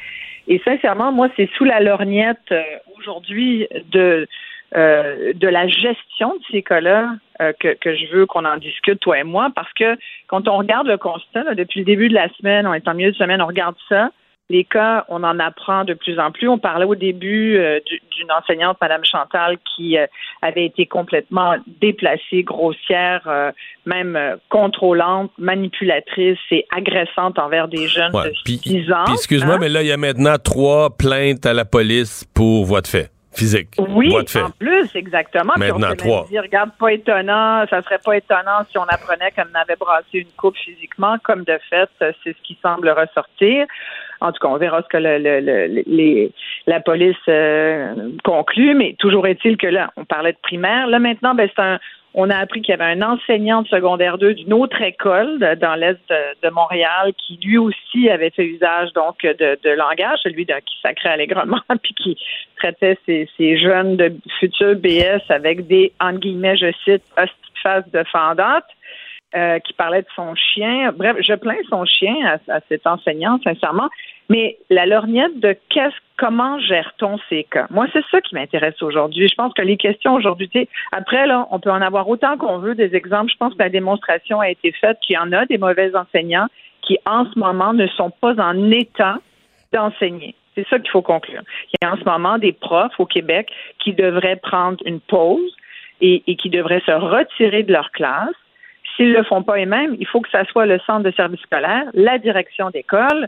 [0.48, 2.62] Et sincèrement, moi, c'est sous la lorgnette euh,
[2.98, 4.28] aujourd'hui de
[4.76, 9.00] euh, de la gestion de ces cas-là euh, que, que je veux qu'on en discute,
[9.00, 9.98] toi et moi, parce que
[10.28, 12.94] quand on regarde le constat, là, depuis le début de la semaine, on est en
[12.94, 14.10] milieu de semaine, on regarde ça.
[14.50, 16.50] Les cas, on en apprend de plus en plus.
[16.50, 20.08] On parlait au début euh, du- d'une enseignante, Madame Chantal, qui euh,
[20.42, 23.52] avait été complètement déplacée, grossière, euh,
[23.86, 29.06] même euh, contrôlante, manipulatrice et agressante envers des jeunes Ouais, de puis- 6 ans.
[29.14, 29.58] Excuse-moi hein.
[29.62, 33.10] mais là il y a maintenant trois plaintes à la police pour voie de fait
[33.34, 35.54] physique Oui, en plus, exactement.
[35.56, 36.26] Puis on Maintenant, trois.
[36.30, 40.32] dit, regarde, pas étonnant, ça serait pas étonnant si on apprenait qu'elle avait brassé une
[40.38, 43.66] coupe physiquement, comme de fait, c'est ce qui semble ressortir.
[44.22, 44.98] En tout cas, on verra ce que
[46.68, 50.88] la police euh, conclut, mais toujours est-il que là, on parlait de primaire.
[50.88, 51.50] Là, maintenant, ben,
[52.14, 55.76] on a appris qu'il y avait un enseignant de secondaire 2 d'une autre école dans
[55.76, 55.98] l'est
[56.44, 61.62] de, Montréal qui lui aussi avait fait usage donc de, langage, celui qui sacrait allègrement,
[61.82, 62.18] puis qui
[62.58, 67.04] traitait ces jeunes de futurs BS avec des, entre guillemets, je cite,
[67.64, 68.66] face de fendante.
[69.36, 70.92] Euh, qui parlait de son chien.
[70.94, 73.90] Bref, je plains son chien à, à cet enseignant, sincèrement.
[74.30, 77.68] Mais la lorgnette de qu'est-ce, comment gère-t-on ces cas?
[77.70, 79.28] Moi, c'est ça qui m'intéresse aujourd'hui.
[79.28, 82.76] Je pense que les questions aujourd'hui, après, là, on peut en avoir autant qu'on veut
[82.76, 83.32] des exemples.
[83.32, 86.48] Je pense que la démonstration a été faite qu'il y en a des mauvais enseignants
[86.82, 89.18] qui, en ce moment, ne sont pas en état
[89.74, 90.36] d'enseigner.
[90.56, 91.42] C'est ça qu'il faut conclure.
[91.74, 95.56] Il y a en ce moment des profs au Québec qui devraient prendre une pause
[96.02, 98.36] et, et qui devraient se retirer de leur classe.
[98.96, 101.42] S'ils ne le font pas eux-mêmes, il faut que ça soit le centre de service
[101.42, 103.28] scolaire, la direction d'école,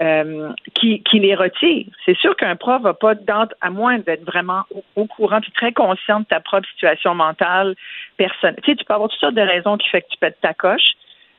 [0.00, 1.86] euh, qui, les retire.
[2.06, 4.62] C'est sûr qu'un prof va pas, dans, à moins d'être vraiment
[4.94, 7.74] au, courant puis très conscient de ta propre situation mentale
[8.16, 8.60] personnelle.
[8.62, 10.54] Tu sais, tu peux avoir toutes sortes de raisons qui fait que tu pètes ta
[10.54, 10.92] coche,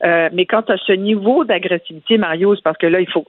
[0.03, 3.25] euh, mais quand tu as ce niveau d'agressivité, Mario, c'est parce que là, il faut,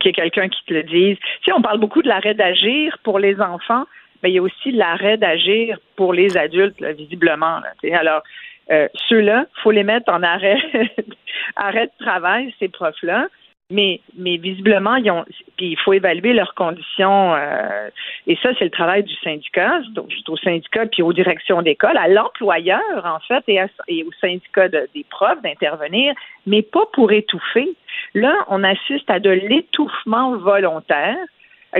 [0.00, 1.18] qu'il y ait quelqu'un qui te le dise.
[1.18, 3.84] Tu sais, on parle beaucoup de l'arrêt d'agir pour les enfants,
[4.22, 7.60] mais il y a aussi l'arrêt d'agir pour les adultes, visiblement.
[7.82, 7.94] Tu sais.
[7.94, 8.22] Alors,
[8.70, 10.56] euh, ceux-là, faut les mettre en arrêt,
[11.56, 13.28] arrêt de travail, ces profs-là.
[13.70, 15.24] Mais, mais visiblement, ils ont,
[15.58, 17.34] il faut évaluer leurs conditions.
[17.34, 17.88] euh,
[18.26, 22.06] et ça, c'est le travail du syndicat, c'est au, syndicat puis aux directions d'école, à
[22.06, 26.12] l'employeur en fait, et, à- et au syndicat de- des profs d'intervenir,
[26.46, 27.70] mais pas pour étouffer.
[28.12, 31.16] Là, on assiste à de l'étouffement volontaire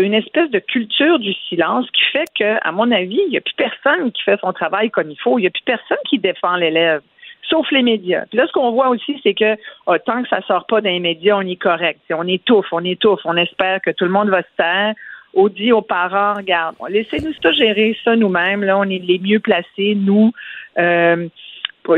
[0.01, 3.40] une espèce de culture du silence qui fait que, à mon avis, il n'y a
[3.40, 5.38] plus personne qui fait son travail comme il faut.
[5.38, 7.01] Il n'y a plus personne qui défend l'élève,
[7.49, 8.24] sauf les médias.
[8.26, 11.01] Puis là, ce qu'on voit aussi, c'est que ah, tant que ça sort pas d'un
[11.01, 12.01] média, on est correct.
[12.11, 13.20] On étouffe, on étouffe.
[13.24, 14.95] On espère que tout le monde va se taire.
[15.34, 18.62] On dit aux parents, regarde, laissez-nous ça gérer ça nous-mêmes.
[18.62, 20.32] Là, on est les mieux placés, nous.
[20.78, 21.28] Euh,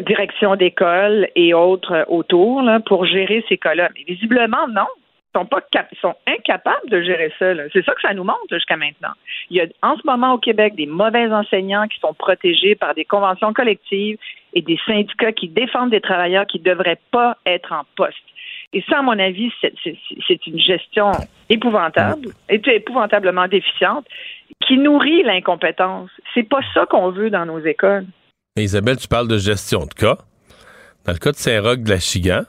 [0.07, 3.89] direction d'école et autres euh, autour pour gérer ces cas-là.
[3.95, 4.87] Mais visiblement, non.
[5.37, 7.53] Sont, pas cap- sont incapables de gérer ça.
[7.75, 9.11] C'est ça que ça nous montre jusqu'à maintenant.
[9.51, 12.95] Il y a en ce moment au Québec des mauvais enseignants qui sont protégés par
[12.95, 14.17] des conventions collectives
[14.55, 18.17] et des syndicats qui défendent des travailleurs qui ne devraient pas être en poste.
[18.73, 21.11] Et ça, à mon avis, c'est- une gestion
[21.51, 24.07] épouvantable, et épouvantablement déficiente,
[24.67, 26.09] qui nourrit l'incompétence.
[26.33, 28.07] C'est pas ça qu'on veut dans nos écoles.
[28.57, 30.17] Mais Isabelle, tu parles de gestion de cas.
[31.05, 32.43] Dans le cas de Saint-Roch de la Chigan,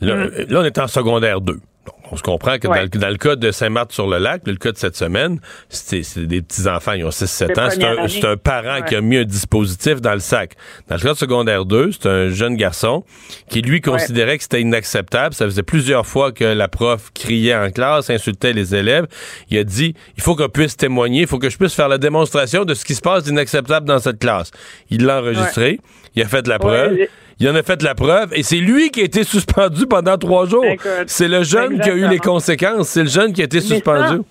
[0.00, 1.56] là, euh, là, on est en secondaire 2.
[1.86, 4.78] Donc, on se comprend que dans, le, dans le cas de Saint-Marthe-sur-le-Lac, le cas de
[4.78, 8.08] cette semaine, c'est des petits-enfants, ils ont 6-7 De ans.
[8.08, 8.84] C'est un, parent Ouais.
[8.88, 10.52] qui a mis un dispositif dans le sac.
[10.88, 13.04] Dans le cas de secondaire 2, c'est un jeune garçon
[13.50, 15.34] qui, lui, considérait que c'était inacceptable.
[15.34, 19.06] Ça faisait plusieurs fois que la prof criait en classe, insultait les élèves.
[19.50, 21.98] Il a dit, il faut qu'on puisse témoigner, il faut que je puisse faire la
[21.98, 24.50] démonstration de ce qui se passe d'inacceptable dans cette classe.
[24.90, 25.80] Il l'a enregistré,
[26.14, 26.96] il a fait de la preuve.
[27.40, 30.46] Il en a fait la preuve et c'est lui qui a été suspendu pendant trois
[30.46, 30.64] jours.
[30.64, 32.88] Écoute, C'est le jeune qui a eu les conséquences.
[32.88, 34.22] C'est le jeune qui a été suspendu.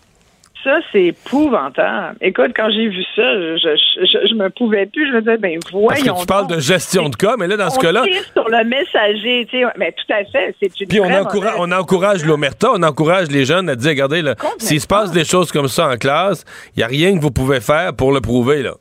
[0.64, 2.16] Ça, c'est épouvantable.
[2.22, 5.10] Écoute, quand j'ai vu ça, je, je, je, je me pouvais plus.
[5.10, 5.88] Je me disais, ben voyons.
[5.88, 8.48] Parce que tu parles de gestion de cas, mais là, dans ce on cas-là, sur
[8.48, 9.66] le messager, tu sais.
[9.78, 13.44] Mais tout à fait, c'est une puis on, encourage, on encourage l'omerta, on encourage les
[13.44, 14.24] jeunes à dire, regardez,
[14.58, 16.46] s'il se passe des choses comme ça en classe,
[16.76, 18.64] il n'y a rien que vous pouvez faire pour le prouver.
[18.64, 18.76] Là.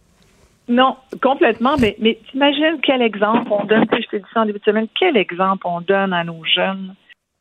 [0.73, 1.77] Non, complètement.
[1.79, 4.87] Mais, mais t'imagines quel exemple on donne, je te dis ça en début de semaine,
[4.99, 6.95] quel exemple on donne à nos jeunes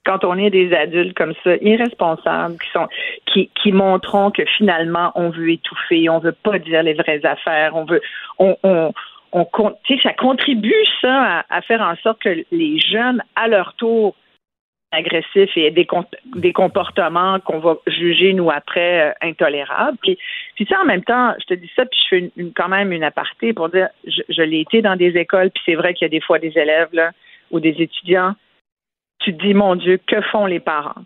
[0.03, 2.87] quand on est des adultes comme ça, irresponsables, qui sont
[3.27, 7.75] qui, qui montront que finalement on veut étouffer, on veut pas dire les vraies affaires,
[7.75, 8.01] on veut
[8.39, 8.91] on, on,
[9.31, 9.47] on
[10.03, 14.15] ça contribue ça à faire en sorte que les jeunes, à leur tour,
[14.91, 15.87] agressifs et des,
[16.35, 19.97] des comportements qu'on va juger, nous, après, euh, intolérables.
[20.01, 20.17] Puis,
[20.55, 23.03] puis ça, en même temps, je te dis ça, puis je fais quand même une
[23.03, 26.09] aparté pour dire, je, l'ai été dans des écoles, puis c'est vrai qu'il y a
[26.09, 26.89] des fois des élèves
[27.51, 28.35] ou des étudiants,
[29.19, 31.03] tu te dis, mon Dieu, que font les parents?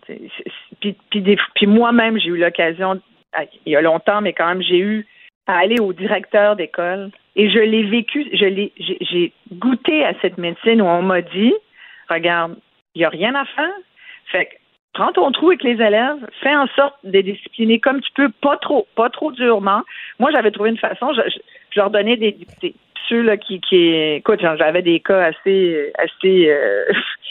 [0.80, 3.00] Puis, puis, moi-même, j'ai eu l'occasion,
[3.66, 5.06] il y a longtemps, mais quand même, j'ai eu
[5.46, 10.38] à aller au directeur d'école et je l'ai vécu, je l'ai, j'ai goûté à cette
[10.38, 11.54] médecine où on m'a dit,
[12.08, 12.56] regarde,
[12.96, 13.74] il n'y a rien à faire.
[14.32, 14.54] Fait que
[14.94, 18.30] prends ton trou avec les élèves, fais en sorte de les discipliner comme tu peux,
[18.40, 19.82] pas trop, pas trop durement.
[20.18, 21.38] Moi, j'avais trouvé une façon, je,
[21.76, 22.74] leur donnais des, des-
[23.08, 26.86] ceux là qui, écoute, j'avais des cas assez, assez, euh,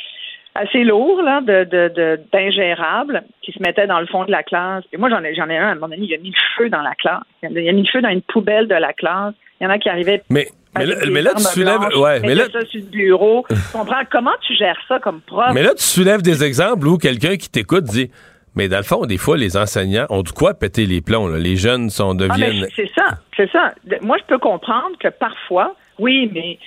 [0.56, 4.84] assez lourds là, de, d'ingérables qui se mettaient dans le fond de la classe.
[4.94, 6.36] Et moi, j'en ai, j'en ai un à un moment donné, il a mis le
[6.56, 7.24] feu dans la classe.
[7.42, 9.34] Il a mis le feu dans une poubelle de la classe.
[9.60, 10.48] Il y en a qui arrivaient Mais,
[10.78, 11.80] mais, là, mais là, tu soulèves.
[11.98, 13.46] Ouais, mais là, ça sur le bureau.
[13.50, 14.02] Tu comprends?
[14.12, 15.52] Comment tu gères ça comme prof?
[15.54, 18.12] mais là, tu soulèves des exemples où quelqu'un qui t'écoute dit.
[18.58, 21.28] Mais dans le fond, des fois, les enseignants ont de quoi péter les plombs.
[21.28, 21.38] là.
[21.38, 22.68] Les jeunes sont Ah, deviennent.
[22.76, 23.74] c'est ça, c'est ça.
[24.02, 26.58] Moi, je peux comprendre que parfois, oui, mais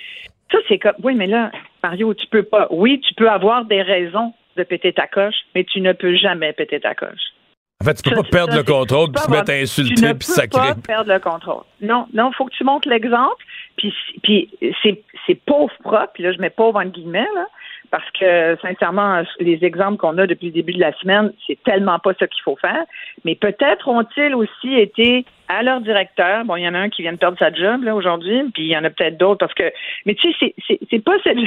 [0.51, 1.51] ça, c'est comme, oui, mais là,
[1.81, 2.67] Mario, tu peux pas.
[2.69, 6.53] Oui, tu peux avoir des raisons de péter ta coche, mais tu ne peux jamais
[6.53, 7.33] péter ta coche.
[7.81, 9.95] En fait, tu peux Ça, pas perdre ça, le contrôle puis se mettre à insulter
[9.95, 10.59] Tu ne puis peux sacrer.
[10.59, 11.63] pas perdre le contrôle.
[11.81, 13.41] Non, non, faut que tu montres l'exemple.
[13.79, 14.49] Puis, puis
[14.83, 16.11] c'est, c'est pauvre propre.
[16.13, 17.47] Puis là, je mets pauvre entre guillemets là,
[17.91, 21.99] parce que sincèrement, les exemples qu'on a depuis le début de la semaine, c'est tellement
[21.99, 22.83] pas ça qu'il faut faire.
[23.25, 26.45] Mais peut-être ont-ils aussi été à leur directeur.
[26.45, 28.63] Bon, il y en a un qui vient de perdre sa job là aujourd'hui, puis
[28.63, 29.71] il y en a peut-être d'autres parce que.
[30.05, 30.53] Mais tu sais,
[30.89, 31.37] c'est, pas cette-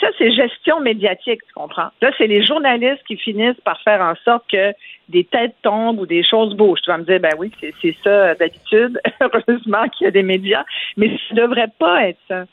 [0.00, 1.88] ça, c'est gestion médiatique, tu comprends?
[2.00, 4.72] Là, c'est les journalistes qui finissent par faire en sorte que
[5.08, 6.80] des têtes tombent ou des choses bougent.
[6.82, 9.00] Tu vas me dire, ben oui, c'est, ça d'habitude.
[9.20, 10.64] Heureusement qu'il y a des médias,
[10.96, 12.44] mais ça devrait pas être ça.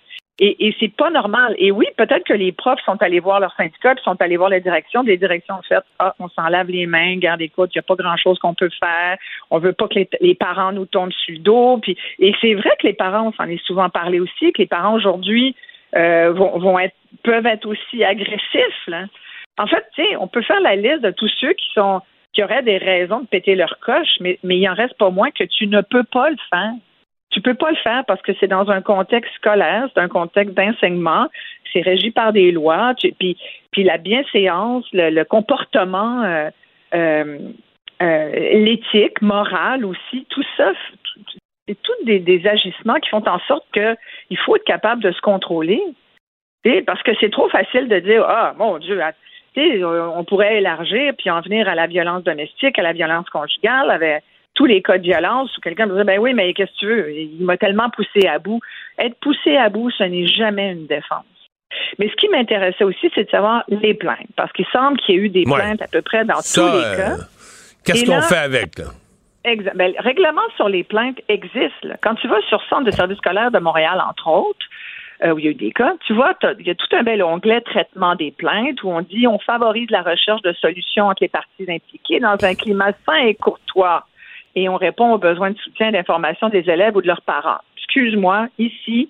[0.41, 1.53] Et, c'est pas normal.
[1.57, 4.49] Et oui, peut-être que les profs sont allés voir leur syndicat, puis sont allés voir
[4.49, 5.03] la direction.
[5.03, 7.83] Des directions ont fait Ah, on s'en lave les mains, garde écoute, il n'y a
[7.83, 9.17] pas grand-chose qu'on peut faire.
[9.51, 11.77] On veut pas que les, les parents nous tombent sur le dos.
[11.81, 14.67] Puis, et c'est vrai que les parents, on s'en est souvent parlé aussi, que les
[14.67, 15.55] parents aujourd'hui
[15.95, 18.89] euh, vont, vont être peuvent être aussi agressifs.
[19.57, 19.85] En fait,
[20.19, 22.01] on peut faire la liste de tous ceux qui sont
[22.33, 25.31] qui auraient des raisons de péter leur coche, mais, mais il en reste pas moins
[25.31, 26.73] que tu ne peux pas le faire.
[27.31, 30.55] Tu peux pas le faire parce que c'est dans un contexte scolaire, c'est un contexte
[30.55, 31.27] d'enseignement,
[31.71, 33.37] c'est régi par des lois, puis,
[33.71, 36.49] puis la bienséance, le, le comportement, euh,
[36.95, 37.37] euh,
[38.01, 40.71] euh, l'éthique, morale aussi, tout ça,
[41.67, 43.95] c'est tous des, agissements qui font en sorte que
[44.31, 45.81] il faut être capable de se contrôler.
[46.85, 48.99] Parce que c'est trop facile de dire Ah, mon Dieu,
[49.55, 53.91] sais, on pourrait élargir puis en venir à la violence domestique, à la violence conjugale,
[53.91, 54.23] avec
[54.59, 56.85] tous les cas de violence où quelqu'un me dit Ben oui, mais qu'est-ce que tu
[56.87, 57.11] veux?
[57.13, 58.59] Il m'a tellement poussé à bout.
[58.97, 61.23] Être poussé à bout, ce n'est jamais une défense.
[61.97, 64.27] Mais ce qui m'intéressait aussi, c'est de savoir les plaintes.
[64.35, 65.55] Parce qu'il semble qu'il y ait eu des Ouais.
[65.61, 67.23] plaintes à peu près dans Ça, tous les euh, cas.
[67.85, 68.85] Qu'est-ce Et qu'on fait avec, là?
[69.75, 71.81] Ben, le règlement sur les plaintes existe.
[71.83, 71.95] là.
[72.01, 74.65] Quand tu vas sur Centre de services scolaires de Montréal, entre autres,
[75.23, 77.03] euh, où il y a eu des cas, tu vois, il y a tout un
[77.03, 81.23] bel onglet traitement des plaintes où on dit on favorise la recherche de solutions entre
[81.23, 84.05] les parties impliquées dans un climat sain et courtois
[84.63, 87.59] et on répond aux besoins de soutien et d'information des élèves ou de leurs parents.
[87.77, 89.09] Excuse-moi, ici,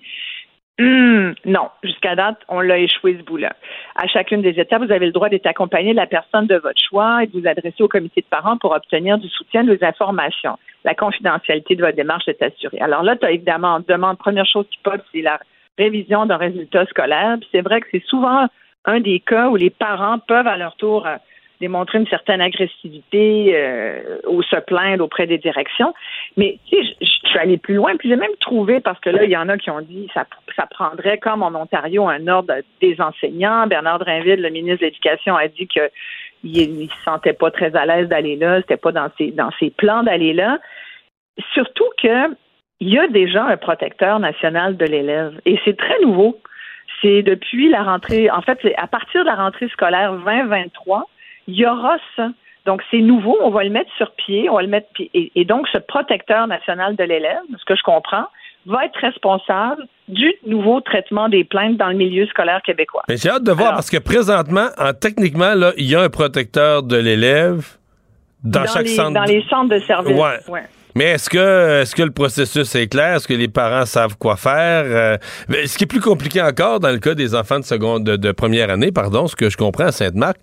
[0.80, 3.52] Hum, non, jusqu'à date, on l'a échoué ce bout-là.
[3.96, 6.80] À chacune des étapes, vous avez le droit d'être accompagné de la personne de votre
[6.80, 9.84] choix et de vous adresser au comité de parents pour obtenir du soutien de vos
[9.84, 10.58] informations.
[10.84, 12.78] La confidentialité de votre démarche est assurée.
[12.80, 15.38] Alors là, tu as évidemment en première chose qui pop, c'est la
[15.76, 17.36] révision d'un résultat scolaire.
[17.52, 18.46] C'est vrai que c'est souvent
[18.86, 21.16] un des cas où les parents peuvent à leur tour euh,
[21.60, 25.94] démontrer une certaine agressivité euh, ou se plaindre auprès des directions.
[26.36, 29.24] Mais tu sais, je, suis allée plus loin, puis j'ai même trouvé, parce que là,
[29.24, 32.54] il y en a qui ont dit ça, ça prendrait, comme en Ontario, un ordre
[32.80, 33.66] des enseignants.
[33.66, 35.90] Bernard Drinville, le ministre de l'Éducation, a dit que
[36.42, 39.70] il, se sentait pas très à l'aise d'aller là, c'était pas dans ses dans ses
[39.70, 40.58] plans d'aller là.
[41.52, 42.34] Surtout que
[42.80, 46.40] il y a déjà un protecteur national de l'élève et c'est très nouveau.
[47.02, 51.06] C'est depuis la rentrée, en fait, à partir de la rentrée scolaire 2023,
[51.50, 52.28] il y aura ça.
[52.66, 55.44] Donc, c'est nouveau, on va le mettre sur pied, on va le mettre et, et
[55.44, 58.26] donc ce protecteur national de l'élève, ce que je comprends,
[58.66, 63.02] va être responsable du nouveau traitement des plaintes dans le milieu scolaire québécois.
[63.08, 66.02] Mais j'ai hâte de voir Alors- parce que présentement, en, techniquement, là, il y a
[66.02, 67.66] un protecteur de l'élève
[68.44, 69.12] dans, chaque les, centre.
[69.14, 70.16] Dans les centres de service.
[70.16, 70.38] Ouais.
[70.48, 70.64] Ouais.
[70.94, 73.16] Mais est-ce que est-ce que le processus est clair?
[73.16, 74.84] Est-ce que les parents savent quoi faire?
[74.86, 75.16] Euh,
[75.66, 78.32] ce qui est plus compliqué encore dans le cas des enfants de seconde de, de
[78.32, 80.38] première année, pardon, ce que je comprends à Sainte-Marc,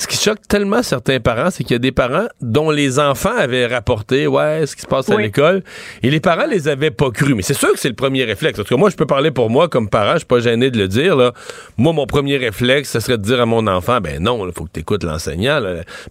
[0.00, 3.36] ce qui choque tellement certains parents, c'est qu'il y a des parents dont les enfants
[3.36, 5.62] avaient rapporté ouais ce qui se passe à l'école
[6.02, 7.34] et les parents les avaient pas cru.
[7.34, 8.56] Mais c'est sûr que c'est le premier réflexe.
[8.56, 10.78] Parce que moi, je peux parler pour moi comme parent, je suis pas gêné de
[10.78, 11.16] le dire.
[11.16, 11.34] Là.
[11.76, 14.64] Moi, mon premier réflexe, ce serait de dire à mon enfant, ben non, il faut
[14.64, 15.60] que tu écoutes l'enseignant.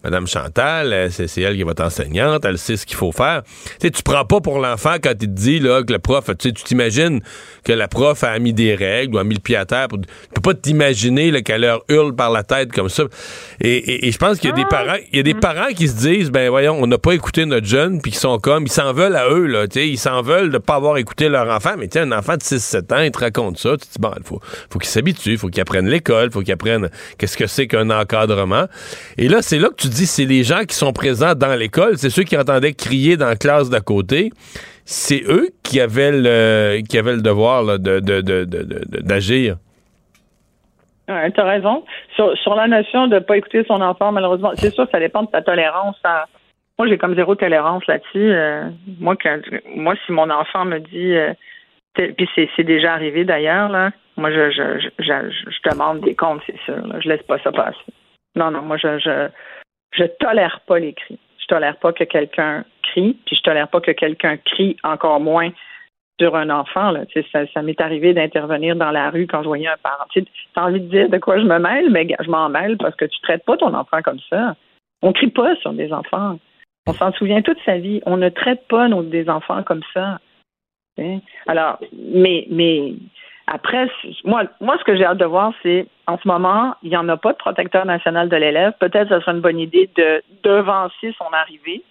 [0.03, 3.41] Madame Chantal, c'est elle qui est votre enseignante, elle sait ce qu'il faut faire.
[3.79, 6.25] Tu sais, tu prends pas pour l'enfant quand il te dit là, que le prof,
[6.37, 7.21] tu sais, tu t'imagines
[7.63, 9.87] que la prof a mis des règles ou a mis le pied à terre.
[9.87, 13.05] Pour, tu peux pas t'imaginer qu'elle leur hurle par la tête comme ça.
[13.61, 15.67] Et, et- et je pense qu'il y a des parents, il y a des parents
[15.75, 18.63] qui se disent, ben voyons, on n'a pas écouté notre jeune, puis qui sont comme,
[18.65, 21.29] ils s'en veulent à eux, là, tu sais, ils s'en veulent de pas avoir écouté
[21.29, 21.75] leur enfant.
[21.77, 24.11] Mais sais, un enfant de 6-7 ans, il te raconte ça, tu te dis, bon,
[24.17, 27.37] il faut, faut qu'il s'habitue, il faut qu'il apprenne l'école, il faut qu'il apprenne qu'est-ce
[27.37, 28.65] que c'est qu'un encadrement.
[29.17, 31.97] Et là, c'est là que tu dis, c'est les gens qui sont présents dans l'école,
[31.97, 34.31] c'est ceux qui entendaient crier dans la classe d'à côté.
[34.85, 39.01] C'est eux qui avaient le, qui avaient le devoir là, de, de- de- de- de-
[39.01, 39.57] d'agir.
[41.09, 41.83] Ouais, tu as raison.
[42.15, 45.23] Sur, sur la notion de ne pas écouter son enfant, malheureusement, c'est sûr, ça dépend
[45.23, 45.99] de ta tolérance.
[46.77, 48.31] Moi, j'ai comme zéro tolérance là-dessus.
[48.31, 49.39] Euh, moi, quand,
[49.75, 51.33] moi, si mon enfant me dit, euh,
[51.95, 56.41] puis c'est, déjà arrivé d'ailleurs, là, moi, je, je, je, je, je demande des comptes,
[56.45, 56.85] c'est sûr.
[56.85, 56.99] Là.
[56.99, 57.77] Je laisse pas ça passer.
[58.35, 59.29] Non, non, moi, je, je,
[59.93, 61.17] je tolère pas les cris.
[61.39, 65.49] Je tolère pas que quelqu'un crie, puis je tolère pas que quelqu'un crie encore moins
[66.19, 66.91] sur un enfant.
[66.91, 67.01] Là.
[67.31, 70.05] Ça, m'est arrivé d'intervenir dans la rue quand je voyais un parent.
[70.11, 70.23] Tu
[70.55, 73.05] as envie de dire de quoi je me mêle, mais je m'en mêle parce que
[73.05, 74.55] tu traites pas ton enfant comme ça.
[75.01, 76.37] On crie pas sur des enfants.
[76.87, 78.01] On s'en souvient toute sa vie.
[78.05, 80.19] On ne traite pas nos, des enfants comme ça.
[81.47, 82.93] Alors, mais, mais
[83.47, 83.89] après,
[84.25, 87.07] moi, moi, ce que j'ai hâte de voir, c'est en ce moment, il n'y en
[87.09, 88.73] a pas de protecteur national de l'élève.
[88.79, 91.83] Peut-être que ce serait une bonne idée de devancer son arrivée.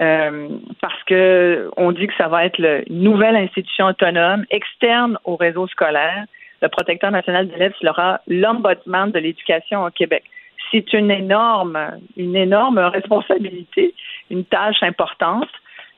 [0.00, 0.48] Euh,
[0.80, 5.68] parce que on dit que ça va être une nouvelle institution autonome externe au réseau
[5.68, 6.24] scolaire.
[6.62, 10.24] Le protecteur national de l'élève sera l'ombudsman de l'éducation au Québec.
[10.72, 11.78] C'est une énorme,
[12.16, 13.94] une énorme responsabilité,
[14.30, 15.50] une tâche importante.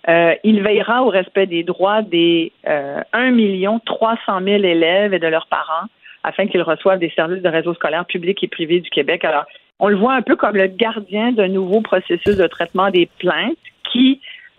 [0.09, 5.18] Euh, il veillera au respect des droits des euh, 1 million 300 000 élèves et
[5.18, 5.86] de leurs parents
[6.22, 9.24] afin qu'ils reçoivent des services de réseau scolaire public et privé du Québec.
[9.24, 9.47] Alors,
[9.78, 13.57] on le voit un peu comme le gardien d'un nouveau processus de traitement des plaintes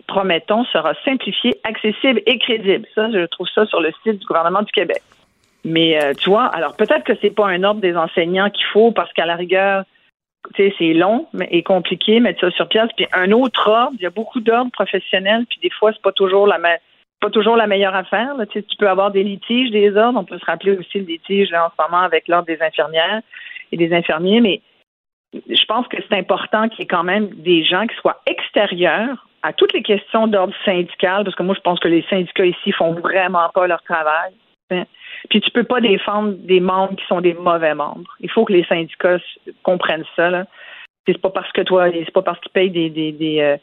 [0.06, 2.86] promettons, sera simplifié, accessible et crédible.
[2.94, 5.02] Ça, je trouve ça sur le site du gouvernement du Québec.
[5.64, 8.90] Mais euh, tu vois, alors peut-être que c'est pas un ordre des enseignants qu'il faut
[8.90, 9.84] parce qu'à la rigueur,
[10.54, 12.88] tu sais, c'est long et compliqué mettre ça sur pièce.
[12.96, 16.12] Puis un autre ordre, il y a beaucoup d'ordres professionnels, puis des fois c'est pas
[16.12, 16.58] toujours la
[17.20, 18.34] pas toujours la meilleure affaire.
[18.50, 20.20] Tu peux avoir des litiges des ordres.
[20.20, 23.20] On peut se rappeler aussi le litige en ce moment avec l'ordre des infirmières
[23.72, 24.62] et des infirmiers, mais
[25.34, 29.27] je pense que c'est important qu'il y ait quand même des gens qui soient extérieurs
[29.48, 32.70] à toutes les questions d'ordre syndical, parce que moi, je pense que les syndicats ici
[32.72, 34.32] font vraiment pas leur travail.
[34.70, 34.84] hein.
[35.30, 38.14] Puis tu peux pas défendre des membres qui sont des mauvais membres.
[38.20, 39.16] Il faut que les syndicats
[39.62, 40.44] comprennent ça.
[41.06, 43.56] C'est pas parce que toi, c'est pas parce qu'ils payent des, euh,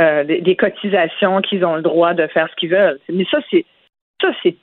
[0.00, 2.98] euh, des, des cotisations qu'ils ont le droit de faire ce qu'ils veulent.
[3.08, 3.64] Mais ça, c'est
[4.20, 4.56] ça, c'est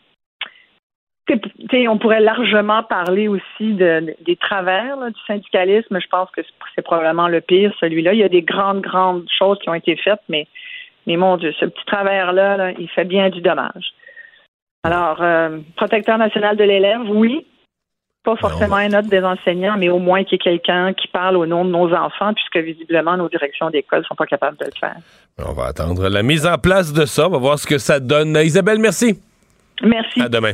[1.87, 5.99] on pourrait largement parler aussi de, de- des travers là, du syndicalisme.
[5.99, 8.13] Je pense que c'est- c'est probablement le pire, celui-là.
[8.13, 10.47] Il y a des grandes, grandes choses qui ont été faites, mais,
[11.07, 13.93] mais mon Dieu, ce petit travers-là, là, il fait bien du dommage.
[14.83, 17.45] Alors, euh, protecteur national de l'élève, oui.
[18.25, 21.35] Pas forcément un autre des enseignants, mais au moins qu'il y ait quelqu'un qui parle
[21.35, 24.65] au nom de nos enfants, puisque visiblement nos directions d'école ne sont pas capables de
[24.65, 24.95] le faire.
[25.45, 27.27] On va attendre la mise en place de ça.
[27.27, 28.37] On va voir ce que ça donne.
[28.41, 29.19] Isabelle, merci.
[29.81, 30.21] Merci.
[30.21, 30.53] À demain.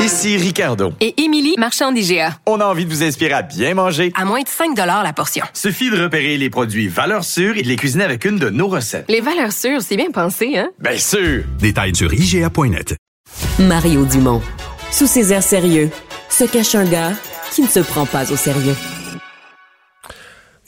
[0.00, 0.94] Ici Ricardo.
[1.02, 2.30] Et Émilie, marchand d'IGA.
[2.46, 4.12] On a envie de vous inspirer à bien manger.
[4.16, 5.44] À moins de 5 la portion.
[5.52, 8.68] Suffit de repérer les produits valeurs sûres et de les cuisiner avec une de nos
[8.68, 9.04] recettes.
[9.08, 10.70] Les valeurs sûres, c'est bien pensé, hein?
[10.78, 11.44] Bien sûr!
[11.58, 12.96] Détails sur IGA.net.
[13.58, 14.40] Mario Dumont.
[14.90, 15.90] Sous ses airs sérieux,
[16.30, 17.12] se cache un gars
[17.52, 18.76] qui ne se prend pas au sérieux.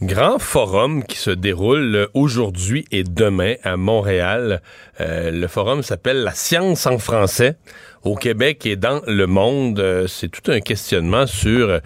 [0.03, 4.61] Grand forum qui se déroule aujourd'hui et demain à Montréal.
[5.01, 7.57] Euh, le forum s'appelle La science en français
[8.05, 9.79] au Québec et dans le monde.
[9.81, 11.79] Euh, c'est tout un questionnement sur, euh,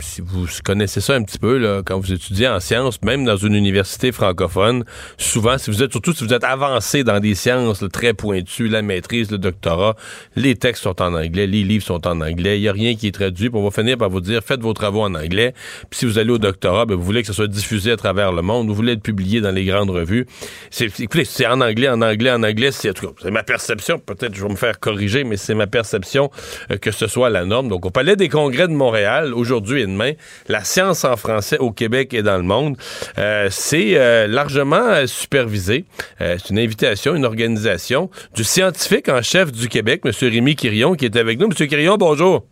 [0.00, 3.36] si vous connaissez ça un petit peu, là, quand vous étudiez en sciences, même dans
[3.36, 4.84] une université francophone,
[5.16, 8.68] souvent, si vous êtes, surtout si vous êtes avancé dans des sciences là, très pointues,
[8.68, 9.96] la maîtrise, le doctorat,
[10.36, 13.06] les textes sont en anglais, les livres sont en anglais, il n'y a rien qui
[13.06, 15.54] est traduit, puis on va finir par vous dire, faites vos travaux en anglais,
[15.90, 18.32] puis si vous allez au doctorat, ben, vous voulez que ça soit diffusé à travers
[18.32, 20.26] le monde, vous voulez être publié dans les grandes revues.
[20.70, 22.92] C'est, écoutez, c'est en anglais, en anglais, en anglais, c'est
[23.30, 26.30] ma perception, peut-être je vais me faire corriger, mais c'est ma perception
[26.70, 27.68] euh, que ce soit la norme.
[27.68, 30.12] Donc, au Palais des Congrès de Montréal, aujourd'hui et demain,
[30.48, 32.76] la science en français au Québec et dans le monde,
[33.18, 35.84] euh, c'est euh, largement supervisé.
[36.20, 40.12] Euh, c'est une invitation, une organisation du scientifique en chef du Québec, M.
[40.20, 41.46] Rémi Quirion, qui est avec nous.
[41.46, 41.52] M.
[41.68, 42.44] Quirion, bonjour.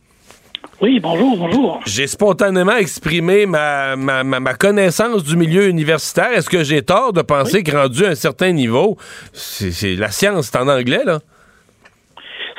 [0.82, 1.80] Oui, bonjour, bonjour.
[1.86, 6.32] J'ai spontanément exprimé ma, ma, ma, ma connaissance du milieu universitaire.
[6.36, 8.98] Est-ce que j'ai tort de penser que rendu à un certain niveau,
[9.32, 11.20] c'est c'est- la science, c'est en anglais, là?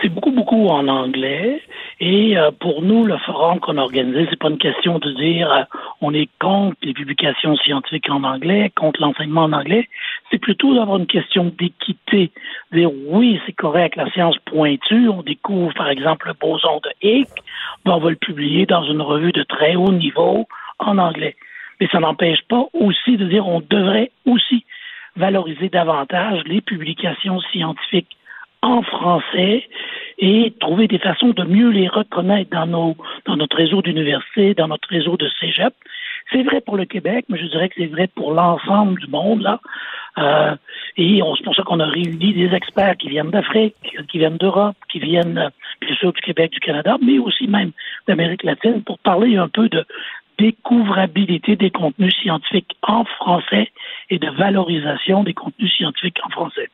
[0.10, 1.62] Beaucoup, beaucoup en anglais.
[2.00, 5.52] Et euh, pour nous, le forum qu'on a organisé, c'est pas une question de dire
[5.52, 5.64] euh,
[6.02, 9.88] on est contre les publications scientifiques en anglais, contre l'enseignement en anglais.
[10.30, 12.32] C'est plutôt d'avoir une question d'équité.
[12.72, 17.28] Dire oui, c'est correct, la science pointue, on découvre par exemple le boson de Higgs,
[17.86, 20.48] on va le publier dans une revue de très haut niveau
[20.80, 21.36] en anglais.
[21.80, 24.66] Mais ça n'empêche pas aussi de dire on devrait aussi
[25.16, 28.17] valoriser davantage les publications scientifiques
[28.62, 29.64] en français
[30.20, 32.96] et trouver des façons de mieux les reconnaître dans,
[33.36, 35.74] notre réseau d'universités, dans notre réseau de cégep.
[36.32, 39.42] C'est vrai pour le Québec, mais je dirais que c'est vrai pour l'ensemble du monde.
[39.42, 39.60] là.
[40.18, 40.56] Euh,
[40.98, 43.76] et c'est pour ça qu'on a réuni des experts qui viennent d'Afrique,
[44.10, 47.72] qui viennent d'Europe, qui viennent bien sûr du Québec, du Canada, mais aussi même
[48.08, 49.86] d'Amérique latine pour parler un peu de
[50.40, 53.72] découvrabilité des contenus scientifiques en français
[54.10, 56.70] et de valorisation des contenus scientifiques en français.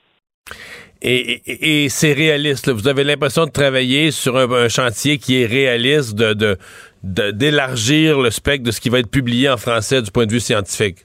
[1.02, 2.70] Et, c'est réaliste.
[2.70, 6.58] Vous avez l'impression de travailler sur un, chantier qui est réaliste, de-
[7.04, 10.40] d'élargir le spectre de ce qui va être publié en français du point de vue
[10.40, 11.00] scientifique?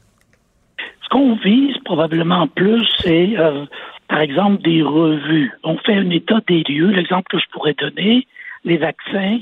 [1.03, 3.65] Ce qu'on vise probablement plus, c'est, euh,
[4.09, 5.51] par exemple, des revues.
[5.65, 6.91] On fait un état des lieux.
[6.91, 8.27] L'exemple que je pourrais donner,
[8.65, 9.39] les vaccins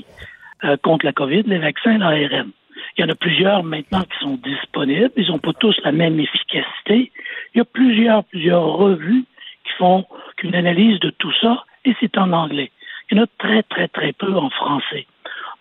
[0.63, 2.49] euh, contre la COVID, les vaccins l'ARN.
[2.97, 5.11] Il y en a plusieurs maintenant qui sont disponibles.
[5.17, 7.11] Ils n'ont pas tous la même efficacité.
[7.53, 9.25] Il y a plusieurs, plusieurs revues
[9.77, 10.05] font
[10.37, 12.71] qu'une analyse de tout ça, et c'est en anglais.
[13.09, 15.07] Il y en a très, très, très peu en français.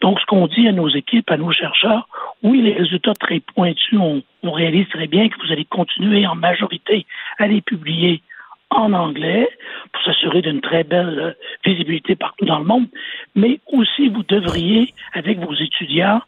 [0.01, 2.09] Donc, ce qu'on dit à nos équipes, à nos chercheurs,
[2.43, 7.05] oui, les résultats très pointus, on, réalise très bien que vous allez continuer en majorité
[7.39, 8.23] à les publier
[8.71, 9.49] en anglais
[9.93, 11.33] pour s'assurer d'une très belle euh,
[11.65, 12.87] visibilité partout dans le monde,
[13.35, 16.21] mais aussi vous devriez, avec vos étudiants,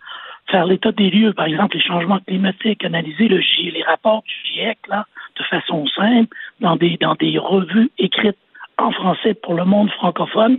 [0.51, 4.79] faire l'état des lieux, par exemple les changements climatiques, analyser le les rapports du GIEC
[4.89, 5.07] là,
[5.39, 8.39] de façon simple dans des, dans des revues écrites
[8.79, 10.59] en français pour le monde francophone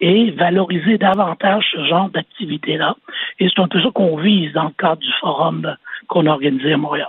[0.00, 2.94] et valoriser davantage ce genre d'activité-là.
[3.40, 5.74] Et c'est un peu ça qu'on vise dans le cadre du forum
[6.08, 7.08] qu'on a organisé à Montréal.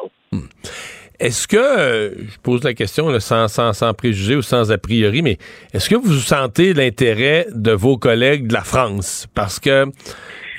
[1.20, 4.78] Est-ce que, euh, je pose la question là, sans, sans, sans préjugés ou sans a
[4.78, 5.38] priori, mais
[5.74, 9.28] est-ce que vous sentez l'intérêt de vos collègues de la France?
[9.34, 9.86] Parce que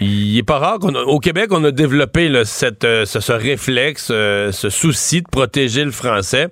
[0.00, 4.08] il est pas rare qu'au Québec, on a développé là, cette, euh, ce, ce réflexe,
[4.10, 6.48] euh, ce souci de protéger le français.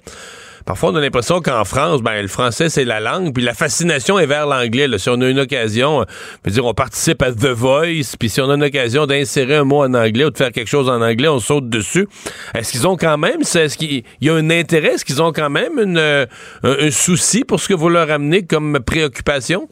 [0.66, 4.18] Parfois on a l'impression qu'en France, ben le français c'est la langue, puis la fascination
[4.18, 4.86] est vers l'anglais.
[4.98, 6.04] Si on a une occasion, euh,
[6.44, 9.64] je veux on participe à The Voice, puis si on a une occasion d'insérer un
[9.64, 12.06] mot en anglais ou de faire quelque chose en anglais, on saute dessus.
[12.54, 15.50] Est-ce qu'ils ont quand même, est-ce qu'il y a un intérêt, est-ce qu'ils ont quand
[15.50, 16.26] même une, euh,
[16.62, 19.68] un, souci pour ce que vous leur amenez comme préoccupation?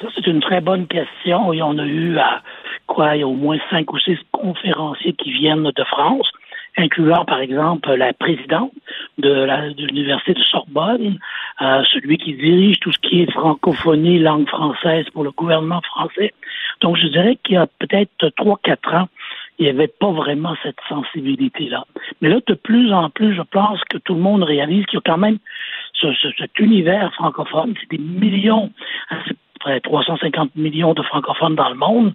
[0.00, 1.48] Ça, c'est une très bonne question.
[1.48, 2.42] On a eu, à,
[2.86, 6.28] quoi, il y a au moins cinq ou six conférenciers qui viennent de France,
[6.76, 8.72] incluant, par exemple, la présidente
[9.18, 9.46] de
[9.86, 11.18] l'Université de, Sorbonne,
[11.60, 16.32] euh, celui qui dirige tout ce qui est francophonie, langue française pour le gouvernement français.
[16.80, 19.08] Donc, je dirais qu'il y a peut-être trois, quatre ans,
[19.58, 21.84] il n'y avait pas vraiment cette sensibilité-là.
[22.20, 24.98] Mais là, de plus en plus, je pense que tout le monde réalise qu'il y
[24.98, 25.38] a quand même
[25.92, 26.08] ce,
[26.38, 28.72] cet univers francophone, c'est des millions,
[29.10, 29.18] hein,
[29.62, 32.12] près 350 millions de francophones dans le monde.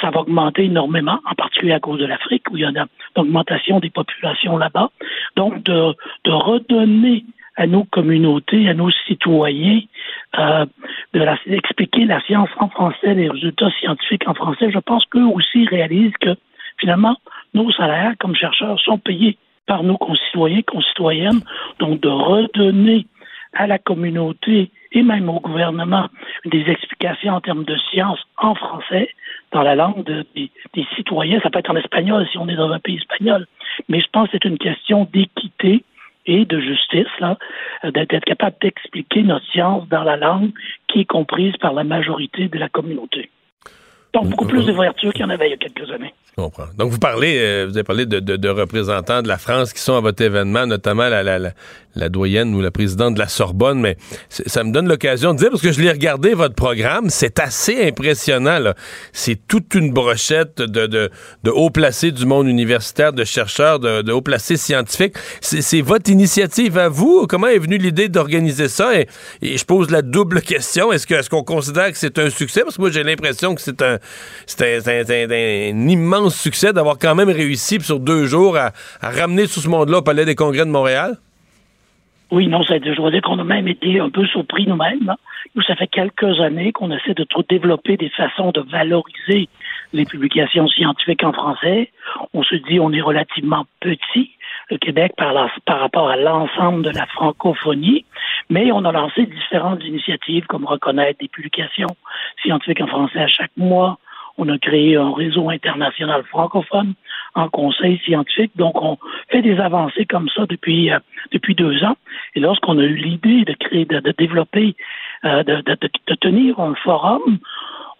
[0.00, 2.86] Ça va augmenter énormément, en particulier à cause de l'Afrique, où il y a une
[3.16, 4.90] augmentation des populations là-bas.
[5.36, 5.94] Donc, de,
[6.26, 7.24] redonner
[7.56, 9.80] à nos communautés, à nos citoyens,
[10.38, 10.66] euh,
[11.14, 15.66] de expliquer la science en français, les résultats scientifiques en français, je pense qu'eux aussi
[15.66, 16.36] réalisent que
[16.78, 17.16] finalement,
[17.54, 19.36] nos salaires comme chercheurs sont payés
[19.66, 21.40] par nos concitoyens, concitoyennes,
[21.80, 23.06] donc de redonner
[23.52, 26.08] à la communauté et même au gouvernement
[26.44, 29.10] des explications en termes de science en français,
[29.52, 30.50] dans la langue des,
[30.96, 31.40] citoyens.
[31.42, 33.46] Ça peut être en espagnol si on est dans un pays espagnol.
[33.88, 35.84] Mais je pense que c'est une question d'équité
[36.26, 37.38] et de justice, là,
[37.84, 40.50] d'être capable d'expliquer notre science dans la langue
[40.88, 43.30] qui est comprise par la majorité de la communauté.
[44.12, 46.12] Donc, beaucoup plus d'ouverture qu'il y en avait il y a quelques années.
[46.36, 50.00] Donc, vous parlez, euh, vous avez parlé de, représentants de la France qui sont à
[50.00, 51.50] votre événement, notamment la,
[52.08, 53.96] doyenne ou la présidente de la Sorbonne, mais
[54.28, 57.86] ça me donne l'occasion de dire, parce que je l'ai regardé, votre programme, c'est assez
[57.86, 58.72] impressionnant.
[59.12, 61.10] C'est toute une brochette de, de,
[61.44, 65.14] de haut placés du monde universitaire, de chercheurs, de, de haut placés scientifiques.
[65.40, 67.26] C'est votre initiative à vous?
[67.28, 68.98] Comment est venue l'idée d'organiser ça?
[68.98, 69.08] Et,
[69.42, 70.92] je pose la double question.
[70.92, 72.62] Est-ce qu'on est considère que c'est un succès?
[72.62, 73.98] Parce que moi, j'ai l'impression que c'est un,
[74.60, 79.68] un, un immense succès d'avoir quand même réussi sur deux jours à, ramener tout ce
[79.68, 81.18] monde-là au Palais des Congrès de Montréal?
[82.30, 85.14] Oui, non, ça, je dois dire qu'on a même été un peu surpris nous-mêmes.
[85.54, 89.48] Nous, ça fait quelques années qu'on essaie de développer des façons de valoriser
[89.94, 91.90] les publications scientifiques en français.
[92.34, 94.30] On se dit on est relativement petit,
[94.70, 95.32] le Québec, par,
[95.64, 98.04] par rapport à l'ensemble de la francophonie,
[98.50, 101.96] mais on a lancé différentes initiatives comme reconnaître des publications
[102.42, 103.98] scientifiques en français à chaque mois,
[104.36, 106.94] on a créé un réseau international francophone
[107.34, 108.52] en conseil scientifique.
[108.56, 108.98] Donc, on
[109.28, 110.98] fait des avancées comme ça depuis euh,
[111.32, 111.96] depuis deux ans.
[112.34, 114.74] Et lorsqu'on a eu l'idée de créer, de, développer,
[115.24, 117.38] euh, de, de, tenir un forum,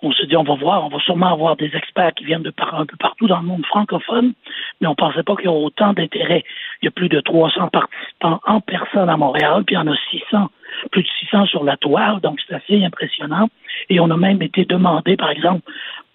[0.02, 2.52] on se dit on va voir, on va sûrement avoir des experts qui viennent de
[2.72, 4.32] un peu partout dans le monde francophone,
[4.80, 6.44] mais on pensait pas qu'il y aurait autant d'intérêt.
[6.80, 9.88] Il y a plus de 300 participants en personne à Montréal, puis il y en
[9.88, 10.50] a 600,
[10.92, 13.48] plus de 600 sur la toile, donc c'est assez impressionnant.
[13.88, 15.62] Et on a même été demandé, par exemple,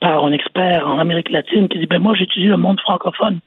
[0.04, 3.39] par un expert en Amérique latine qui dit ben moi j'étudie le monde francophone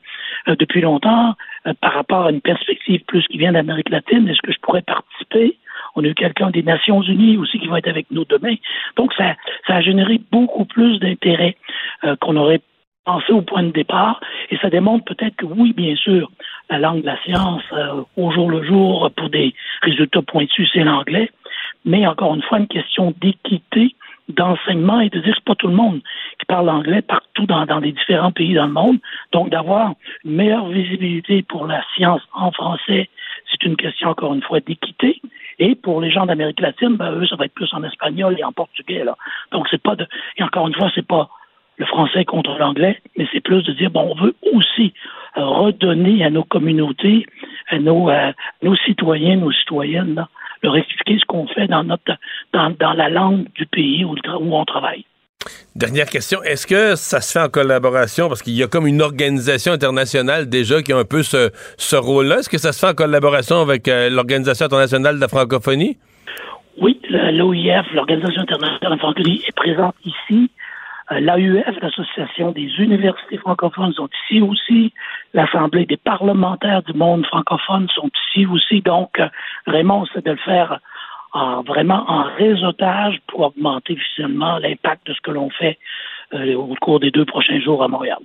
[0.49, 1.35] euh, depuis longtemps
[1.67, 4.27] euh, par rapport à une perspective plus qui vient d'Amérique latine.
[4.27, 5.59] Est-ce que je pourrais participer?
[5.97, 8.55] On a eu quelqu'un des Nations Unies aussi qui va être avec nous demain.
[8.97, 9.35] Donc ça
[9.67, 11.57] ça a généré beaucoup plus d'intérêt
[12.05, 12.63] euh, qu'on aurait
[13.05, 14.19] pensé au point de départ.
[14.51, 16.31] Et ça démontre peut-être que oui bien sûr
[16.71, 17.65] la langue de la science
[18.17, 19.53] au jour le jour pour des
[19.83, 21.31] résultats pointus c'est l'anglais.
[21.85, 23.95] Mais encore une fois une question d'équité
[24.29, 26.01] d'enseignement et de dire que pas tout le monde
[26.39, 28.99] qui parle anglais partout dans, dans les différents pays dans le monde.
[29.33, 33.09] Donc d'avoir une meilleure visibilité pour la science en français,
[33.51, 35.21] c'est une question encore une fois d'équité.
[35.59, 38.45] Et pour les gens d'Amérique latine, ben, eux, ça va être plus en espagnol et
[38.45, 39.05] en portugais.
[39.05, 39.17] Là.
[39.53, 40.07] Donc c'est pas de.
[40.37, 41.29] Et encore une fois, c'est pas
[41.79, 44.93] le français contre l'anglais, mais c'est plus de dire bon, on veut aussi
[45.35, 47.27] redonner à nos communautés,
[47.69, 50.29] à nos, euh, nos citoyens, nos citoyennes, là,
[50.63, 52.13] leur expliquer ce qu'on fait dans, notre,
[52.53, 55.05] dans, dans la langue du pays où, où on travaille.
[55.77, 59.03] Dernière question, est-ce que ça se fait en collaboration, parce qu'il y a comme une
[59.03, 62.91] organisation internationale déjà qui a un peu ce, ce rôle-là, est-ce que ça se fait
[62.91, 65.99] en collaboration avec euh, l'Organisation internationale de la francophonie?
[66.81, 70.51] Oui, l'OIF, l'Organisation internationale de la francophonie, est présente ici.
[71.13, 74.93] Euh, L'AUF, l'Association des universités francophones, sont ici aussi.
[75.35, 78.81] L'Assemblée des parlementaires du monde francophone sont ici aussi.
[78.81, 79.29] Donc, euh,
[79.67, 80.81] Raymond, c'est de le faire
[81.67, 85.79] vraiment en réseautage pour augmenter finalement l'impact de ce que l'on fait
[86.35, 88.19] euh, au cours des deux prochains jours à Montréal.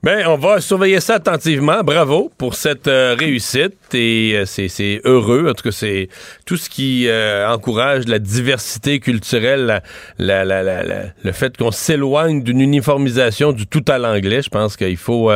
[0.00, 1.80] Bien, on va surveiller ça attentivement.
[1.82, 5.48] Bravo pour cette euh, réussite et euh, c'est heureux.
[5.50, 6.08] En tout cas, c'est
[6.46, 9.82] tout ce qui euh, encourage la diversité culturelle,
[10.18, 10.82] la, la, la,
[11.20, 14.40] le fait qu'on s'éloigne d'une uniformisation du tout à l'anglais.
[14.40, 15.32] Je pense qu'il faut,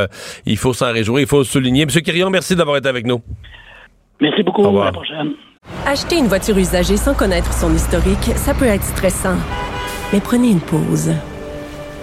[0.47, 1.85] il faut s'en réjouir, il faut le souligner.
[1.85, 3.21] Monsieur Quirion, merci d'avoir été avec nous.
[4.21, 4.65] Merci beaucoup.
[4.81, 5.33] À la prochaine.
[5.87, 9.37] Acheter une voiture usagée sans connaître son historique, ça peut être stressant.
[10.13, 11.11] Mais prenez une pause.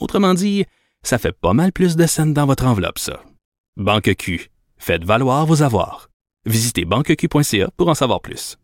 [0.00, 0.64] Autrement dit,
[1.02, 3.20] ça fait pas mal plus de scènes dans votre enveloppe, ça.
[3.76, 4.50] Banque Q.
[4.78, 6.08] Faites valoir vos avoirs.
[6.46, 8.58] Visitez banqueq.ca pour en savoir plus.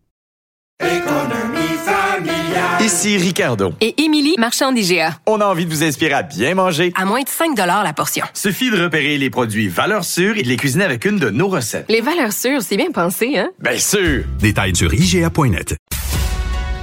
[2.80, 3.72] Ici Ricardo.
[3.80, 5.18] Et Émilie, marchand d'IGA.
[5.26, 6.92] On a envie de vous inspirer à bien manger.
[6.96, 8.24] À moins de 5 la portion.
[8.34, 11.48] Suffit de repérer les produits valeurs sûres et de les cuisiner avec une de nos
[11.48, 11.86] recettes.
[11.88, 13.50] Les valeurs sûres, c'est bien pensé, hein?
[13.60, 14.24] Bien sûr!
[14.38, 15.76] Détails sur IGA.net.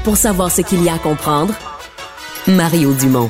[0.04, 1.54] Pour savoir ce qu'il y a à comprendre,
[2.48, 3.30] Mario Dumont.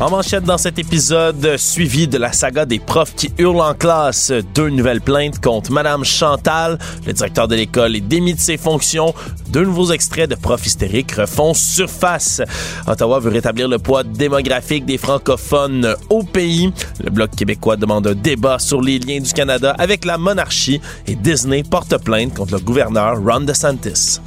[0.00, 4.32] En manchette dans cet épisode, suivi de la saga des profs qui hurlent en classe,
[4.54, 6.78] deux nouvelles plaintes contre Madame Chantal.
[7.04, 9.12] Le directeur de l'école est démis de ses fonctions.
[9.48, 12.40] Deux nouveaux extraits de profs hystériques refont surface.
[12.86, 16.72] Ottawa veut rétablir le poids démographique des francophones au pays.
[17.02, 21.16] Le Bloc québécois demande un débat sur les liens du Canada avec la monarchie et
[21.16, 24.20] Disney porte plainte contre le gouverneur Ron DeSantis.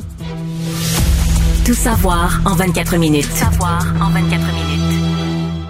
[1.65, 3.29] Tout savoir en 24 minutes.
[3.29, 4.60] Tout savoir en 24 minutes.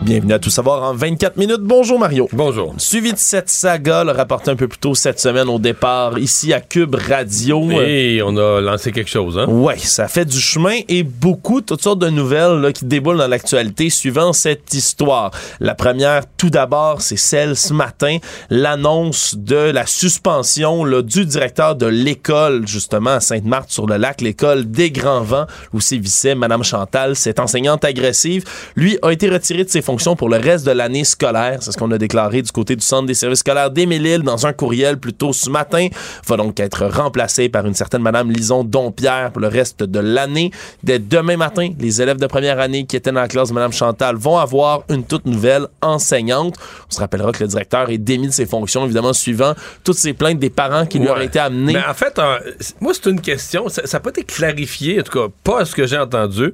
[0.01, 1.61] Bienvenue à Tout savoir en 24 minutes.
[1.61, 2.27] Bonjour Mario.
[2.33, 2.73] Bonjour.
[2.79, 6.53] Suivi de cette saga, le rapporté un peu plus tôt cette semaine au départ, ici
[6.53, 7.69] à Cube Radio.
[7.69, 9.45] Et on a lancé quelque chose, hein?
[9.47, 13.27] Ouais, ça fait du chemin et beaucoup, toutes sortes de nouvelles là, qui déboulent dans
[13.27, 15.29] l'actualité suivant cette histoire.
[15.59, 18.17] La première, tout d'abord, c'est celle ce matin,
[18.49, 25.21] l'annonce de la suspension là, du directeur de l'école, justement, à Sainte-Marthe-sur-le-Lac, l'école des Grands
[25.21, 28.45] Vents, où sévissait Madame Chantal, cette enseignante agressive.
[28.75, 31.57] Lui a été retiré de ses fonctions pour le reste de l'année scolaire.
[31.61, 34.53] C'est ce qu'on a déclaré du côté du Centre des services scolaires d'Émile dans un
[34.53, 35.87] courriel plus tôt ce matin.
[36.27, 40.51] Va donc être remplacé par une certaine Madame Lison Dompierre pour le reste de l'année.
[40.83, 43.73] Dès demain matin, les élèves de première année qui étaient dans la classe de Madame
[43.73, 46.55] Chantal vont avoir une toute nouvelle enseignante.
[46.89, 50.13] On se rappellera que le directeur est démis de ses fonctions, évidemment, suivant toutes ces
[50.13, 51.11] plaintes des parents qui lui Ouais.
[51.11, 51.73] auraient été amenées.
[51.73, 52.37] Mais en fait, euh,
[52.79, 53.67] moi, c'est une question.
[53.69, 56.53] Ça n'a pas été clarifié, en tout cas, pas à ce que j'ai entendu.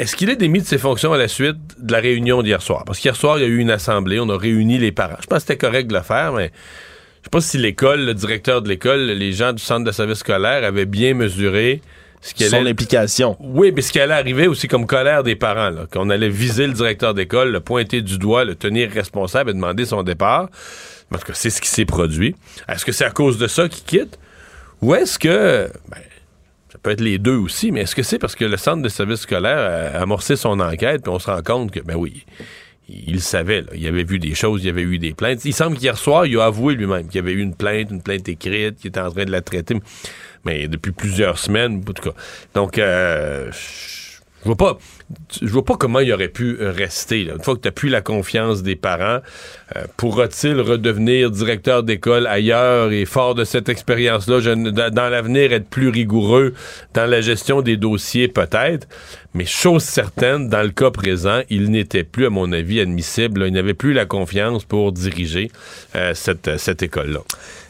[0.00, 2.84] Est-ce qu'il est démis de ses fonctions à la suite de la réunion d'hier soir?
[2.86, 5.18] Parce qu'hier soir, il y a eu une assemblée, on a réuni les parents.
[5.20, 8.14] Je pense que c'était correct de le faire, mais je sais pas si l'école, le
[8.14, 11.82] directeur de l'école, les gens du centre de service scolaire avaient bien mesuré
[12.22, 13.36] ce qui Son implication.
[13.40, 16.66] Oui, mais ce qui allait arriver aussi comme colère des parents, là, qu'on allait viser
[16.66, 20.48] le directeur d'école, le pointer du doigt, le tenir responsable et demander son départ.
[21.14, 22.34] En tout cas, c'est ce qui s'est produit.
[22.68, 24.18] Est-ce que c'est à cause de ça qu'il quitte?
[24.80, 25.68] Ou est-ce que...
[25.90, 25.98] ben,
[26.82, 29.20] peut être les deux aussi, mais est-ce que c'est parce que le centre de service
[29.20, 29.58] scolaire
[29.94, 32.24] a amorcé son enquête, puis on se rend compte que, ben oui,
[32.88, 33.68] il, savait, là.
[33.74, 35.44] il avait vu des choses, il avait eu des plaintes.
[35.44, 38.02] Il semble qu'hier soir, il a avoué lui-même qu'il y avait eu une plainte, une
[38.02, 39.76] plainte écrite, qu'il était en train de la traiter,
[40.44, 42.16] mais depuis plusieurs semaines, en tout cas.
[42.54, 44.78] Donc, euh, je vois pas,
[45.42, 47.22] je vois pas comment il aurait pu euh, rester.
[47.22, 49.20] Une fois que tu n'as plus la confiance des parents,
[49.76, 52.92] euh, pourra-t-il redevenir directeur d'école ailleurs?
[52.92, 54.54] Et fort de cette expérience-là,
[54.90, 56.54] dans, l'avenir, être plus rigoureux
[56.94, 58.86] dans la gestion des dossiers peut-être,
[59.34, 63.44] mais chose certaine, dans le cas présent, il n'était plus, à mon avis, admissible.
[63.46, 65.50] Il n'avait plus la confiance pour diriger
[65.94, 67.20] euh, cette, cette école-là.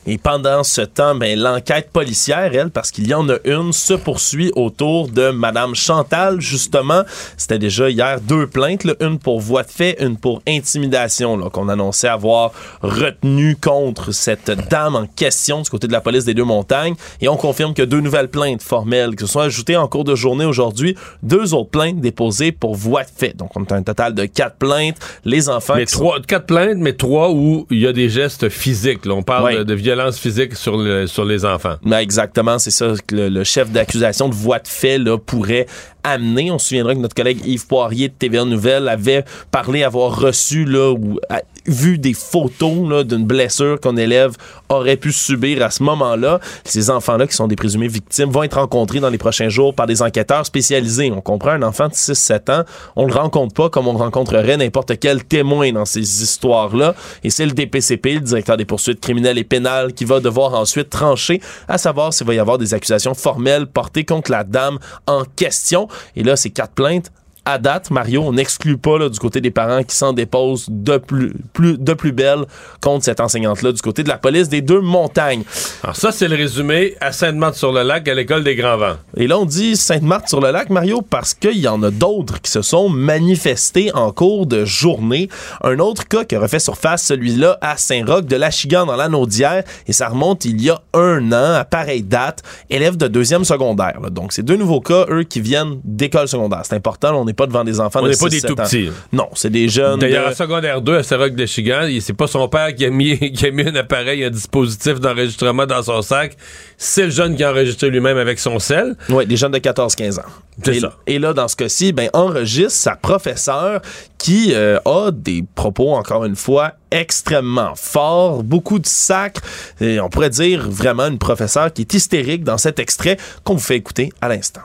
[0.07, 3.93] Et pendant ce temps, ben, l'enquête policière, elle, parce qu'il y en a une, se
[3.93, 7.03] poursuit autour de Madame Chantal, justement.
[7.37, 11.69] C'était déjà hier deux plaintes, là, une pour voie de fait, une pour intimidation, qu'on
[11.69, 12.53] annonçait avoir
[12.83, 16.95] retenu contre cette dame en question du côté de la police des Deux-Montagnes.
[17.21, 20.15] Et on confirme que deux nouvelles plaintes formelles qui se sont ajoutées en cours de
[20.15, 20.97] journée aujourd'hui.
[21.23, 23.37] Deux autres plaintes déposées pour voie de fait.
[23.37, 24.97] Donc, on a un total de quatre plaintes.
[25.25, 28.49] Les enfants Mais sont- trois, quatre plaintes, mais trois où il y a des gestes
[28.49, 29.05] physiques.
[29.07, 29.15] là.
[29.15, 29.57] On parle Ouais.
[29.59, 31.75] de, de violence violence physique sur, le- sur les enfants.
[31.83, 35.67] Ben, exactement, c'est ça que le, le chef d'accusation de voie de fait là, pourrait
[36.05, 36.51] amener.
[36.53, 40.65] On se souviendra que notre collègue Yves Poirier de TVA Nouvelle avait parlé avoir reçu
[40.91, 41.21] ou
[41.67, 44.33] vu des photos d'une blessure qu'un élève
[44.71, 46.41] aurait pu subir à ce moment-là.
[46.65, 49.87] Ces enfants-là, qui sont des présumés victimes, vont être rencontrés dans les prochains jours par
[49.87, 51.13] des enquêteurs spécialisés.
[51.13, 52.65] On comprend un enfant de 6-7 ans,
[52.97, 56.95] on le rencontre pas comme on rencontrerait n'importe quel témoin dans ces histoires-là.
[57.25, 60.91] Et c'est le DPCP, le directeur des poursuites criminelles et pénales, qui va devoir ensuite
[60.91, 65.25] trancher à savoir s'il va y avoir des accusations formelles portées contre la dame en
[65.37, 65.89] question.
[66.17, 67.11] Et là, ces quatre plaintes
[67.45, 70.99] à date, Mario, on n'exclut pas là, du côté des parents qui s'en déposent de
[70.99, 72.45] plus, plus, de plus belle
[72.81, 75.43] contre cette enseignante-là du côté de la police des deux montagnes.
[75.83, 78.97] Alors ça, c'est le résumé à Sainte-Marthe-sur-le-Lac, à l'école des Grands-Vents.
[79.17, 82.89] Et là, on dit Sainte-Marthe-sur-le-Lac, Mario, parce qu'il y en a d'autres qui se sont
[82.89, 85.29] manifestés en cours de journée.
[85.63, 89.93] Un autre cas qui a refait surface, celui-là à Saint-Roch de l'Achigan dans l'Anaudière, et
[89.93, 93.99] ça remonte il y a un an, à pareille date, élève de deuxième secondaire.
[94.03, 94.11] là.
[94.11, 96.63] Donc, c'est deux nouveaux cas, eux, qui viennent d'école secondaire.
[96.65, 98.47] C'est important, là, on n'est pas devant des enfants On de n'est pas des 6-7
[98.47, 98.65] tout ans.
[98.65, 98.91] petits.
[99.13, 99.99] Non, c'est des jeunes.
[100.01, 102.91] D'ailleurs, de- en secondaire 2, à Saint-Roch de Chigan, c'est pas son père qui a,
[102.91, 106.37] mis, qui a mis un appareil, un dispositif d'enregistrement dans son sac.
[106.77, 108.97] C'est le jeune qui a enregistré lui-même avec son sel.
[109.09, 110.23] Oui, des jeunes de 14-15 ans.
[110.63, 110.93] C'est et, ça.
[111.07, 113.81] et là, dans ce cas-ci, ben, enregistre sa professeure
[114.19, 119.41] qui euh, a des propos, encore une fois, extrêmement forts, beaucoup de sacres.
[119.81, 123.61] Et on pourrait dire vraiment une professeure qui est hystérique dans cet extrait qu'on vous
[123.61, 124.61] fait écouter à l'instant.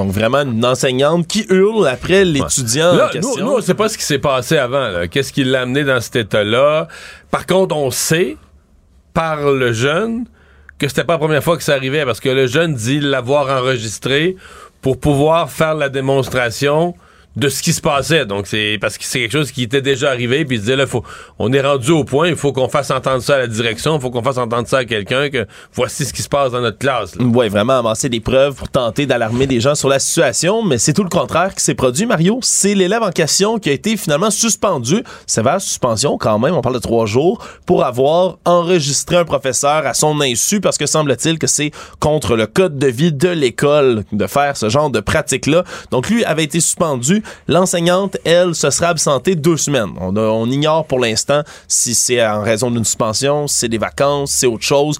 [0.00, 3.36] Donc vraiment une enseignante qui hurle après l'étudiant Là, en question.
[3.36, 5.06] nous, nous, on sait pas ce qui s'est passé avant.
[5.10, 6.88] Qu'est-ce qui l'a amené dans cet état-là?
[7.30, 8.38] Par contre, on sait,
[9.12, 10.24] par le jeune,
[10.78, 13.48] que c'était pas la première fois que ça arrivait, parce que le jeune dit l'avoir
[13.62, 14.36] enregistré
[14.80, 16.94] pour pouvoir faire la démonstration
[17.36, 18.26] de ce qui se passait.
[18.26, 20.76] Donc, c'est parce que c'est quelque chose qui était déjà arrivé, puis il se disait,
[20.76, 21.04] là, faut,
[21.38, 24.00] on est rendu au point, il faut qu'on fasse entendre ça à la direction, il
[24.00, 26.78] faut qu'on fasse entendre ça à quelqu'un, que voici ce qui se passe dans notre
[26.78, 27.14] classe.
[27.20, 30.92] Oui, vraiment amasser des preuves pour tenter d'alarmer des gens sur la situation, mais c'est
[30.92, 32.40] tout le contraire qui s'est produit, Mario.
[32.42, 36.74] C'est l'élève en question qui a été finalement suspendu, sévère suspension quand même, on parle
[36.74, 41.46] de trois jours, pour avoir enregistré un professeur à son insu, parce que semble-t-il que
[41.46, 41.70] c'est
[42.00, 45.64] contre le code de vie de l'école de faire ce genre de pratique-là.
[45.90, 47.19] Donc lui avait été suspendu.
[47.48, 49.92] L'enseignante, elle, se sera absentée deux semaines.
[50.00, 54.32] On, on ignore pour l'instant si c'est en raison d'une suspension, si c'est des vacances,
[54.32, 54.98] si c'est autre chose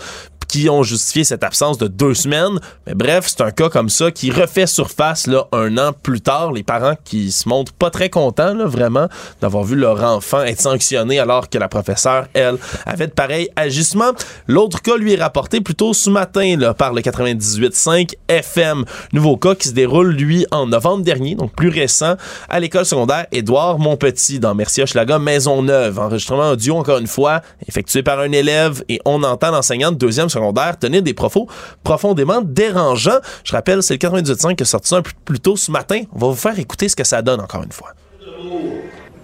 [0.50, 2.58] qui ont justifié cette absence de deux semaines.
[2.84, 6.50] Mais bref, c'est un cas comme ça qui refait surface là, un an plus tard.
[6.52, 9.06] Les parents qui se montrent pas très contents, là, vraiment,
[9.40, 14.10] d'avoir vu leur enfant être sanctionné alors que la professeure, elle, avait de pareils agissements.
[14.48, 18.84] L'autre cas lui est rapporté plutôt ce matin là, par le 98.5 FM.
[19.12, 22.16] Nouveau cas qui se déroule, lui, en novembre dernier, donc plus récent,
[22.48, 26.00] à l'école secondaire Édouard Montpetit dans Mercier Hochelaga Maisonneuve.
[26.00, 30.28] Enregistrement audio, encore une fois, effectué par un élève et on entend l'enseignante de deuxième
[30.28, 30.39] secondaire
[30.78, 31.48] tenir des propos
[31.84, 33.20] profondément dérangeants.
[33.44, 36.02] Je rappelle, c'est le 98.5 qui a sorti ça un peu plus tôt ce matin.
[36.14, 37.90] On va vous faire écouter ce que ça donne encore une fois.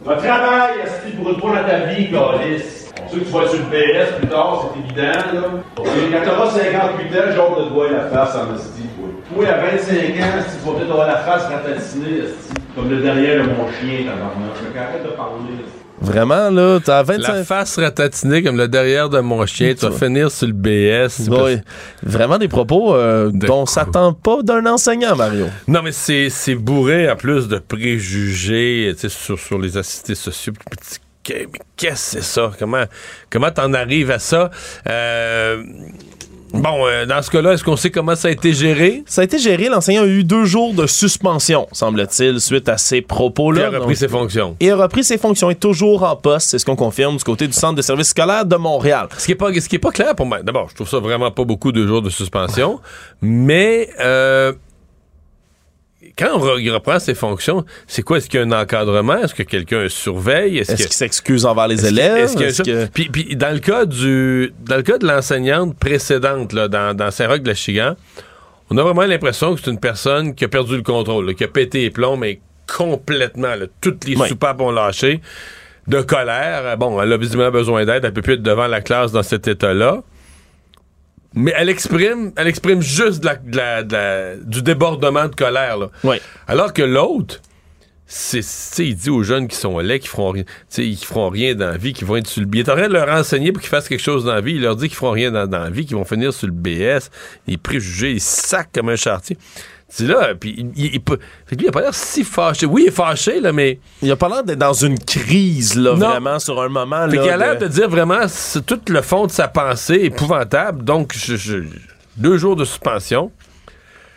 [0.04, 0.74] Votre travail,
[1.04, 2.62] qu'il brûle pas dans ta vie, Calis?
[3.10, 5.84] Sait que tu vas être sur le PS plus tard, c'est évident, là.
[5.84, 9.08] Et quand t'auras 58 ans, j'ai hâte de te voir la face en esti, toi.
[9.34, 12.54] Toi, à 25 ans, tu vas peut-être avoir la face ratatinée, esti.
[12.74, 14.54] Comme le derrière de mon chien, tabarnak.
[14.56, 15.85] Fait qu'arrête de parler, esti.
[16.00, 19.92] Vraiment, là, t'as 25 La face ratatinée comme le derrière de mon chien, tu vas
[19.92, 21.28] finir sur le BS.
[21.28, 21.58] Oui.
[22.02, 25.46] Vraiment des propos euh, dont on s'attend pas d'un enseignant, Mario.
[25.68, 30.52] Non, mais c'est bourré en plus de préjugés sur, sur les assistés sociaux.
[30.70, 30.76] Mais
[31.76, 32.52] qu'est-ce que c'est ça?
[32.58, 32.84] Comment
[33.30, 34.50] comment t'en arrives à ça?
[34.88, 35.62] Euh,
[36.52, 39.02] bon, euh, dans ce cas-là, est-ce qu'on sait comment ça a été géré?
[39.06, 39.68] Ça a été géré.
[39.68, 43.68] L'enseignant a eu deux jours de suspension, semble-t-il, suite à ces propos-là.
[43.70, 44.56] Il a repris Donc- ses fonctions.
[44.60, 45.50] Et a repris ses fonctions.
[45.50, 46.50] est toujours en poste.
[46.50, 49.08] C'est ce qu'on confirme du côté du Centre de services scolaires de Montréal.
[49.18, 50.42] Ce qui est pas, ce qui est pas clair pour moi.
[50.42, 52.80] D'abord, je trouve ça vraiment pas beaucoup de jours de suspension.
[53.20, 54.52] mais euh,
[56.18, 58.16] quand on reprend ses fonctions, c'est quoi?
[58.18, 59.18] Est-ce qu'il y a un encadrement?
[59.18, 60.58] Est-ce que quelqu'un surveille?
[60.58, 62.24] Est-ce qu'il s'excuse envers les élèves?
[62.40, 66.68] est-ce que- Puis, puis dans le cas du dans le cas de l'enseignante précédente là,
[66.68, 67.96] dans, dans Saint-Roch de la Chigan,
[68.70, 71.44] on a vraiment l'impression que c'est une personne qui a perdu le contrôle, là, qui
[71.44, 73.54] a pété les plombs, mais complètement.
[73.54, 73.66] là.
[73.80, 74.28] toutes les Oui.
[74.28, 75.20] soupapes ont lâché.
[75.86, 76.76] De colère.
[76.78, 78.04] Bon, elle a visiblement besoin d'aide.
[78.04, 80.02] Elle peut plus être devant la classe dans cet état-là.
[81.36, 85.34] Mais elle exprime, elle exprime juste de la- de la- de la- du débordement de
[85.34, 85.76] colère.
[85.78, 85.90] là.
[86.02, 86.16] Oui.
[86.48, 87.40] Alors que l'autre,
[88.08, 88.40] c'est,
[88.78, 91.76] il dit aux jeunes qui sont laids, qui feront rien, qui feront rien dans la
[91.76, 92.62] vie, qui vont être sur le billet.
[92.64, 94.52] Il est en train de leur enseigner pour qu'ils fassent quelque chose dans la vie.
[94.54, 96.52] Il leur dit qu'ils feront rien dans, dans la vie, qu'ils vont finir sur le
[96.52, 97.10] BS.
[97.46, 99.36] Les préjugés, ils sacent comme un chartier.
[99.88, 101.00] C'est là, puis il, il, il
[101.56, 102.66] lui, il a pas l'air si fâché.
[102.66, 103.78] Oui, il est fâché, là, mais.
[104.02, 106.08] Il a pas l'air d'être dans une crise, là, Non.
[106.10, 107.08] vraiment, sur un moment.
[107.08, 109.46] Fait là, qu'il a l'air de- de dire vraiment, c'est tout le fond de sa
[109.48, 110.82] pensée épouvantable.
[110.84, 111.58] Donc, je- je-
[112.16, 113.30] deux jours de suspension.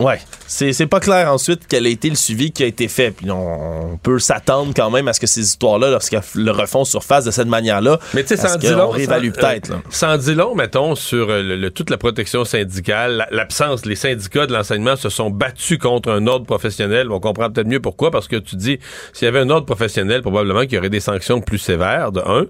[0.01, 0.17] Ouais,
[0.47, 3.11] c'est c'est pas clair ensuite quel a été le suivi qui a été fait.
[3.11, 6.85] Puis on, on peut s'attendre quand même à ce que ces histoires-là, lorsqu'elles le refont
[6.85, 8.91] surface de cette manière-là, Mais tu sais, sans dit long.
[8.91, 9.71] réévalue sans- peut-être.
[9.71, 13.85] euh, sans dit long, mettons, sur euh, le- le- toute la protection syndicale, la- l'absence,
[13.85, 17.11] les syndicats de l'enseignement se sont battus contre un ordre professionnel.
[17.11, 18.80] On comprend peut-être mieux pourquoi, parce que tu dis,
[19.11, 22.21] s'il y avait un ordre professionnel, probablement qu'il y aurait des sanctions plus sévères, de
[22.21, 22.45] un.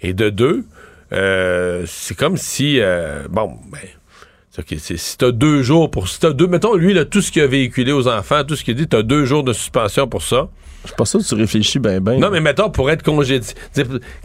[0.00, 0.64] Et de deux,
[1.12, 3.80] euh, c'est comme si, euh, bon, ben,
[4.66, 7.46] si t'as deux jours pour, si t'as deux, mettons, lui, là, tout ce qu'il a
[7.46, 10.48] véhiculé aux enfants, tout ce qu'il dit, t'as deux jours de suspension pour ça.
[10.84, 12.18] Je sûr que tu réfléchis bien, bien.
[12.18, 13.54] Non, mais mettons, pour être congédié.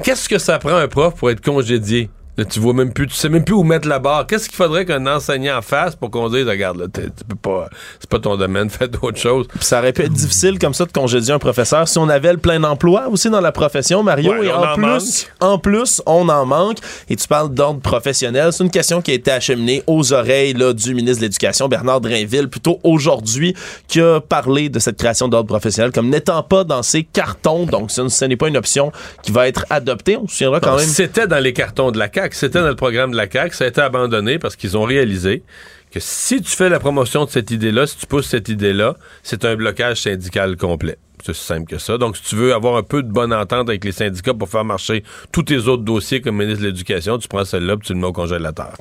[0.03, 2.09] Qu'est-ce que ça prend un prof pour être congédié?
[2.37, 4.25] Là, tu vois même plus, tu sais même plus où mettre la barre.
[4.25, 7.69] Qu'est-ce qu'il faudrait qu'un enseignant fasse pour qu'on dise, regarde, là, tu peux pas,
[7.99, 9.47] c'est pas ton domaine, fais d'autres choses.
[9.59, 12.39] Ça aurait pu être difficile comme ça de congédier un professeur si on avait le
[12.39, 14.31] plein emploi aussi dans la profession, Mario.
[14.31, 16.77] Ouais, et en en plus, en plus, on en manque.
[17.09, 18.51] Et tu parles d'ordre professionnel.
[18.51, 22.01] C'est une question qui a été acheminée aux oreilles là, du ministre de l'Éducation, Bernard
[22.01, 23.55] Drinville, plutôt aujourd'hui,
[23.87, 27.65] qui a parlé de cette création d'ordre professionnel comme n'étant pas dans ses cartons.
[27.65, 28.91] Donc, ce, ce n'est pas une option
[29.21, 30.17] qui va être adoptée.
[30.17, 30.87] On se souviendra quand Non, même.
[30.87, 33.65] C'était dans les cartons de la CAQ, c'était dans le programme de la CAQ, ça
[33.65, 35.43] a été abandonné parce qu'ils ont réalisé
[35.91, 39.45] que si tu fais la promotion de cette idée-là, si tu pousses cette idée-là, c'est
[39.45, 40.97] un blocage syndical complet.
[41.23, 41.97] C'est aussi simple que ça.
[41.97, 44.65] Donc, si tu veux avoir un peu de bonne entente avec les syndicats pour faire
[44.65, 47.99] marcher tous tes autres dossiers comme ministre de l'Éducation, tu prends celle-là puis tu le
[47.99, 48.73] mets au congélateur.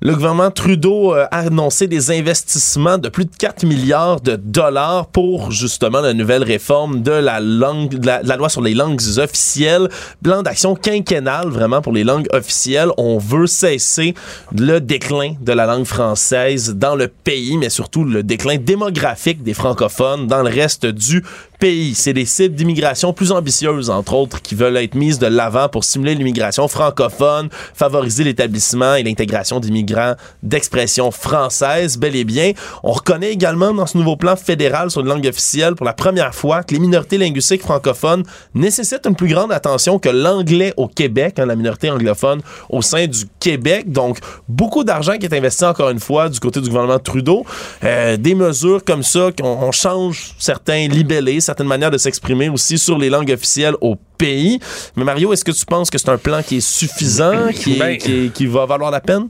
[0.00, 5.08] Le gouvernement Trudeau euh, a annoncé des investissements de plus de 4 milliards de dollars
[5.08, 9.88] pour justement la nouvelle réforme de la langue, de la, loi sur les langues officielles.
[10.22, 12.90] Plan d'action quinquennal vraiment pour les langues officielles.
[12.96, 14.14] On veut cesser
[14.56, 19.52] le déclin de la langue française dans le pays, mais surtout le déclin démographique des
[19.52, 21.24] francophones dans le reste du
[21.58, 21.94] pays.
[21.94, 25.84] C'est des cibles d'immigration plus ambitieuses, entre autres, qui veulent être mises de l'avant pour
[25.84, 32.52] stimuler l'immigration francophone, favoriser l'établissement et l'intégration d'immigrants d'expression française, bel et bien.
[32.82, 36.34] On reconnaît également dans ce nouveau plan fédéral sur une langue officielle pour la première
[36.34, 38.22] fois que les minorités linguistiques francophones
[38.54, 42.40] nécessitent une plus grande attention que l'anglais au Québec, hein, la minorité anglophone
[42.70, 43.90] au sein du Québec.
[43.90, 44.18] Donc,
[44.48, 47.44] beaucoup d'argent qui est investi encore une fois du côté du gouvernement Trudeau.
[47.84, 52.78] Euh, des mesures comme ça, qu'on on change certains libellés, certaines manières de s'exprimer aussi
[52.78, 54.58] sur les langues officielles au pays.
[54.96, 57.78] Mais Mario, est-ce que tu penses que c'est un plan qui est suffisant, qui, est-
[57.78, 59.28] Ben- qui est- qui va valoir la peine?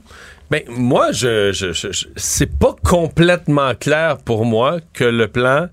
[0.51, 5.67] Ben, moi, je, je, je- je- c'est pas complètement clair pour moi que le plan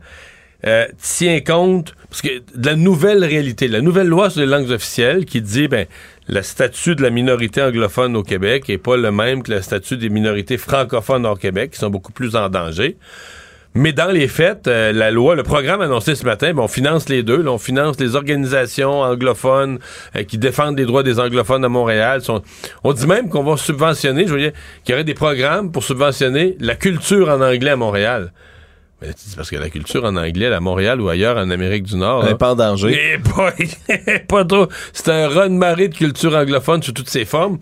[0.67, 4.71] euh, tient compte parce que de la nouvelle réalité, la nouvelle loi sur les langues
[4.71, 5.87] officielles qui dit ben
[6.29, 9.97] le statut de la minorité anglophone au Québec est pas le même que le statut
[9.97, 12.97] des minorités francophones au Québec qui sont beaucoup plus en danger.
[13.77, 17.09] Mais dans les faits, euh, la loi, le programme annoncé ce matin, ben, on finance
[17.09, 17.43] les deux.
[17.43, 17.53] là.
[17.53, 19.79] on finance les organisations anglophones
[20.17, 22.23] euh, qui défendent les droits des anglophones à Montréal.
[22.23, 22.43] Sont-
[22.85, 25.85] on dit même qu'on va subventionner, je veux dire, qu'il y aurait des programmes pour
[25.85, 28.33] subventionner la culture en anglais à Montréal.
[29.03, 31.97] Mais c'est parce que la culture en anglais à Montréal ou ailleurs en Amérique du
[31.97, 32.25] Nord.
[32.27, 33.19] Elle pas en danger.
[33.37, 34.69] boy, pas trop.
[34.95, 37.59] C'est un raz-de-marée de culture anglophone sous toutes ses formes.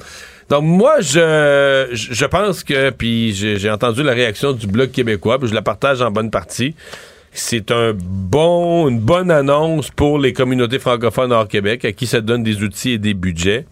[0.50, 5.38] Donc moi, je, je pense que, puis j'ai j'ai entendu la réaction du Bloc québécois,
[5.38, 6.74] puis je la partage en bonne partie.
[7.32, 12.20] C'est un bon, une bonne annonce pour les communautés francophones hors Québec, à qui ça
[12.20, 13.66] donne des outils et des budgets.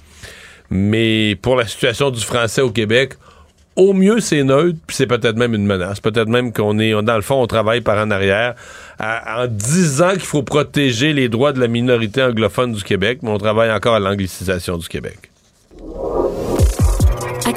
[0.70, 3.12] Mais pour la situation du français au Québec,
[3.76, 6.00] au mieux, c'est neutre, puis c'est peut-être même une menace.
[6.00, 8.54] Peut-être même qu'on est, dans le fond, on travaille par en arrière
[8.98, 13.30] à- en disant qu'il faut protéger les droits de la minorité anglophone du Québec, mais
[13.30, 15.30] on travaille encore à l'anglicisation du Québec.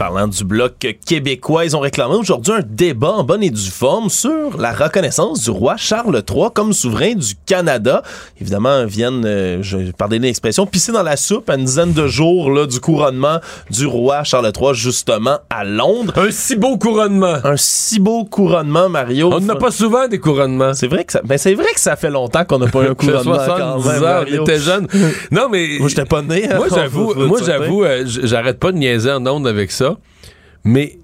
[0.00, 4.08] Parlant du bloc québécois, ils ont réclamé aujourd'hui un débat en bonne et due forme
[4.08, 8.02] sur la reconnaissance du roi Charles III comme souverain du Canada.
[8.40, 12.50] Évidemment, viennent, euh, je pardonnez l'expression, pisser dans la soupe à une dizaine de jours
[12.50, 16.14] là, du couronnement du roi Charles III, justement à Londres.
[16.16, 17.36] Un si beau couronnement.
[17.44, 19.30] Un si beau couronnement, Mario.
[19.34, 20.72] On n'a pas souvent des couronnements.
[20.72, 22.88] C'est vrai que ça, ben c'est vrai que ça fait longtemps qu'on n'a pas eu
[22.88, 24.86] un couronnement quand 70 même, ans, on était jeunes.
[25.30, 25.76] Non, mais.
[25.78, 26.50] Moi, j'étais pas né.
[26.50, 26.56] hein.
[26.56, 29.89] Moi, j'avoue, moi, j'avoue, euh, j- j'arrête pas de niaiser en ondes avec ça.
[30.64, 30.98] Mais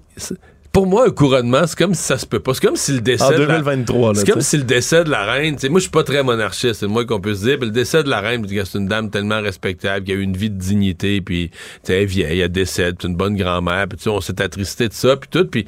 [0.71, 2.53] pour moi, un couronnement, c'est comme si ça se peut pas.
[2.53, 3.23] C'est comme si le décès.
[3.23, 5.55] En de la- 2023, là, C'est comme si le décès de la reine.
[5.55, 7.57] tu sais, moi, je suis pas très monarchiste, c'est le moins qu'on peut se dire.
[7.57, 10.37] puis le décès de la reine, c'est une dame tellement respectable, qui a eu une
[10.37, 11.49] vie de dignité, puis
[11.87, 14.87] elle est vieille, elle décède, c'est une bonne grand-mère, puis tu sais, on s'est attristé
[14.87, 15.65] de ça, puis tout, puis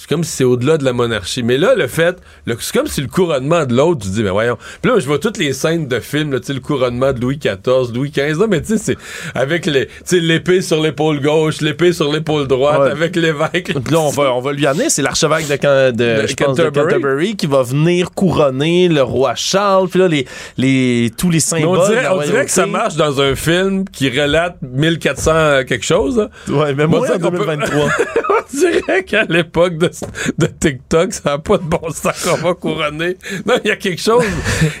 [0.00, 1.42] c'est comme si c'est au-delà de la monarchie.
[1.42, 2.16] Mais là, le fait,
[2.46, 4.56] c'est comme si le couronnement de l'autre, tu dis, mais voyons.
[4.80, 7.92] Puis là, je vois toutes les scènes de films, là, le couronnement de Louis XIV,
[7.94, 8.96] Louis XV, là, mais tu sais, c'est
[9.34, 12.90] avec les, tu sais, l'épée sur l'épaule gauche, l'épée sur l'épaule droite, Ouais.
[12.90, 13.74] avec l'évêque.
[13.84, 16.34] Puis là, on va, on va lui amener, c'est l'archevêque de, Can- de, De je
[16.34, 17.36] pense, de Canterbury.
[17.36, 19.88] Qui va venir couronner le roi Charles.
[19.90, 21.78] Puis là, les, les, tous les Mais symboles.
[21.78, 26.16] on dirait, on dirait que ça marche dans un film qui relate 1400 quelque chose.
[26.18, 26.30] là.
[26.48, 27.88] Ouais, mais On moi, peut- 2023.
[28.30, 29.89] on dirait qu'à l'époque de,
[30.38, 33.16] de TikTok, ça n'a pas de bon sens qu'on va couronner.
[33.46, 34.24] Non, il y a quelque chose.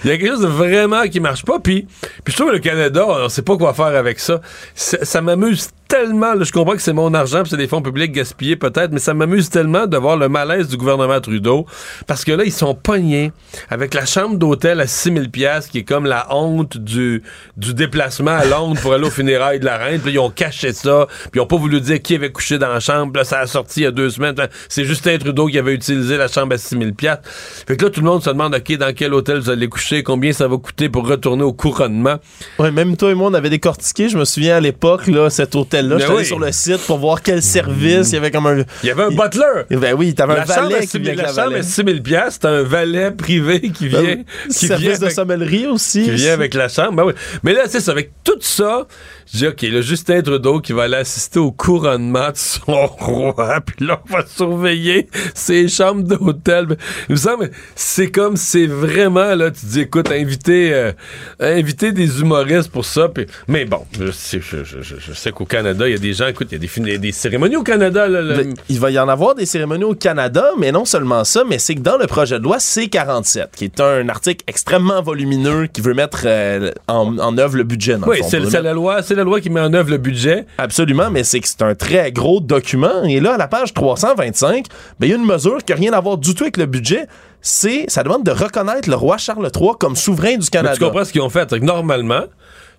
[0.04, 1.58] Il y a quelque chose de vraiment qui marche pas.
[1.58, 1.86] Puis,
[2.24, 4.18] puis je trouve que le Canada, on sait pas quoi faire avec.
[4.18, 4.40] Ça,
[4.74, 6.34] ça m'amuse tellement.
[6.34, 9.12] là, je comprends que c'est mon argent, c'est des fonds publics gaspillés peut-être, mais ça
[9.12, 11.66] m'amuse tellement de voir le malaise du gouvernement Trudeau.
[12.06, 13.32] Parce que là, ils sont pognés
[13.68, 17.22] avec la chambre d'hôtel à 6000 pièces qui est comme la honte du,
[17.56, 20.00] du déplacement à Londres pour aller au funérailles de la reine.
[20.00, 22.72] Puis ils ont caché ça, puis ils ont pas voulu dire qui avait couché dans
[22.72, 23.16] la chambre.
[23.16, 24.36] Là, ça a sorti il y a deux semaines.
[24.68, 27.18] C'est Justin Trudeau qui avait utilisé la chambre à 6000 pièces.
[27.66, 30.04] Fait que là, tout le monde se demande, OK, dans quel hôtel vous allez coucher,
[30.04, 32.16] combien ça va coûter pour retourner au couronnement?
[32.60, 35.56] Ouais, même toi et moi, on avait décortiqué, je me souviens à l'époque, là, cet
[35.56, 35.79] hôtel-là.
[35.88, 36.26] Ben J'étais allé oui.
[36.26, 38.10] sur le site pour voir quel service.
[38.10, 38.64] Il y avait comme un.
[38.82, 39.64] Il y avait un butler.
[39.70, 42.00] Ben oui, t'avais un valet 6 qui 000 vient avec la chambre à 6 000
[42.02, 44.46] piastres, c'est un valet privé qui vient, Ben oui.
[44.48, 46.02] qui Service vient de avec, sommellerie aussi.
[46.04, 46.92] qui vient avec la chambre.
[46.92, 47.12] Ben oui.
[47.42, 48.86] Mais là, c'est ça, avec tout ça,
[49.32, 53.60] je dis, OK, le Justin Trudeau qui va aller assister au couronnement de son roi,
[53.64, 56.66] puis là, on va surveiller ses chambres d'hôtel.
[56.66, 56.76] Ben,
[57.08, 60.92] Il me semble, c'est comme, c'est vraiment, là, tu dis, écoute, inviter, euh,
[61.38, 63.08] inviter des humoristes pour ça.
[63.08, 65.98] puis- mais bon, je sais, je, je- je- je sais qu'au Canada, il y a
[65.98, 68.42] des gens, écoute, il y a des, cérémonies au Canada, là, là.
[68.68, 71.74] Il va y en avoir des cérémonies au Canada, mais non seulement ça, mais c'est
[71.74, 75.94] que dans le projet de loi C-47, qui est un article extrêmement volumineux qui veut
[75.94, 77.96] mettre euh, en, en œuvre le budget.
[77.96, 80.46] dans Oui, c'est la loi, c'est la loi qui met en œuvre le budget.
[80.58, 83.04] Absolument, mais c'est que c'est un très gros document.
[83.04, 84.66] Et là, à la page 325,
[84.98, 86.66] ben, il y a une mesure qui n'a rien à voir du tout avec le
[86.66, 87.06] budget.
[87.42, 90.74] C'est, ça demande de reconnaître le roi Charles III comme souverain du Mais Canada.
[90.76, 91.50] tu comprends ce qu'ils ont fait?
[91.52, 92.24] Normalement,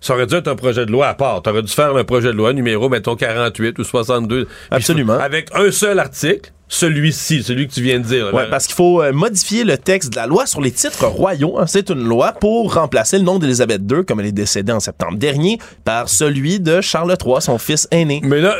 [0.02, 1.40] ça aurait dû être un projet de loi à part.
[1.42, 4.44] T'aurais dû faire un projet de loi numéro, mettons, 48 ou 62.
[4.44, 5.14] Puis Absolument.
[5.14, 8.32] Avec un seul article, celui-ci, celui que tu viens de dire.
[8.32, 8.46] Là.
[8.50, 11.58] parce qu'il faut euh, modifier le texte de la loi sur les titres royaux.
[11.58, 11.66] hein.
[11.66, 15.18] C'est une loi pour remplacer le nom d'Élisabeth II, comme elle est décédée en septembre
[15.18, 18.20] dernier, par celui de Charles III, son fils aîné.
[18.24, 18.56] Mais là,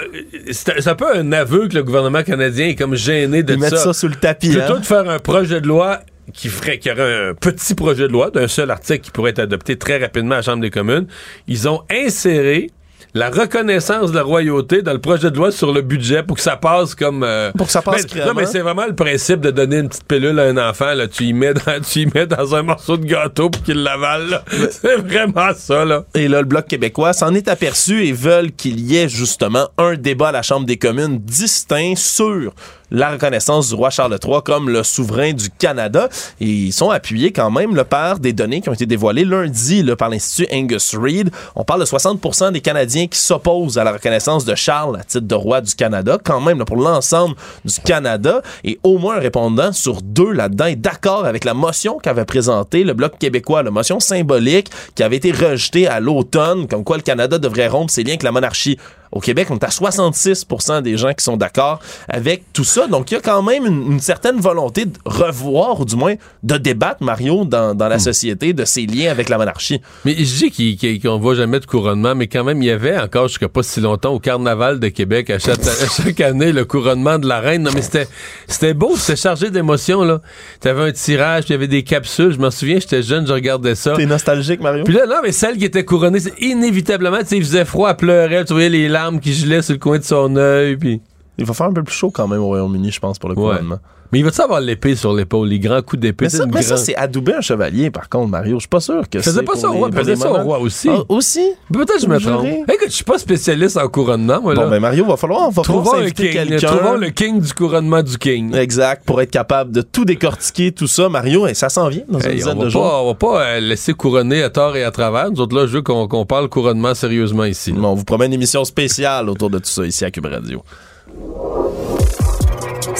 [0.52, 3.76] c'est un peu un aveu que le gouvernement canadien est comme gêné de Ils mettent
[3.76, 4.50] ça sous le tapis.
[4.50, 4.80] Plutôt hein.
[4.80, 6.00] de faire un projet de loi
[6.32, 9.30] qui ferait qu'il y aurait un petit projet de loi d'un seul article qui pourrait
[9.30, 11.06] être adopté très rapidement à la Chambre des communes,
[11.46, 12.70] ils ont inséré
[13.14, 16.42] la reconnaissance de la royauté dans le projet de loi sur le budget pour que
[16.42, 19.40] ça passe comme euh, Pour que ça passe ben, non mais c'est vraiment le principe
[19.40, 21.06] de donner une petite pilule à un enfant là.
[21.08, 24.42] Tu y mets dans, tu y mets dans un morceau de gâteau pour qu'il l'avale
[24.70, 26.04] c'est vraiment ça là.
[26.14, 29.94] Et là, le Bloc québécois s'en est aperçu et veulent qu'il y ait justement un
[29.94, 32.54] débat à la Chambre des communes distinct sur
[32.92, 36.08] la reconnaissance du roi Charles III comme le souverain du Canada.
[36.40, 40.10] Et ils sont appuyés quand même par des données qui ont été dévoilées lundi par
[40.10, 41.30] l'Institut Angus Reid.
[41.56, 45.26] On parle de 60% des Canadiens qui s'opposent à la reconnaissance de Charles à titre
[45.26, 48.42] de roi du Canada, quand même pour l'ensemble du Canada.
[48.62, 52.84] Et au moins un répondant sur deux là-dedans est d'accord avec la motion qu'avait présentée
[52.84, 57.02] le Bloc québécois, la motion symbolique qui avait été rejetée à l'automne, comme quoi le
[57.02, 58.78] Canada devrait rompre ses liens avec la monarchie.
[59.12, 62.86] Au Québec, on est à 66% des gens qui sont d'accord avec tout ça.
[62.86, 66.14] Donc, il y a quand même une, une certaine volonté de revoir, ou du moins
[66.42, 69.80] de débattre, Mario, dans, dans la société, de ses liens avec la monarchie.
[70.04, 73.28] Mais je dis qu'on voit jamais de couronnement, mais quand même, il y avait encore
[73.28, 77.18] jusqu'à pas si longtemps au Carnaval de Québec, à chaque, à chaque année, le couronnement
[77.18, 77.62] de la reine.
[77.62, 78.08] Non, mais c'était,
[78.48, 80.20] c'était beau, c'était chargé d'émotions, là.
[80.60, 82.32] T'avais un tirage, il y avait des capsules.
[82.32, 83.92] Je m'en souviens, j'étais jeune, je regardais ça.
[83.94, 84.84] T'es nostalgique, Mario?
[84.84, 87.90] Puis là, non, mais celle qui était couronnée, c'est inévitablement, tu sais, il faisait froid,
[87.90, 91.00] elle pleurait, tu voyais les larmes qui gelaient sur le coin de son œil, puis...
[91.38, 93.34] Il va faire un peu plus chaud quand même au Royaume-Uni, je pense, pour le
[93.36, 93.52] Ouais.
[93.54, 93.78] couronnement.
[94.12, 96.26] Mais il va-tu avoir l'épée sur l'épaule, les grands coups d'épée?
[96.26, 98.56] Mais ça, une mais ça, c'est adouber un chevalier, par contre, Mario.
[98.56, 100.90] Je suis pas sûr que c'est pas ça au roi, faisait ça au roi aussi.
[100.90, 101.54] Ah, aussi?
[101.72, 102.68] Peut-être que je me trompe.
[102.68, 104.64] Écoute, je suis pas spécialiste en couronnement, moi, là.
[104.64, 106.56] Bon, ben Mario, va falloir, va falloir un king.
[106.58, 108.54] Trouvons le king du couronnement du king.
[108.54, 112.20] Exact, pour être capable de tout décortiquer, tout ça, Mario, et ça s'en vient dans
[112.20, 113.00] une Hey, dizaine on, va de jours.
[113.02, 115.30] on va pas euh, laisser couronner à tort et à travers.
[115.30, 117.72] Nous autres, là, je veux qu'on parle couronnement sérieusement ici.
[117.76, 120.62] On vous promet une émission spéciale autour de tout ça ici à Cube Radio.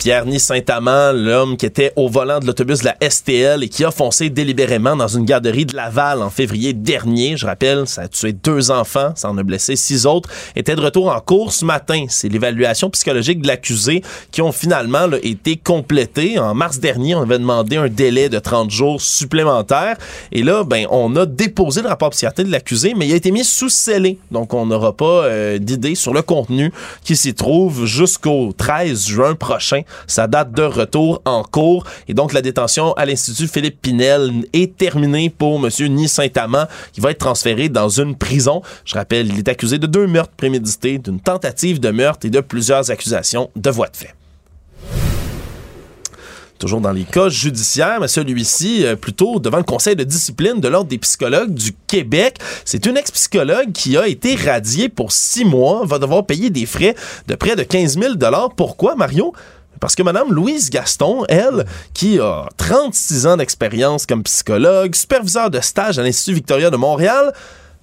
[0.00, 3.90] Pierre-Ny Saint-Amand, l'homme qui était au volant de l'autobus de la STL et qui a
[3.90, 7.36] foncé délibérément dans une garderie de Laval en février dernier.
[7.36, 10.80] Je rappelle, ça a tué deux enfants, ça en a blessé six autres, était de
[10.80, 12.06] retour en cours ce matin.
[12.08, 16.38] C'est l'évaluation psychologique de l'accusé qui ont finalement là, été complétées.
[16.38, 19.98] En mars dernier, on avait demandé un délai de 30 jours supplémentaires.
[20.32, 23.30] Et là, ben, on a déposé le rapport psychiatrique de l'accusé, mais il a été
[23.32, 24.18] mis sous scellé.
[24.30, 26.72] Donc, on n'aura pas euh, d'idée sur le contenu
[27.04, 29.82] qui s'y trouve jusqu'au 13 juin prochain.
[30.06, 31.84] Sa date de retour en cours.
[32.08, 35.70] Et donc, la détention à l'Institut Philippe Pinel est terminée pour M.
[35.88, 38.62] Ni Saint-Amand, qui va être transféré dans une prison.
[38.84, 42.40] Je rappelle, il est accusé de deux meurtres prémédités, d'une tentative de meurtre et de
[42.40, 44.14] plusieurs accusations de voie de fait
[46.60, 50.68] toujours dans les cas judiciaires, mais celui-ci euh, plutôt devant le Conseil de discipline de
[50.68, 52.36] l'Ordre des psychologues du Québec.
[52.64, 56.94] C'est une ex-psychologue qui a été radiée pour six mois, va devoir payer des frais
[57.26, 58.14] de près de 15 000
[58.54, 59.32] Pourquoi, Mario?
[59.80, 65.60] Parce que Madame Louise Gaston, elle, qui a 36 ans d'expérience comme psychologue, superviseur de
[65.60, 67.32] stage à l'Institut Victoria de Montréal,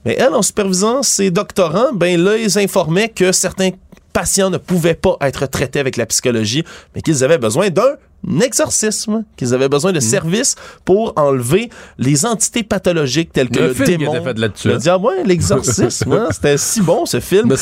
[0.06, 3.72] mais elle, en supervisant ses doctorants, ben là, ils informaient que certains
[4.14, 6.64] patients ne pouvaient pas être traités avec la psychologie,
[6.96, 7.96] mais qu'ils avaient besoin d'un
[8.42, 14.24] exorcisme, qu'ils avaient besoin de services pour enlever les entités pathologiques telles que Le démon.
[14.24, 14.78] fait le hein?
[14.78, 17.54] diable, ouais, l'exorcisme, hein, c'était si bon ce film.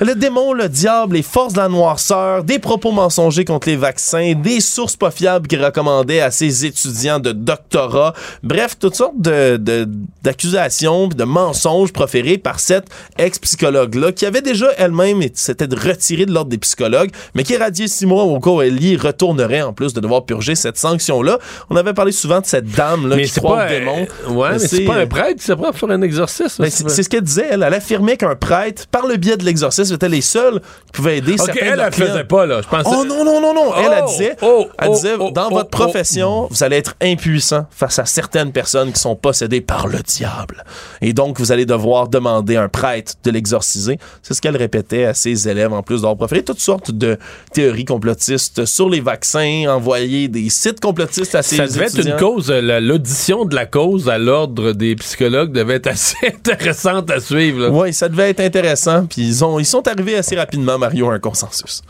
[0.00, 4.34] Le démon, le diable, les forces de la noirceur, des propos mensongers contre les vaccins,
[4.34, 8.12] des sources pas fiables qu'il recommandait à ses étudiants de doctorat.
[8.42, 9.88] Bref, toutes sortes de, de-
[10.22, 12.86] d'accusations, puis de mensonges proférés par cette
[13.18, 17.88] ex-psychologue-là, qui avait déjà elle-même s'était retirée de l'ordre des psychologues, mais qui est radiée
[17.88, 21.38] six mois au cas où elle y retournerait en plus de devoir purger cette sanction-là.
[21.70, 24.06] On avait parlé souvent de cette dame-là qui c'est croit au démon.
[24.28, 26.62] ouais, mais c'est pas un prêtre qui s'apprend à faire un exorcisme.
[26.62, 27.46] Ben, c'est c'est ce qu'elle disait.
[27.50, 31.18] Elle, elle affirmait qu'un prêtre, par le biais de l'exorcisme, était les seuls qui pouvaient
[31.18, 32.60] aider Ok, certains elle, elle faisait pas, là.
[32.62, 33.72] Je pensais- Oh non, non, non, non.
[33.76, 36.94] Elle, elle Oh, disait, oh, elle oh, disait oh, dans votre profession, vous allez être
[37.02, 40.64] impuissant face à certaines personnes qui sont possédées par le diable.
[41.00, 43.98] Et donc, vous allez devoir demander à un prêtre de l'exorciser.
[44.22, 47.18] C'est ce qu'elle répétait à ses élèves, en plus d'avoir proféré toutes sortes de
[47.52, 52.16] théories complotistes sur les vaccins, envoyer des sites complotistes à ses Ça devait être une
[52.16, 57.18] cause, la- l'audition de la cause à l'ordre des psychologues devait être assez intéressante à
[57.20, 57.68] suivre.
[57.70, 59.06] Oui, ça devait être intéressant.
[59.06, 61.82] Puis ils, ont, ils sont arrivés assez rapidement, Mario, à un consensus.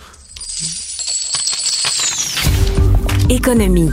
[3.29, 3.91] Économie.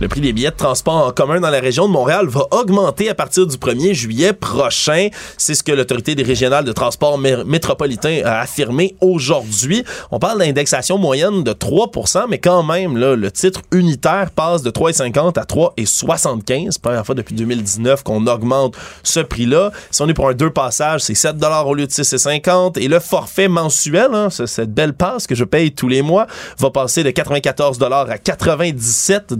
[0.00, 3.08] Le prix des billets de transport en commun dans la région de Montréal va augmenter
[3.10, 5.08] à partir du 1er juillet prochain.
[5.36, 9.82] C'est ce que l'autorité des régionales de transport mé- métropolitain a affirmé aujourd'hui.
[10.12, 14.70] On parle d'indexation moyenne de 3% mais quand même, là, le titre unitaire passe de
[14.70, 16.78] 3,50 à 3,75.
[16.78, 19.72] Première fois depuis 2019 qu'on augmente ce prix-là.
[19.90, 21.34] Si on est pour un deux passages, c'est 7
[21.66, 22.78] au lieu de 6,50.
[22.78, 26.28] Et le forfait mensuel, hein, ce- cette belle passe que je paye tous les mois,
[26.60, 29.34] va passer de 94 à 97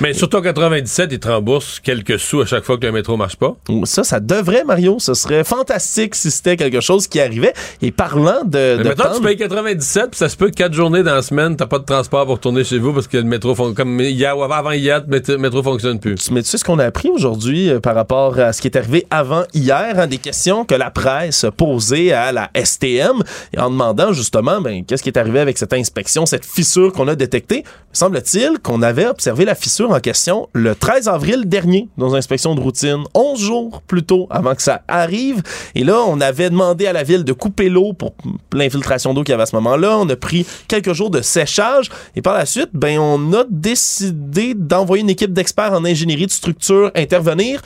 [0.00, 3.16] Mais surtout en 97, ils te remboursent quelques sous à chaque fois que le métro
[3.16, 3.56] marche pas.
[3.84, 4.96] Ça, ça devrait, Mario.
[4.98, 7.52] Ce serait fantastique si c'était quelque chose qui arrivait.
[7.82, 8.76] Et parlant de.
[8.78, 11.22] Mais de maintenant, tu payes 97, puis ça se peut que 4 journées dans la
[11.22, 14.00] semaine, t'as pas de transport pour retourner chez vous parce que le métro, fon- comme
[14.00, 16.30] hier ou avant hier, le mét- métro fonctionne plus.
[16.30, 18.76] Mais tu sais ce qu'on a appris aujourd'hui euh, par rapport à ce qui est
[18.76, 23.22] arrivé avant hier, hein, des questions que la presse posait à la STM
[23.54, 27.08] et en demandant justement ben, qu'est-ce qui est arrivé avec cette inspection, cette fissure qu'on
[27.08, 27.64] a détectée?
[27.92, 32.54] Semble-t-il qu'on avait observé la fissure en question le 13 avril dernier dans une inspection
[32.54, 35.42] de routine, 11 jours plus tôt avant que ça arrive.
[35.74, 38.14] Et là, on avait demandé à la ville de couper l'eau pour
[38.52, 39.96] l'infiltration d'eau qu'il y avait à ce moment-là.
[39.98, 44.52] On a pris quelques jours de séchage et par la suite, ben, on a décidé
[44.54, 47.62] d'envoyer une équipe d'experts en ingénierie de structure intervenir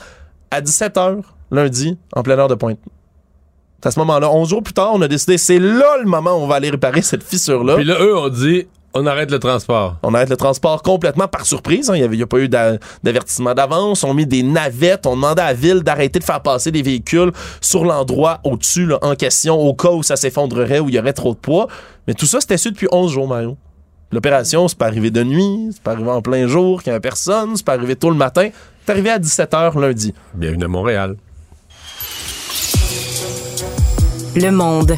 [0.51, 2.79] à 17h lundi en pleine heure de pointe.
[3.83, 6.43] À ce moment-là, 11 jours plus tard, on a décidé c'est là le moment où
[6.43, 7.75] on va aller réparer cette fissure-là.
[7.75, 9.95] Puis là, eux, ont dit, on arrête le transport.
[10.03, 11.89] On arrête le transport complètement par surprise.
[11.89, 11.95] hein.
[11.95, 14.03] Il n'y a pas eu d'a- d'avertissement d'avance.
[14.03, 15.05] On mis des navettes.
[15.07, 18.99] On demandait à la ville d'arrêter de faire passer des véhicules sur l'endroit au-dessus là,
[19.01, 21.67] en question au cas où ça s'effondrerait, où il y aurait trop de poids.
[22.07, 23.57] Mais tout ça, c'était su depuis 11 jours, Mario.
[24.11, 27.01] L'opération, c'est pas arrivé de nuit, c'est pas arrivé en plein jour, qu'il n'y avait
[27.01, 28.49] personne, c'est pas arrivé tôt le matin.
[28.85, 30.13] C'est arrivé à 17h lundi.
[30.35, 31.15] Bienvenue à Montréal.
[34.35, 34.97] Le monde.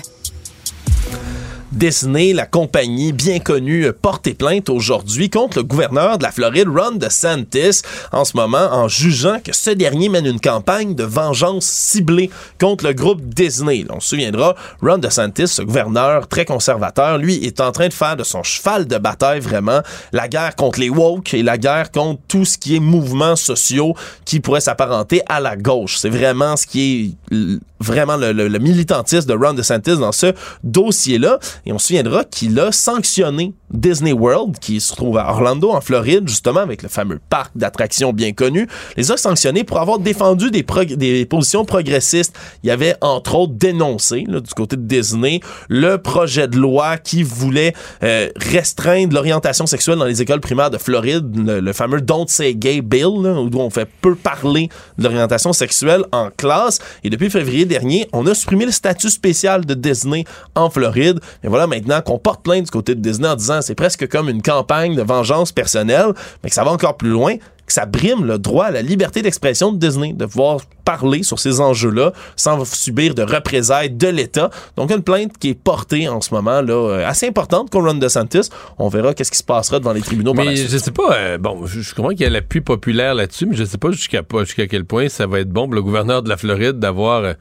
[1.75, 6.91] Disney, la compagnie bien connue, porte plainte aujourd'hui contre le gouverneur de la Floride, Ron
[6.91, 7.81] DeSantis,
[8.13, 12.29] en ce moment, en jugeant que ce dernier mène une campagne de vengeance ciblée
[12.61, 13.85] contre le groupe Disney.
[13.89, 18.15] On se souviendra, Ron DeSantis, ce gouverneur très conservateur, lui, est en train de faire
[18.15, 19.81] de son cheval de bataille vraiment
[20.13, 23.95] la guerre contre les woke et la guerre contre tout ce qui est mouvements sociaux
[24.23, 25.97] qui pourrait s'apparenter à la gauche.
[25.97, 30.33] C'est vraiment ce qui est vraiment le, le, le militantisme de Ron DeSantis dans ce
[30.63, 31.39] dossier-là.
[31.65, 35.81] Et on se souviendra qu'il a sanctionné Disney World, qui se trouve à Orlando, en
[35.81, 40.51] Floride, justement, avec le fameux parc d'attractions bien connu, les a sanctionnés pour avoir défendu
[40.51, 40.63] des,
[40.95, 42.35] des positions progressistes.
[42.63, 46.97] Il y avait, entre autres, dénoncé, là, du côté de Disney, le projet de loi
[46.97, 47.73] qui voulait
[48.03, 52.55] euh, restreindre l'orientation sexuelle dans les écoles primaires de Floride, le, le fameux Don't Say
[52.55, 56.79] Gay Bill, là, où on fait peu parler de l'orientation sexuelle en classe.
[57.03, 60.23] Et depuis février dernier, on a supprimé le statut spécial de Disney
[60.53, 61.19] en Floride.
[61.43, 64.29] Et voilà maintenant qu'on porte plainte du côté de Disney en disant c'est presque comme
[64.29, 66.13] une campagne de vengeance personnelle,
[66.43, 69.21] mais que ça va encore plus loin que ça brime le droit à la liberté
[69.23, 74.51] d'expression de Disney, de pouvoir parler sur ces enjeux-là sans subir de représailles de l'État.
[74.77, 77.95] Donc, une plainte qui est portée en ce moment, là, euh, assez importante contre Ron
[77.95, 78.49] DeSantis.
[78.77, 80.69] On verra qu'est-ce qui se passera devant les tribunaux mais par la suite.
[80.69, 83.55] je sais pas, euh, bon, je, je comprends qu'il y a l'appui populaire là-dessus, mais
[83.55, 86.29] je sais pas jusqu'à jusqu'à quel point ça va être bon pour le gouverneur de
[86.29, 87.23] la Floride d'avoir...
[87.23, 87.33] euh,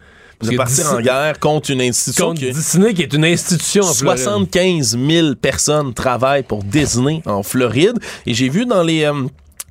[0.44, 3.92] de partir en guerre contre une institution contre qui Disney, qui est une institution en
[3.92, 4.22] Floride.
[4.22, 7.98] 75 000 personnes travaillent pour Disney en Floride.
[8.26, 9.04] Et j'ai vu dans les...
[9.04, 9.12] euh,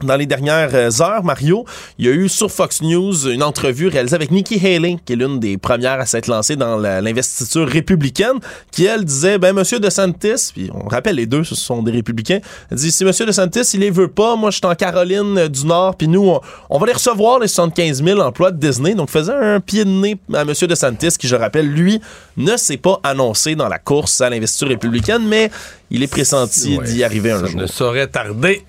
[0.06, 1.66] dans les dernières euh, heures, Mario,
[1.98, 5.16] il y a eu sur Fox News une entrevue réalisée avec Nikki Haley, qui est
[5.16, 8.40] l'une des premières à s'être lancée dans la- l'investiture républicaine,
[8.72, 12.40] qui elle disait, ben Monsieur DeSantis, puis on rappelle les deux, ce sont des républicains,
[12.72, 15.48] elle dit si Monsieur DeSantis il les veut pas, moi je suis en Caroline euh,
[15.48, 18.96] du Nord, puis nous on, on va les recevoir les 75 000 emplois de Disney,
[18.96, 22.00] donc faisait un pied de nez à Monsieur DeSantis, qui je rappelle lui
[22.38, 25.52] ne s'est pas annoncé dans la course à l'investiture républicaine, mais
[25.92, 27.60] il est pressenti Ouais, d'y arriver un jour.
[27.62, 28.64] ne saurait tarder.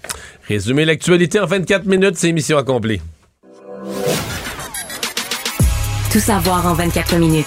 [0.49, 3.01] Résumer l'actualité en 24 minutes, c'est mission accomplie.
[6.13, 7.47] Tout savoir en 24 minutes.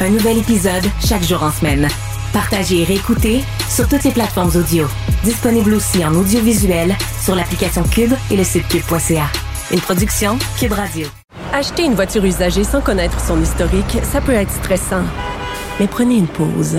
[0.00, 1.88] Un nouvel épisode chaque jour en semaine.
[2.32, 4.86] Partagez et réécoutez sur toutes les plateformes audio.
[5.24, 9.26] Disponible aussi en audiovisuel sur l'application Cube et le site cube.ca.
[9.70, 11.06] Une production Cube Radio.
[11.52, 15.04] Acheter une voiture usagée sans connaître son historique, ça peut être stressant.
[15.80, 16.78] Mais prenez une pause.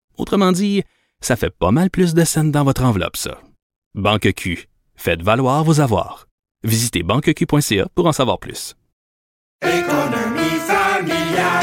[0.17, 0.83] Autrement dit,
[1.21, 3.39] ça fait pas mal plus de scènes dans votre enveloppe, ça.
[3.93, 4.67] Banque Q.
[4.95, 6.27] Faites valoir vos avoirs.
[6.63, 8.75] Visitez banqueq.ca pour en savoir plus.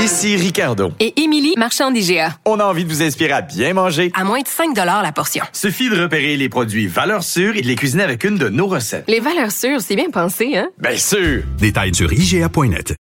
[0.01, 0.93] Ici Ricardo.
[1.01, 2.39] Et Émilie, marchand d'IGA.
[2.45, 4.11] On a envie de vous inspirer à bien manger.
[4.15, 5.45] À moins de 5 la portion.
[5.53, 8.67] Suffit de repérer les produits valeurs sûres et de les cuisiner avec une de nos
[8.69, 9.05] recettes.
[9.09, 10.69] Les valeurs sûres, c'est bien pensé, hein?
[10.79, 11.43] Bien sûr!
[11.59, 12.95] Détails sur IGA.net.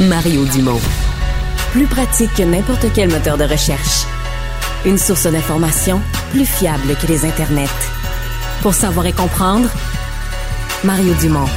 [0.00, 0.80] Mario Dumont.
[1.72, 4.04] Plus pratique que n'importe quel moteur de recherche.
[4.84, 7.64] Une source d'information plus fiable que les internets.
[8.60, 9.70] Pour savoir et comprendre,
[10.84, 11.48] Mario Dumont.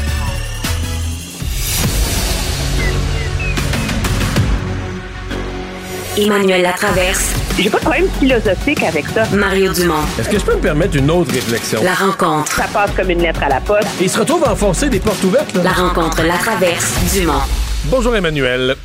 [6.17, 7.33] Emmanuel Latraverse.
[7.59, 9.25] J'ai pas de problème philosophique avec ça.
[9.33, 9.95] Mario Dumont.
[10.17, 11.83] Est-ce que je peux me permettre une autre réflexion?
[11.83, 12.53] La rencontre.
[12.53, 13.89] Ça passe comme une lettre à la poste.
[13.99, 15.63] Et il se retrouve à enfoncer des portes ouvertes, là.
[15.63, 17.41] La rencontre Latraverse Dumont.
[17.89, 18.77] Bonjour Emmanuel.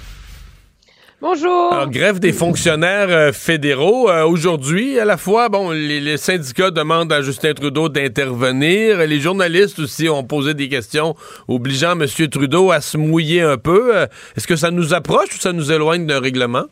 [1.23, 1.75] Bonjour.
[1.75, 4.09] Alors, grève des fonctionnaires euh, fédéraux.
[4.09, 8.97] Euh, Aujourd'hui, à la fois, bon, les, les syndicats demandent à Justin Trudeau d'intervenir.
[9.07, 11.15] Les journalistes aussi ont posé des questions
[11.47, 12.07] obligeant M.
[12.31, 13.95] Trudeau à se mouiller un peu.
[13.95, 16.65] Euh, Est-ce que ça nous approche ou ça nous éloigne d'un règlement?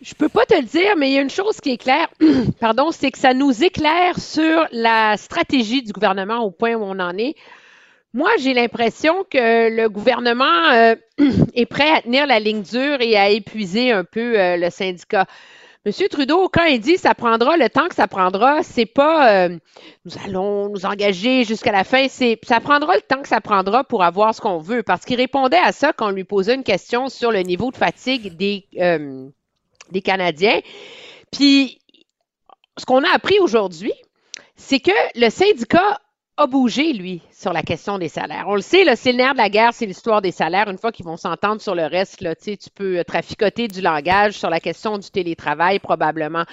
[0.00, 2.06] Je peux pas te le dire, mais il y a une chose qui est claire,
[2.60, 7.00] pardon, c'est que ça nous éclaire sur la stratégie du gouvernement au point où on
[7.00, 7.34] en est.
[8.14, 10.94] Moi, j'ai l'impression que le gouvernement euh,
[11.54, 15.24] est prêt à tenir la ligne dure et à épuiser un peu euh, le syndicat.
[15.86, 19.58] Monsieur Trudeau, quand il dit ça prendra le temps que ça prendra, c'est pas euh,
[20.04, 23.82] nous allons nous engager jusqu'à la fin, c'est ça prendra le temps que ça prendra
[23.82, 24.82] pour avoir ce qu'on veut.
[24.82, 27.76] Parce qu'il répondait à ça quand on lui posait une question sur le niveau de
[27.78, 28.66] fatigue des,
[29.90, 30.60] des Canadiens.
[31.32, 31.80] Puis,
[32.76, 33.94] ce qu'on a appris aujourd'hui,
[34.54, 35.98] c'est que le syndicat
[36.38, 38.46] a bougé, lui, sur la question des salaires.
[38.48, 40.68] On le sait, c'est le nerf de la guerre, c'est l'histoire des salaires.
[40.68, 44.32] Une fois qu'ils vont s'entendre sur le reste, là, tu peux euh, traficoter du langage
[44.32, 46.44] sur la question du télétravail, probablement.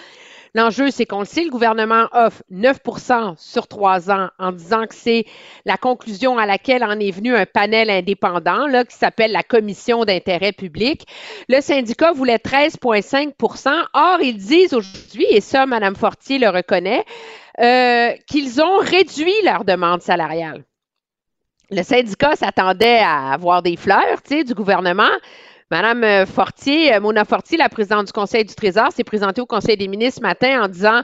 [0.56, 4.96] L'enjeu, c'est qu'on le sait, le gouvernement offre 9% sur trois ans en disant que
[4.96, 5.26] c'est
[5.66, 10.06] la conclusion à laquelle en est venu un panel indépendant là, qui s'appelle la Commission
[10.06, 11.06] d'intérêt public.
[11.50, 17.06] Le syndicat voulait 13,5% Or, ils disent aujourd'hui, et ça, Mme Fortier le reconnaît,
[17.60, 20.64] euh, qu'ils ont réduit leur demande salariale.
[21.72, 25.12] le syndicat s'attendait à avoir des fleurs, tu sais, du gouvernement.
[25.72, 29.46] Madame euh, Fortier, euh, Mona Fortier, la présidente du Conseil du Trésor, s'est présentée au
[29.46, 31.02] Conseil des ministres ce matin en disant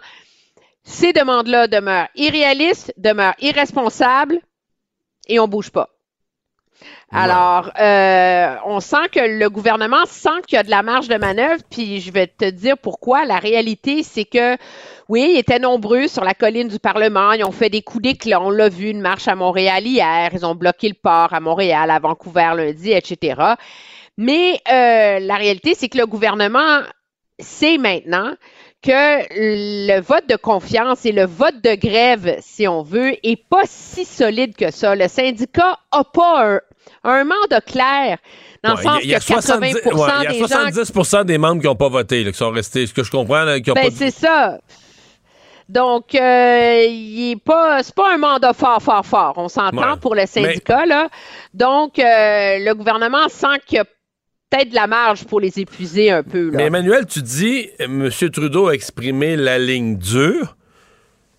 [0.83, 4.39] ces demandes-là demeurent irréalistes, demeurent irresponsables
[5.27, 5.89] et on bouge pas.
[7.11, 11.15] Alors, euh, on sent que le gouvernement sent qu'il y a de la marge de
[11.15, 13.25] manœuvre, puis je vais te dire pourquoi.
[13.25, 14.57] La réalité, c'est que,
[15.07, 18.41] oui, ils étaient nombreux sur la colline du Parlement, ils ont fait des coups d'éclat,
[18.41, 21.91] on l'a vu, une marche à Montréal hier, ils ont bloqué le port à Montréal,
[21.91, 23.41] à Vancouver lundi, etc.
[24.17, 26.79] Mais euh, la réalité, c'est que le gouvernement
[27.39, 28.33] sait maintenant
[28.81, 29.25] que
[29.91, 34.05] le vote de confiance et le vote de grève, si on veut, est pas si
[34.05, 34.95] solide que ça.
[34.95, 36.59] Le syndicat a pas un,
[37.03, 38.17] un mandat clair.
[38.63, 40.39] Dans le Ouais, sens il y a que 80 70, ouais, il y a des
[40.39, 42.87] gens 70 des membres qui n'ont pas voté, là, qui sont restés.
[42.87, 44.59] Ce que je comprends, là, qui ont Ben, pas c'est ça.
[45.67, 49.33] Donc, euh, il est pas, c'est pas un mandat fort, fort, fort.
[49.37, 49.99] On s'entend Ouais.
[49.99, 51.09] pour le syndicat, là.
[51.53, 52.03] Donc, euh,
[52.59, 56.51] le gouvernement sent qu'il y a peut-être de la marge pour les épuiser un peu,
[56.51, 56.57] là.
[56.57, 58.09] Mais Emmanuel, tu dis, M.
[58.31, 60.55] Trudeau a exprimé la ligne dure.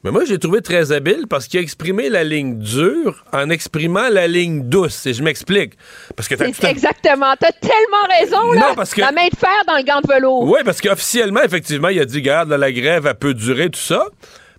[0.07, 4.09] Mais moi, j'ai trouvé très habile parce qu'il a exprimé la ligne dure en exprimant
[4.09, 5.05] la ligne douce.
[5.07, 5.73] Et je m'explique.
[6.15, 7.35] Parce que à- exactement.
[7.41, 8.69] T'as tellement raison, là.
[8.69, 10.45] Non, parce que- La main de fer dans le gant de velours.
[10.45, 14.07] Oui, parce qu'officiellement, effectivement, il a dit, garde, la grève, elle peut durer, tout ça.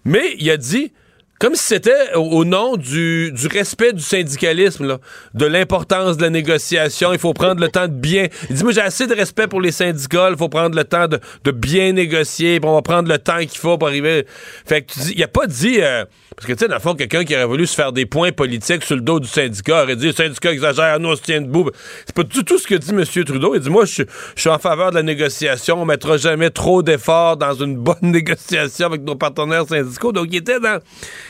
[0.04, 0.92] Mais il a dit,
[1.40, 4.98] comme si c'était au, nom du, du respect du syndicalisme, là,
[5.34, 8.28] de l'importance de la négociation, il faut prendre le temps de bien.
[8.50, 11.08] Il dit, moi, j'ai assez de respect pour les syndicats, il faut prendre le temps
[11.08, 14.26] de, de bien négocier, on va prendre le temps qu'il faut pour arriver.
[14.66, 16.06] Fait que tu dis, il a pas dit, euh,
[16.38, 18.32] parce que tu sais, dans le fond, quelqu'un qui aurait voulu se faire des points
[18.32, 21.42] politiques sur le dos du syndicat aurait dit, le syndicat exagère, nous, on se tient
[21.42, 21.72] debout.
[22.06, 23.04] C'est pas du tout ce que dit M.
[23.26, 23.56] Trudeau.
[23.56, 24.06] Il dit, moi, je suis-
[24.36, 25.82] je suis en faveur de la négociation.
[25.82, 30.12] On mettra jamais trop d'efforts dans une bonne négociation avec nos partenaires syndicaux.
[30.12, 30.78] Donc, il était dans,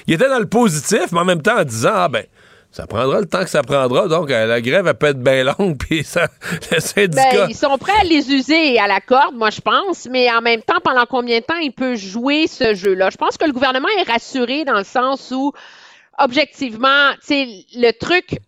[0.08, 2.26] il était dans le positif, mais en même temps en disant, ah ben,
[2.72, 4.08] ça prendra le temps que ça prendra.
[4.08, 6.28] Donc, euh, la grève, elle peut être bien longue, puis ça,
[6.72, 7.46] le syndicat...
[7.46, 10.42] Ben, ils sont prêts à les user à la corde, moi, je pense, mais en
[10.42, 13.10] même temps, pendant combien de temps il peut jouer ce jeu-là?
[13.10, 15.54] Je pense que le gouvernement est rassuré dans le sens où,
[16.20, 18.40] objectivement, tu sais, le truc,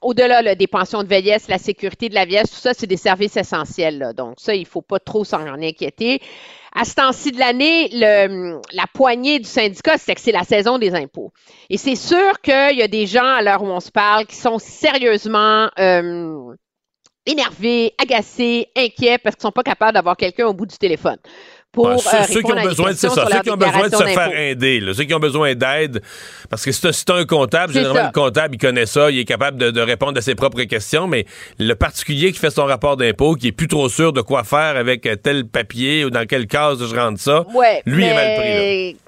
[0.00, 2.96] au-delà là, des pensions de vieillesse, la sécurité de la vieillesse, tout ça, c'est des
[2.96, 4.12] services essentiels.
[4.16, 6.20] Donc, ça, il faut pas trop s'en inquiéter.
[6.74, 10.94] À ce temps-ci de l'année, la poignée du syndicat, c'est que c'est la saison des
[10.94, 11.32] impôts.
[11.70, 14.36] Et c'est sûr qu'il y a des gens, à l'heure où on se parle, qui
[14.36, 16.54] sont sérieusement euh,
[17.26, 21.18] énervés, agacés, inquiets parce qu'ils sont pas capables d'avoir quelqu'un au bout du téléphone.
[21.78, 23.94] Pour, Ouais, euh, ceux, qui ont besoin de c'est ça, ceux qui ont besoin de
[23.94, 26.02] se faire aider, là, ceux qui ont besoin d'aide,
[26.50, 26.70] parce que
[27.04, 28.10] t'as un comptable, C'est généralement ça.
[28.14, 31.06] le comptable il connaît ça, il est capable de, de répondre à ses propres questions,
[31.06, 31.24] mais
[31.58, 34.76] le particulier qui fait son rapport d'impôt, qui est plus trop sûr de quoi faire
[34.76, 38.92] avec tel papier ou dans quelle case je rentre ça, Ouais, lui est mal pris.
[38.94, 38.98] Là.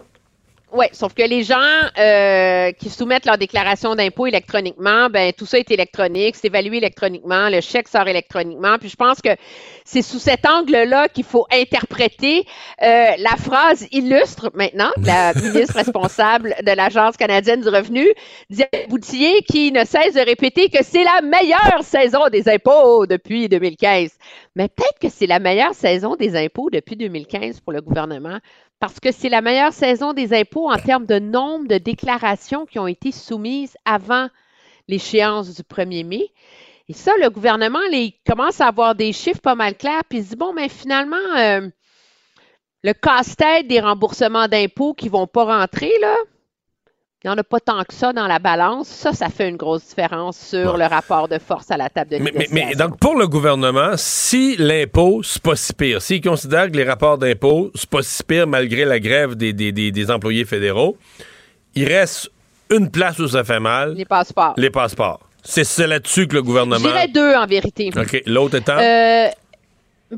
[0.72, 1.56] Ouais, sauf que les gens
[1.98, 7.48] euh, qui soumettent leur déclaration d'impôt électroniquement, ben tout ça est électronique, c'est évalué électroniquement,
[7.48, 8.78] le chèque sort électroniquement.
[8.78, 9.30] Puis je pense que
[9.84, 12.44] c'est sous cet angle-là qu'il faut interpréter
[12.82, 18.06] euh, la phrase illustre maintenant la ministre responsable de l'Agence canadienne du revenu,
[18.48, 23.48] Diane Boutillier, qui ne cesse de répéter que c'est la meilleure saison des impôts depuis
[23.48, 24.10] 2015.
[24.54, 28.38] Mais peut-être que c'est la meilleure saison des impôts depuis 2015 pour le gouvernement
[28.80, 32.78] parce que c'est la meilleure saison des impôts en termes de nombre de déclarations qui
[32.78, 34.28] ont été soumises avant
[34.88, 36.32] l'échéance du 1er mai.
[36.88, 40.24] Et ça, le gouvernement, il commence à avoir des chiffres pas mal clairs, puis il
[40.24, 41.68] se dit, bon, mais finalement, euh,
[42.82, 46.16] le casse-tête des remboursements d'impôts qui ne vont pas rentrer, là,
[47.22, 48.88] il n'y en a pas tant que ça dans la balance.
[48.88, 52.16] Ça, ça fait une grosse différence sur le rapport de force à la table de
[52.16, 52.66] Mais, mais, négociation.
[52.68, 56.84] mais donc, pour le gouvernement, si l'impôt, c'est pas si pire, s'il considère que les
[56.84, 60.96] rapports d'impôt, c'est pas si pire malgré la grève des, des, des, des employés fédéraux,
[61.74, 62.30] il reste
[62.70, 64.54] une place où ça fait mal, Les passeports.
[64.56, 65.20] les passeports.
[65.42, 66.78] C'est là-dessus que le gouvernement...
[66.88, 67.90] dirais deux, en vérité.
[67.96, 68.22] OK.
[68.26, 68.78] L'autre étant...
[68.78, 69.28] Euh,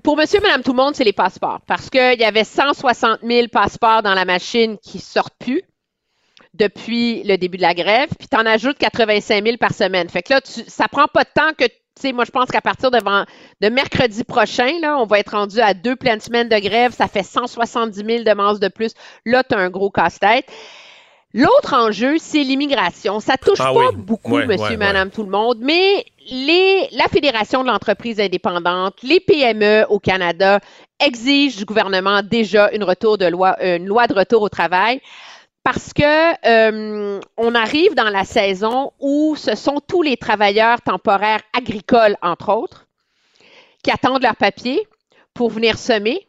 [0.02, 1.60] pour monsieur, madame, tout le monde, c'est les passeports.
[1.66, 5.62] Parce qu'il y avait 160 000 passeports dans la machine qui sortent plus
[6.54, 10.08] depuis le début de la grève, puis tu en ajoutes 85 000 par semaine.
[10.08, 12.50] Fait que là, tu, ça prend pas de temps que, tu sais, moi, je pense
[12.50, 16.48] qu'à partir de, de mercredi prochain, là, on va être rendu à deux pleines semaines
[16.48, 16.92] de grève.
[16.92, 18.92] Ça fait 170 000 demandes de plus.
[19.24, 20.46] Là, tu as un gros casse-tête.
[21.34, 23.18] L'autre enjeu, c'est l'immigration.
[23.18, 23.96] Ça touche Ah pas oui.
[23.96, 28.96] beaucoup, Ouais, monsieur, ouais, madame, tout le monde, mais les, la Fédération de l'entreprise indépendante,
[29.02, 30.60] les PME au Canada
[31.00, 35.00] exigent du gouvernement déjà une, retour de loi, une loi de retour au travail
[35.64, 36.02] parce que
[36.46, 42.52] euh, on arrive dans la saison où ce sont tous les travailleurs temporaires agricoles, entre
[42.52, 42.86] autres,
[43.82, 44.86] qui attendent leur papier
[45.34, 46.26] pour venir semer.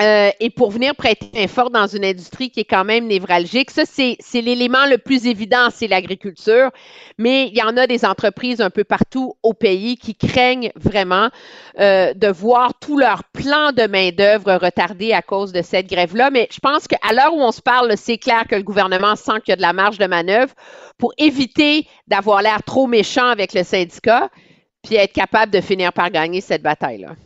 [0.00, 3.70] Euh, et pour venir prêter main forte dans une industrie qui est quand même névralgique.
[3.70, 6.70] Ça, c'est c'est l'élément le plus évident, c'est l'agriculture.
[7.18, 11.30] Mais il y en a des entreprises un peu partout au pays qui craignent vraiment
[11.80, 16.30] euh, de voir tout leur plan de main-d'œuvre retardé à cause de cette grève-là.
[16.30, 19.40] Mais je pense qu'à l'heure où on se parle, c'est clair que le gouvernement sent
[19.44, 20.54] qu'il y a de la marge de manœuvre
[20.96, 24.30] pour éviter d'avoir l'air trop méchant avec le syndicat,
[24.82, 27.16] puis être capable de finir par gagner cette bataille-là.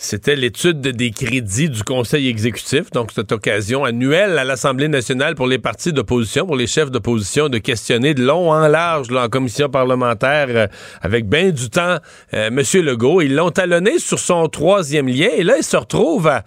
[0.00, 5.48] C'était l'étude des crédits du Conseil exécutif, donc cette occasion annuelle à l'Assemblée nationale pour
[5.48, 9.28] les partis d'opposition, pour les chefs d'opposition, de questionner de long en large là, en
[9.28, 10.66] commission parlementaire euh,
[11.02, 11.96] avec bien du temps
[12.32, 12.62] euh, M.
[12.74, 13.22] Legault.
[13.22, 16.44] Ils l'ont talonné sur son troisième lien et là, il se retrouve à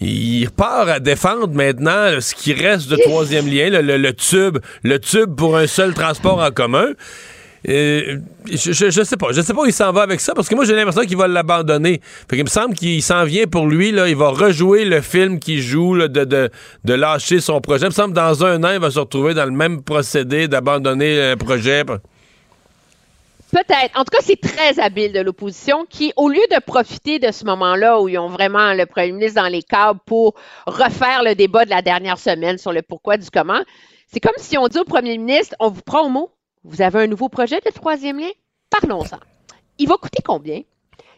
[0.00, 4.56] il repart à défendre maintenant ce qui reste de troisième lien, le, le, le, tube,
[4.82, 6.94] le tube pour un seul transport en commun.
[7.64, 9.32] Je, je, je, sais pas.
[9.32, 11.16] Je sais pas où il s'en va avec ça parce que moi j'ai l'impression qu'il
[11.16, 12.00] va l'abandonner.
[12.28, 13.88] Fait qu'il me semble qu'il s'en vient pour lui.
[13.88, 16.50] Il va rejouer le film qu'il joue de,
[16.92, 17.86] lâcher son projet.
[17.86, 20.48] Il me semble que dans un an, il va se retrouver dans le même procédé
[20.48, 21.84] d'abandonner un projet.
[23.50, 23.98] Peut-être.
[23.98, 27.44] En tout cas, c'est très habile de l'opposition qui, au lieu de profiter de ce
[27.46, 30.34] moment-là où ils ont vraiment le premier ministre dans les câbles pour
[30.66, 33.60] refaire le débat de la dernière semaine sur le pourquoi du comment,
[34.12, 36.30] c'est comme si on dit au premier ministre, on vous prend au mot.
[36.62, 38.30] Vous avez un nouveau projet de troisième lien?
[38.68, 39.18] Parlons-en.
[39.78, 40.60] Il va coûter combien?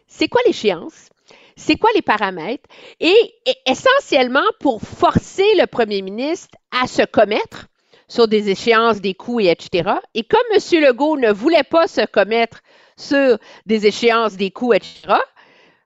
[0.06, 1.08] C'est quoi l'échéance?
[1.56, 2.68] C'est quoi les paramètres?
[3.00, 3.34] Et,
[3.66, 7.66] essentiellement, pour forcer le premier ministre à se commettre
[8.06, 9.90] sur des échéances, des coûts, et etc.
[10.14, 10.60] Et comme M.
[10.80, 12.60] Legault ne voulait pas se commettre
[12.96, 15.14] sur des échéances, des coûts, etc.,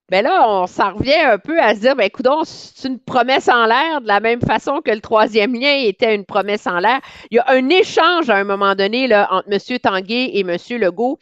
[0.08, 3.48] ben là, on s'en revient un peu à se dire, ben écoute, c'est une promesse
[3.48, 7.00] en l'air, de la même façon que le troisième lien était une promesse en l'air.
[7.30, 9.78] Il y a un échange à un moment donné là, entre M.
[9.80, 10.56] Tanguay et M.
[10.78, 11.18] Legault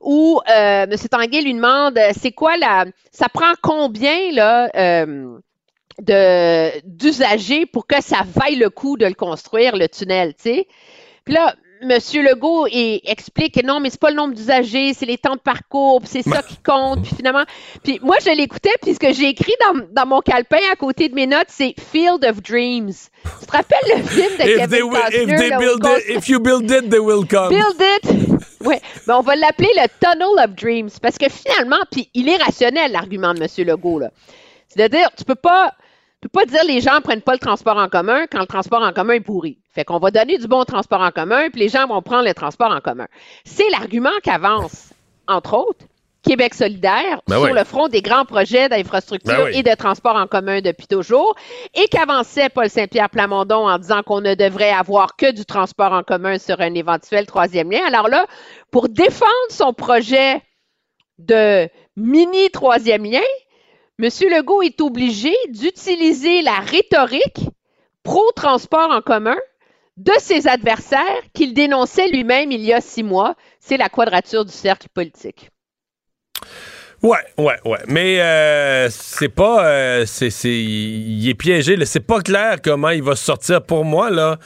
[0.00, 0.96] où euh, M.
[1.10, 2.86] Tanguay lui demande, c'est quoi la...
[3.10, 4.70] Ça prend combien, là...
[4.76, 5.38] Euh,
[6.00, 10.68] de d'usagers pour que ça vaille le coup de le construire, le tunnel, tu sais?
[11.24, 11.98] Puis là, M.
[12.22, 15.40] Legault il explique que non, mais c'est pas le nombre d'usagers, c'est les temps de
[15.40, 17.02] parcours, c'est ça qui compte.
[17.02, 17.44] Puis finalement,
[17.82, 21.08] puis moi je l'écoutais, puis ce que j'ai écrit dans, dans, mon calepin à côté
[21.08, 22.92] de mes notes, c'est Field of Dreams.
[23.40, 25.22] Tu te rappelles le film de if Kevin they, Costner?
[25.22, 27.48] if, they là, build it, if you build it, they will come.
[27.48, 28.32] Build it.
[28.64, 28.76] Oui,
[29.06, 32.92] mais on va l'appeler le Tunnel of Dreams parce que finalement, puis il est rationnel
[32.92, 33.66] l'argument de M.
[33.66, 34.10] Legault là.
[34.68, 35.72] C'est-à-dire, tu peux pas
[36.20, 38.82] tu peux pas dire les gens prennent pas le transport en commun quand le transport
[38.82, 39.58] en commun est pourri.
[39.72, 42.34] Fait qu'on va donner du bon transport en commun, puis les gens vont prendre le
[42.34, 43.06] transport en commun.
[43.44, 44.90] C'est l'argument qu'avance,
[45.26, 45.86] entre autres,
[46.22, 47.52] Québec solidaire Ben sur oui.
[47.52, 49.58] le front des grands projets d'infrastructure Ben oui.
[49.58, 51.34] et de transport en commun depuis toujours,
[51.74, 56.02] et qu'avançait Paul Saint-Pierre Plamondon en disant qu'on ne devrait avoir que du transport en
[56.02, 57.80] commun sur un éventuel troisième lien.
[57.86, 58.26] Alors là,
[58.70, 60.42] pour défendre son projet
[61.18, 63.20] de mini troisième lien,
[63.98, 64.08] M.
[64.30, 67.40] Legault est obligé d'utiliser la rhétorique
[68.02, 69.36] pro-transport en commun
[69.96, 73.34] de ses adversaires qu'il dénonçait lui-même il y a six mois.
[73.60, 75.50] C'est la quadrature du cercle politique.
[77.02, 77.78] Ouais, ouais, ouais.
[77.88, 79.66] Mais euh, c'est pas.
[79.66, 81.76] euh, c'est, il est piégé.
[81.84, 83.60] C'est pas clair comment il va sortir.
[83.62, 84.38] Pour moi, là,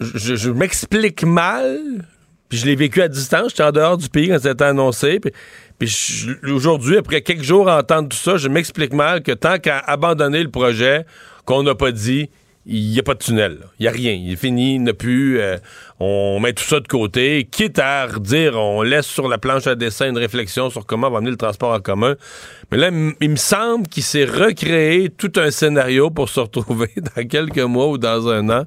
[0.00, 2.06] je, m'explique mal.
[2.48, 3.50] Puis je l'ai vécu à distance.
[3.50, 5.20] J'étais en dehors du pays quand c'était annoncé.
[5.20, 5.32] Puis,
[5.78, 9.78] puis aujourd'hui, après quelques jours à entendre tout ça, je m'explique mal que tant qu'à
[9.78, 11.04] abandonner le projet,
[11.44, 12.30] qu'on n'a pas dit,
[12.72, 13.58] il n'y a pas de tunnel.
[13.78, 14.12] Il n'y a rien.
[14.12, 15.40] Il est fini, il n'y a plus.
[15.40, 15.58] euh,
[15.98, 17.46] on met tout ça de côté.
[17.50, 21.20] Quitte à redire, on laisse sur la planche à dessin une réflexion sur comment va
[21.20, 22.14] le transport en commun.
[22.70, 22.90] Mais là,
[23.20, 27.88] il me semble qu'il s'est recréé tout un scénario pour se retrouver dans quelques mois
[27.88, 28.64] ou dans un an.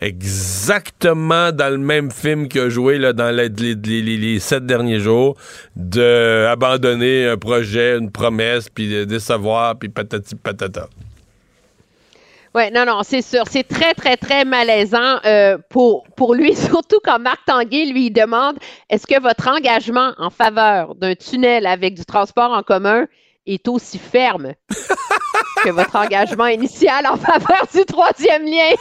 [0.00, 5.36] Exactement dans le même film a joué dans les, sept derniers jours,
[5.74, 6.46] de
[7.28, 10.88] un projet, une promesse, puis de décevoir, puis patati patata.
[12.54, 13.44] Oui, non, non, c'est sûr.
[13.50, 18.56] C'est très, très, très malaisant euh, pour, pour lui, surtout quand Marc Tanguay lui demande
[18.90, 23.06] est-ce que votre engagement en faveur d'un tunnel avec du transport en commun
[23.46, 24.52] est aussi ferme
[25.64, 28.74] que votre engagement initial en faveur du troisième lien?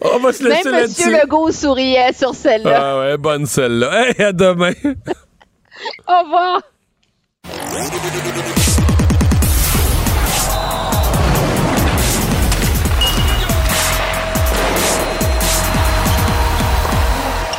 [0.00, 0.80] On va se laisser Même M.
[0.80, 1.10] là-dessus.
[1.10, 2.80] Legault souriait sur celle-là.
[2.80, 4.08] Ah ouais, bonne celle-là.
[4.08, 4.72] Hey, à demain.
[6.08, 6.62] Au revoir.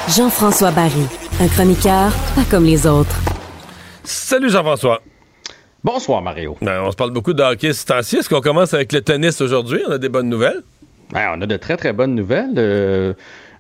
[0.07, 1.07] Jean-François Barry,
[1.41, 3.19] un chroniqueur pas comme les autres.
[4.03, 5.01] Salut Jean-François.
[5.83, 6.55] Bonsoir Mario.
[6.61, 8.17] Ben, on se parle beaucoup de hockey temps-ci.
[8.17, 9.81] Est-ce qu'on commence avec le tennis aujourd'hui?
[9.87, 10.61] On a des bonnes nouvelles?
[11.11, 12.53] Ben, on a de très très bonnes nouvelles.
[12.57, 13.13] Euh,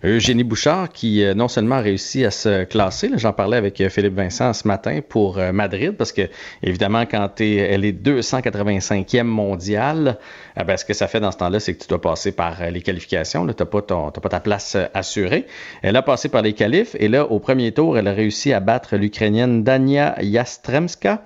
[0.03, 3.89] Eugénie Bouchard, qui euh, non seulement a réussi à se classer, j'en parlais avec euh,
[3.89, 6.23] Philippe Vincent ce matin pour euh, Madrid, parce que
[6.61, 10.17] évidemment, quand elle est 285e mondiale,
[10.59, 12.69] eh ben, ce que ça fait dans ce temps-là, c'est que tu dois passer par
[12.69, 13.45] les qualifications.
[13.47, 15.47] Tu n'as pas, pas ta place assurée.
[15.81, 18.59] Elle a passé par les qualifs et là, au premier tour, elle a réussi à
[18.59, 21.23] battre l'Ukrainienne Dania Yastremska.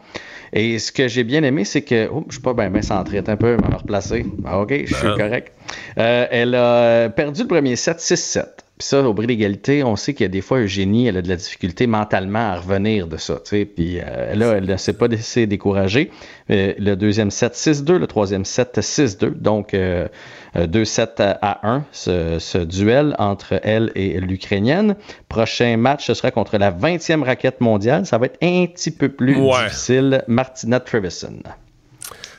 [0.54, 2.10] Et ce que j'ai bien aimé, c'est que.
[2.12, 4.26] Oh, je suis pas bien ben centré, un peu, me replacer.
[4.46, 5.18] Ah, OK, je suis Ben.
[5.18, 5.54] correct.
[5.98, 8.46] Euh, elle a perdu le premier set 6-7.
[8.78, 11.22] Puis ça, au bris d'égalité, on sait qu'il y a des fois, Eugénie, elle a
[11.22, 13.36] de la difficulté mentalement à revenir de ça.
[13.36, 13.66] tu sais.
[13.66, 16.12] Puis euh, là, elle ne s'est pas laissée décourager.
[16.50, 19.34] Euh, le deuxième set 6-2, le troisième set 6-2.
[19.34, 19.76] Donc,
[20.56, 24.96] euh, euh, 2 7 à 1, ce, ce duel entre elle et l'Ukrainienne.
[25.28, 28.06] Prochain match, ce sera contre la 20e raquette mondiale.
[28.06, 29.66] Ça va être un petit peu plus Ouais.
[29.66, 30.24] difficile.
[30.28, 31.40] Martina Trevisan.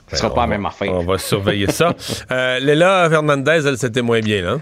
[0.08, 0.92] Ce sera pas la même affaire.
[0.92, 1.94] On va surveiller ça.
[2.32, 4.58] Euh, Léla Fernandez, elle, c'était moins bien, là.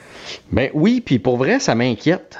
[0.52, 2.38] Ben oui, puis pour vrai, ça m'inquiète.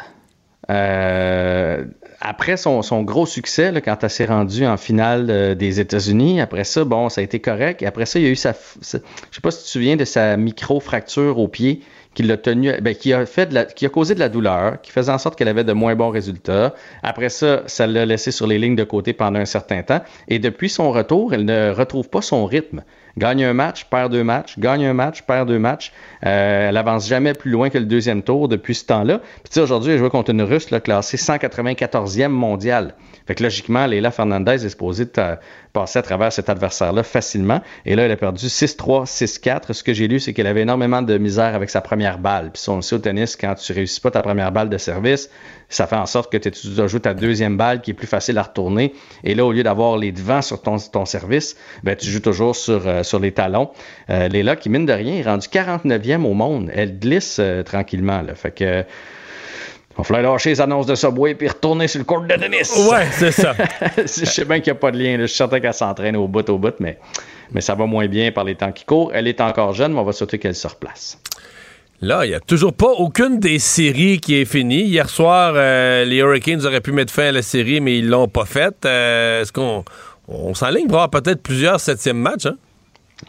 [0.71, 1.85] Euh,
[2.21, 6.85] après son, gros succès, quand elle s'est rendue en finale euh, des États-Unis, après ça,
[6.85, 7.83] bon, ça a été correct.
[7.83, 8.53] Après ça, il y a eu sa.
[8.53, 8.99] sa-
[9.31, 11.81] je sais pas si tu te souviens de sa micro-fracture au pied
[12.15, 15.19] qui l'a tenu, ben, qui a qui a causé de la douleur, qui faisait en
[15.19, 16.75] sorte qu'elle avait de moins bons résultats.
[17.03, 20.01] Après ça, ça l'a laissé sur les lignes de côté pendant un certain temps.
[20.27, 22.83] Et depuis son retour, elle ne retrouve pas son rythme.
[23.17, 25.93] Gagne un match, perd deux matchs, gagne un match, perd deux matchs.
[26.27, 29.21] Euh, elle avance jamais plus loin que le deuxième tour depuis ce temps-là.
[29.43, 32.95] Puis aujourd'hui, elle joue contre une Russe là, classée 194e mondiale.
[33.29, 35.05] Fait que logiquement, Leila Fernandez est supposée
[35.75, 37.61] passer à travers cet adversaire-là facilement.
[37.85, 39.75] Et là, elle a perdu 6-3, 6-4.
[39.75, 42.51] Ce que j'ai lu, c'est qu'elle avait énormément de misère avec sa première balle.
[42.55, 45.29] Puis on le sait au tennis, quand tu réussis pas ta première balle de service,
[45.69, 48.39] ça fait en sorte que tu dois jouer ta deuxième balle qui est plus facile
[48.39, 48.95] à retourner.
[49.25, 52.89] Et là, au lieu d'avoir les devants sur ton, service, ben, tu joues toujours sur,
[52.89, 53.69] euh, sur les talons.
[54.09, 56.71] Euh, Léla, qui mine de rien, est rendue 49e au monde.
[56.75, 58.23] Elle glisse euh, tranquillement.
[58.23, 58.35] Là.
[58.35, 58.85] Fait que.
[59.99, 62.89] Il va falloir lâcher les annonces de Subway puis retourner sur le court de tennis.
[62.89, 63.53] Ouais, c'est ça.
[63.97, 65.17] je sais bien qu'il n'y a pas de lien.
[65.17, 65.23] là.
[65.23, 66.99] Je suis certain qu'elle s'entraîne au bout, au bout, mais,
[67.51, 69.11] mais ça va moins bien par les temps qui courent.
[69.13, 71.19] Elle est encore jeune, mais on va souhaiter qu'elle se replace.
[72.01, 74.83] Là, il n'y a toujours pas aucune des séries qui est finie.
[74.85, 78.29] Hier soir, euh, les Hurricanes auraient pu mettre fin à la série, mais ils l'ont
[78.29, 78.85] pas faite.
[78.87, 79.85] Euh, Est-ce qu'on
[80.29, 82.47] on s'enligne pour avoir peut-être plusieurs septièmes matchs?
[82.47, 82.57] Hein?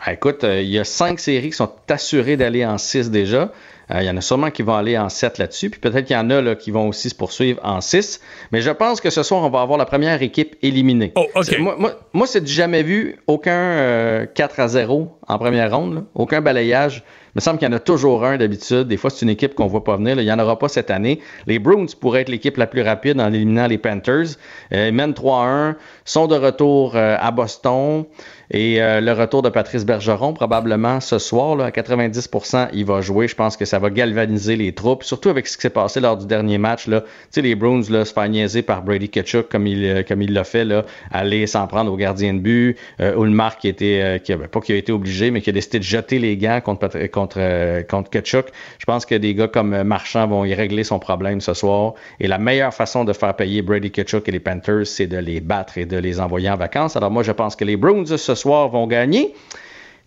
[0.06, 3.50] Ah, écoute, euh, il y a cinq séries qui sont assurées d'aller en six déjà.
[3.91, 5.70] Euh, Il y en a sûrement qui vont aller en 7 là-dessus.
[5.70, 8.22] Puis peut-être qu'il y en a là, qui vont aussi se poursuivre en 6.
[8.52, 11.11] Mais je pense que ce soir, on va avoir la première équipe éliminée.
[11.44, 13.18] C'est- Moi, moi, moi, c'est du jamais vu.
[13.28, 15.95] Aucun euh, 4 à 0 en première ronde.
[15.95, 16.02] là.
[16.16, 17.03] Aucun balayage.
[17.30, 18.88] Il me semble qu'il y en a toujours un d'habitude.
[18.88, 20.16] Des fois, c'est une équipe qu'on voit pas venir.
[20.16, 20.24] là.
[20.24, 21.20] Il n'y en aura pas cette année.
[21.45, 24.26] Les Bruins pourraient être l'équipe la plus rapide en éliminant les Panthers.
[24.74, 25.76] Euh, ils mènent 3-1.
[26.06, 28.06] Sont de retour euh, à Boston.
[28.52, 33.02] Et euh, le retour de Patrice Bergeron, probablement ce soir, là, à 90%, il va
[33.02, 33.28] jouer.
[33.28, 36.18] Je pense que ça va galvaniser les troupes, surtout avec ce qui s'est passé lors
[36.18, 36.88] du dernier match.
[36.88, 37.02] Là.
[37.02, 40.22] Tu sais, les Bruins là, se faire niaiser par Brady Ketchuk comme il euh, comme
[40.24, 42.78] il l'a fait, là, aller s'en prendre au gardien de but.
[43.02, 43.14] Euh,
[43.60, 45.84] qui était, euh, qui, a- pas qui a été obligé, mais qui a décidé de
[45.84, 48.48] jeter les gants contre, Pat- contre, euh, contre Ketchuk.
[48.80, 51.94] Je pense que des gars comme euh, Marchand vont y régler son problème ce soir.
[52.20, 55.40] Et la meilleure façon de faire payer Brady Ketchuk et les Panthers, c'est de les
[55.40, 56.96] battre et de les envoyer en vacances.
[56.96, 59.34] Alors moi, je pense que les Bruins ce soir vont gagner.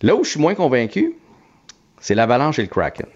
[0.01, 1.13] Là où je suis moins convaincu,
[1.99, 3.07] c'est l'Avalanche et le Kraken.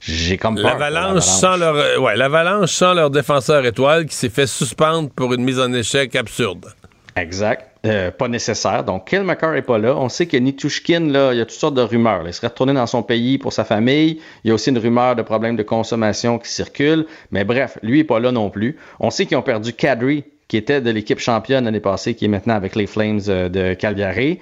[0.00, 4.46] J'ai comme L'Avalanche sans leur, euh, ouais, l'Avalanche sans leur défenseur étoile qui s'est fait
[4.46, 6.66] suspendre pour une mise en échec absurde.
[7.16, 7.72] Exact.
[7.86, 8.84] Euh, pas nécessaire.
[8.84, 9.96] Donc, Kel McCarr n'est pas là.
[9.96, 12.22] On sait que Nitushkin, là, il y a toutes sortes de rumeurs.
[12.22, 12.28] là.
[12.30, 14.20] Il serait retourné dans son pays pour sa famille.
[14.44, 17.06] Il y a aussi une rumeur de problèmes de consommation qui circule.
[17.30, 18.76] Mais bref, lui n'est pas là non plus.
[19.00, 22.28] On sait qu'ils ont perdu Kadri, qui était de l'équipe championne l'année passée, qui est
[22.28, 24.38] maintenant avec les Flames euh, de Calgary.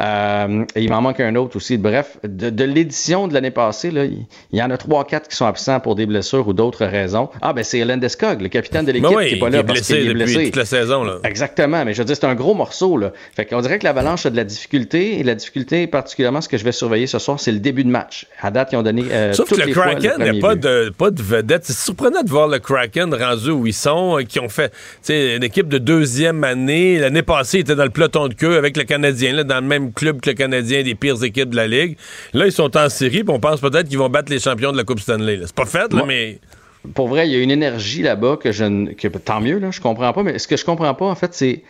[0.00, 1.78] Euh, et il m'en manque un autre aussi.
[1.78, 5.28] Bref, de, de l'édition de l'année passée, là, il il y en a trois, quatre
[5.28, 7.28] qui sont absents pour des blessures ou d'autres raisons.
[7.42, 9.64] Ah, ben c'est Landeskog, le capitaine de l'équipe, Ben oui, qui n'est pas là est
[9.64, 10.44] parce qu'il est depuis blessé.
[10.46, 11.04] toute la saison.
[11.04, 11.18] Là.
[11.24, 12.96] Exactement, mais je veux dire, c'est un gros morceau.
[12.96, 13.12] Là.
[13.34, 16.56] Fait qu'on dirait que l'Avalanche a de la difficulté, et la difficulté, particulièrement, ce que
[16.58, 18.26] je vais surveiller ce soir, c'est le début de match.
[18.40, 20.38] À date, ils ont donné euh, Sauf toutes que le les Kraken, il premier n'y
[20.38, 20.62] a pas but.
[20.62, 21.64] de, pas de vedette.
[21.64, 24.72] C'est surprenant de voir le Kraken rendu où ils sont, euh, qui ont fait
[25.46, 26.98] équipe de deuxième année.
[26.98, 29.66] L'année passée, ils étaient dans le peloton de queue avec le Canadien, là, dans le
[29.66, 31.96] même club que le Canadien, des pires équipes de la Ligue.
[32.34, 34.76] Là, ils sont en série, puis on pense peut-être qu'ils vont battre les champions de
[34.76, 35.40] la Coupe Stanley.
[35.42, 36.38] C'est pas fait, là, mais.
[36.94, 38.92] Pour vrai, il y a une énergie là-bas que je ne.
[38.92, 41.32] Que, tant mieux, là, je comprends pas, mais ce que je comprends pas, en fait,
[41.32, 41.62] c'est.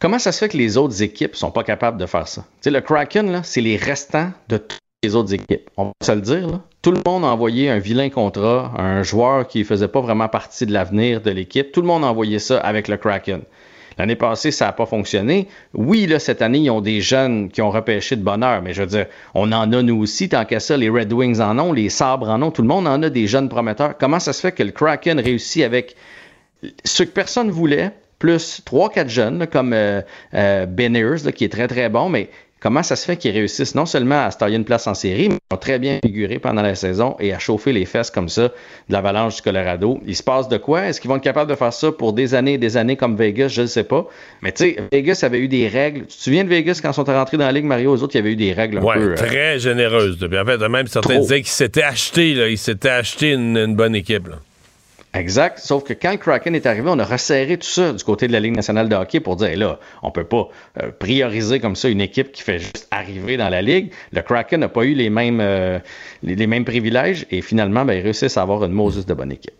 [0.00, 2.42] Comment ça se fait que les autres équipes sont pas capables de faire ça?
[2.42, 5.70] Tu sais, le Kraken, là, c'est les restants de toutes les autres équipes.
[5.76, 6.60] On va se le dire, là.
[6.84, 10.66] Tout le monde a envoyé un vilain contrat un joueur qui faisait pas vraiment partie
[10.66, 11.72] de l'avenir de l'équipe.
[11.72, 13.40] Tout le monde a envoyé ça avec le Kraken.
[13.96, 15.48] L'année passée, ça n'a pas fonctionné.
[15.72, 18.82] Oui, là, cette année, ils ont des jeunes qui ont repêché de bonheur, mais je
[18.82, 21.72] veux dire, on en a nous aussi, tant qu'à ça, les Red Wings en ont,
[21.72, 23.96] les Sabres en ont, tout le monde en a des jeunes prometteurs.
[23.96, 25.96] Comment ça se fait que le Kraken réussit avec
[26.84, 30.02] ce que personne voulait, plus 3-4 jeunes, comme euh,
[30.34, 30.94] euh, Ben
[31.34, 32.28] qui est très très bon, mais
[32.64, 35.28] comment ça se fait qu'ils réussissent non seulement à se tailler une place en série,
[35.28, 38.28] mais ils ont très bien figuré pendant la saison et à chauffer les fesses comme
[38.30, 38.52] ça de
[38.88, 40.00] l'avalanche du Colorado.
[40.06, 40.86] Il se passe de quoi?
[40.86, 43.16] Est-ce qu'ils vont être capables de faire ça pour des années et des années comme
[43.16, 43.48] Vegas?
[43.48, 44.06] Je ne sais pas.
[44.42, 46.06] Mais tu sais, Vegas avait eu des règles.
[46.06, 47.92] Tu te souviens de Vegas quand ils sont rentrés dans la Ligue, Mario?
[47.92, 49.10] Aux autres, il y avait eu des règles un Ouais, peu...
[49.10, 50.16] euh, très généreuse.
[50.18, 51.20] Puis en fait, même certains Trop.
[51.20, 54.26] disaient qu'ils s'étaient achetés, là, ils s'étaient acheté une, une bonne équipe.
[54.28, 54.36] là.
[55.14, 55.60] Exact.
[55.60, 58.32] Sauf que quand le Kraken est arrivé, on a resserré tout ça du côté de
[58.32, 60.48] la Ligue nationale de hockey pour dire, là, on peut pas
[60.82, 63.92] euh, prioriser comme ça une équipe qui fait juste arriver dans la Ligue.
[64.12, 65.78] Le Kraken n'a pas eu les mêmes, euh,
[66.24, 69.54] les, mêmes privilèges et finalement, ben, ils réussissent à avoir une Moses de bonne équipe.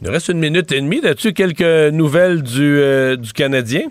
[0.00, 1.00] Il nous reste une minute et demie.
[1.04, 3.88] As-tu quelques nouvelles du, euh, du Canadien?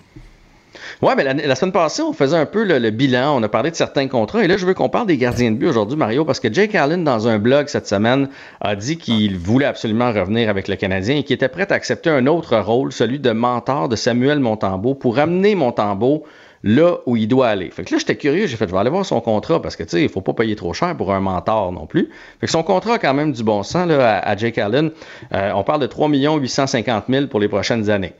[1.03, 3.75] Ouais, mais la, semaine passée, on faisait un peu le, bilan, on a parlé de
[3.75, 6.39] certains contrats, et là, je veux qu'on parle des gardiens de but aujourd'hui, Mario, parce
[6.39, 8.29] que Jake Allen, dans un blog cette semaine,
[8.61, 12.09] a dit qu'il voulait absolument revenir avec le Canadien et qu'il était prêt à accepter
[12.09, 16.23] un autre rôle, celui de mentor de Samuel Montembeau, pour amener Montembeau
[16.63, 17.69] là où il doit aller.
[17.69, 19.83] Fait que là, j'étais curieux, j'ai fait, je vais aller voir son contrat, parce que,
[19.83, 22.11] tu sais, il faut pas payer trop cher pour un mentor non plus.
[22.39, 24.91] Fait que son contrat a quand même du bon sens, là, à, à Jake Allen.
[25.33, 28.13] Euh, on parle de 3 850 000 pour les prochaines années.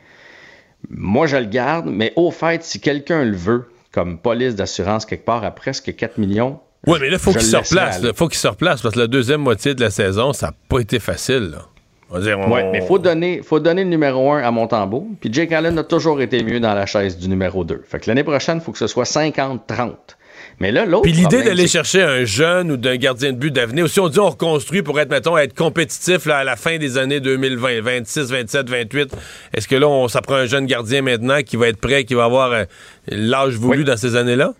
[0.89, 5.25] Moi, je le garde, mais au fait, si quelqu'un le veut, comme police d'assurance quelque
[5.25, 6.59] part à presque 4 millions.
[6.87, 7.99] Oui, mais là, il faut le se replace.
[8.03, 10.53] Il faut qu'il se replace parce que la deuxième moitié de la saison, ça n'a
[10.67, 11.51] pas été facile.
[11.51, 11.59] Là.
[12.09, 15.07] On va dire, on- Ouais, mais faut donner, faut donner le numéro 1 à Montembeau.
[15.21, 17.83] Puis Jake Allen a toujours été mieux dans la chaise du numéro 2.
[17.87, 19.95] Fait que l'année prochaine, il faut que ce soit 50-30.
[20.59, 21.03] Mais là, l'autre.
[21.03, 24.19] Puis l'idée d'aller chercher un jeune ou d'un gardien de but d'avenir, si on dit
[24.19, 28.31] on reconstruit pour être, mettons, être compétitif là, à la fin des années 2020, 26,
[28.31, 29.15] 27, 28,
[29.53, 32.13] est-ce que là, on, ça prend un jeune gardien maintenant qui va être prêt, qui
[32.13, 32.63] va avoir euh,
[33.07, 34.53] l'âge voulu dans ces années-là?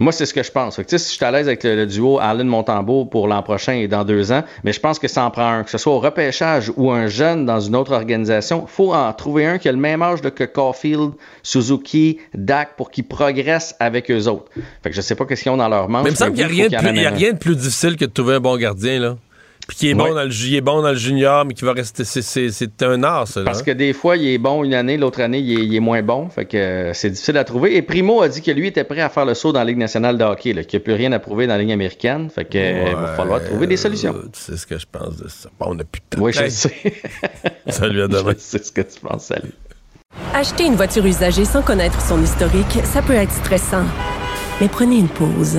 [0.00, 0.74] Moi, c'est ce que je pense.
[0.74, 3.04] Fait que, tu sais, si je suis à l'aise avec le, le duo Allen Montembeau
[3.04, 5.62] pour l'an prochain et dans deux ans, mais je pense que ça en prend un,
[5.62, 9.46] que ce soit au repêchage ou un jeune dans une autre organisation, faut en trouver
[9.46, 11.12] un qui a le même âge que Caulfield,
[11.44, 14.50] Suzuki, Dak pour qu'ils progressent avec eux autres.
[14.82, 16.02] Fait que je sais pas qu'est-ce qu'ils ont dans leur manche.
[16.04, 17.38] Mais il me semble qu'il n'y a, rien de plus- il y a rien de
[17.38, 19.16] plus difficile que de trouver un bon gardien, là.
[19.66, 20.10] Puis qui est, bon Ouais.
[20.14, 22.04] dans le, il est bon dans le junior, mais qui va rester.
[22.04, 23.40] c'est- un art, ça.
[23.40, 23.46] là.
[23.46, 25.80] Parce que des fois, il est bon une année, l'autre année, il est, il est
[25.80, 26.28] moins bon.
[26.28, 27.76] Fait que euh, c'est difficile à trouver.
[27.76, 29.78] Et Primo a dit que lui était prêt à faire le saut dans la Ligue
[29.78, 32.28] nationale de hockey, qu'il n'y a plus rien à prouver dans la Ligue américaine.
[32.28, 34.12] Fait que euh, il va falloir trouver des solutions.
[34.32, 35.48] Tu sais ce que je pense de ça.
[35.58, 36.22] Bon, on n'a plus de temps.
[36.22, 36.74] Oui, je sais.
[37.68, 38.32] Salut, à demain.
[38.36, 39.24] Je sais ce que tu penses.
[39.26, 39.52] Salut.
[40.34, 43.84] Acheter une voiture usagée sans connaître son historique, ça peut être stressant.
[44.60, 45.58] Mais prenez une pause.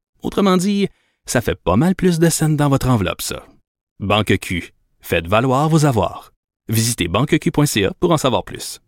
[0.21, 0.87] Autrement dit,
[1.25, 3.43] ça fait pas mal plus de scènes dans votre enveloppe, ça.
[3.99, 4.73] Banque Q.
[4.99, 6.31] Faites valoir vos avoirs.
[6.69, 8.79] Visitez banqueq.ca pour en savoir plus.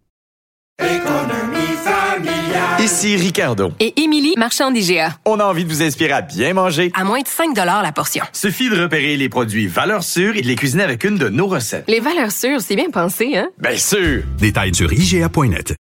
[2.80, 3.72] Ici Ricardo.
[3.80, 5.18] Et Émilie, marchand d'IGA.
[5.26, 6.92] On a envie de vous inspirer à bien manger.
[6.96, 8.26] À moins de 5 la portion.
[8.34, 11.48] Suffit de repérer les produits valeurs sûres et de les cuisiner avec une de nos
[11.48, 11.86] recettes.
[11.88, 13.50] Les valeurs sûres, c'est bien pensé, hein?
[13.58, 14.24] Bien sûr!
[14.38, 15.76] Détails sur IGA.net.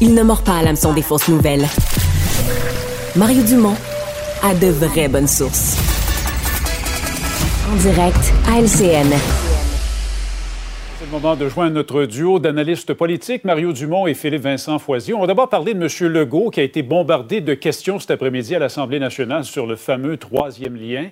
[0.00, 1.66] Il ne mord pas à l'hameçon des fausses nouvelles.
[3.16, 3.76] Mario Dumont
[4.42, 5.78] a de vraies bonnes sources.
[7.70, 9.08] En direct à LCN.
[10.98, 15.14] C'est le moment de joindre notre duo d'analystes politiques, Mario Dumont et Philippe Vincent Foisy.
[15.14, 16.12] On va d'abord parler de M.
[16.12, 20.16] Legault, qui a été bombardé de questions cet après-midi à l'Assemblée nationale sur le fameux
[20.16, 21.06] troisième lien.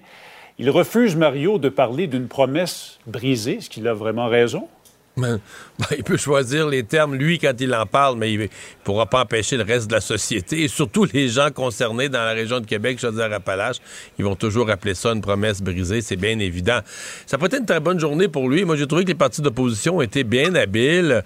[0.59, 3.59] Il refuse, Mario, de parler d'une promesse brisée.
[3.59, 4.66] Est-ce qu'il a vraiment raison?
[5.14, 5.40] Ben,
[5.78, 8.47] ben, il peut choisir les termes, lui, quand il en parle, mais il ne
[8.82, 10.62] pourra pas empêcher le reste de la société.
[10.62, 13.76] Et surtout les gens concernés dans la région de Québec, Chaudière-Appalaches,
[14.18, 16.80] ils vont toujours appeler ça une promesse brisée, c'est bien évident.
[17.26, 18.64] Ça peut être une très bonne journée pour lui.
[18.64, 21.22] Moi, j'ai trouvé que les partis d'opposition étaient bien habiles.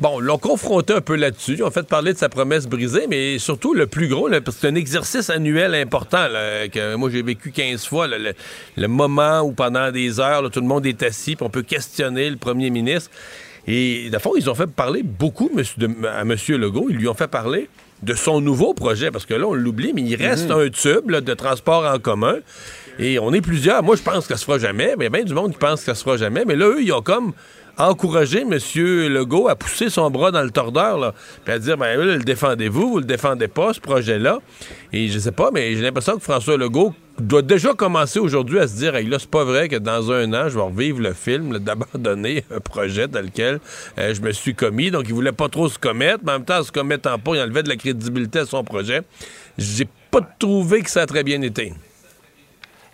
[0.00, 1.52] Bon, l'ont confronté un peu là-dessus.
[1.54, 4.56] Ils ont fait parler de sa promesse brisée, mais surtout le plus gros, là, parce
[4.56, 8.08] que c'est un exercice annuel important là, que moi j'ai vécu 15 fois.
[8.08, 8.32] là, le,
[8.76, 12.28] le moment où pendant des heures, tout le monde est assis, puis on peut questionner
[12.28, 13.08] le premier ministre.
[13.68, 16.34] Et de fond, ils ont fait parler beaucoup monsieur, de- à M.
[16.60, 16.86] Legault.
[16.90, 17.68] Ils lui ont fait parler
[18.02, 20.58] de son nouveau projet, parce que là, on l'oublie, mais il reste Mhm.
[20.60, 22.34] un tube là, de transport en commun.
[22.98, 23.82] Et on est plusieurs.
[23.84, 24.94] Moi, je pense que ça se fera jamais.
[24.98, 26.44] Mais il y a bien du monde qui pense que ça se fera jamais.
[26.44, 27.32] Mais là, eux, ils ont comme
[27.78, 28.58] encourager M.
[29.08, 31.14] Legault à pousser son bras dans le tordeur, là,
[31.44, 34.38] puis à dire, ben le défendez-vous, vous le défendez pas, ce projet-là.
[34.92, 38.68] Et je sais pas, mais j'ai l'impression que François Legault doit déjà commencer aujourd'hui à
[38.68, 41.12] se dire, hey, là, c'est pas vrai que dans un an, je vais revivre le
[41.12, 43.60] film d'abandonner un projet dans lequel
[43.98, 44.90] euh, je me suis commis.
[44.90, 47.34] Donc, il voulait pas trop se commettre, mais en même temps, en se commettant pas,
[47.34, 49.02] il enlevait de la crédibilité à son projet.
[49.58, 51.72] J'ai pas trouvé que ça a très bien été.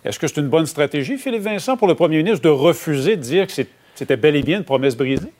[0.03, 3.21] Est-ce que c'est une bonne stratégie, Philippe Vincent, pour le premier ministre de refuser de
[3.21, 3.53] dire que
[3.95, 5.31] c'était bel et bien une promesse brisée?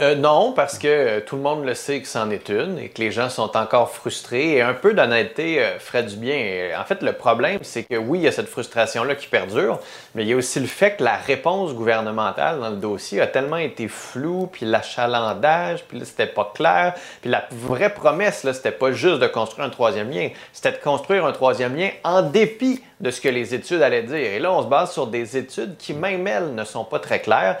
[0.00, 2.90] Euh, non, parce que euh, tout le monde le sait que c'en est une et
[2.90, 4.52] que les gens sont encore frustrés.
[4.52, 6.70] Et un peu d'honnêteté euh, ferait du bien.
[6.80, 9.80] en fait, le problème, c'est que oui, il y a cette frustration-là qui perdure,
[10.14, 13.26] mais il y a aussi le fait que la réponse gouvernementale dans le dossier a
[13.26, 16.94] tellement été floue, puis l'achalandage, puis là, c'était pas clair.
[17.20, 20.82] Puis la vraie promesse, là, c'était pas juste de construire un troisième lien, c'était de
[20.82, 24.16] construire un troisième lien en dépit de ce que les études allaient dire.
[24.16, 27.20] Et là, on se base sur des études qui, même elles, ne sont pas très
[27.20, 27.56] claires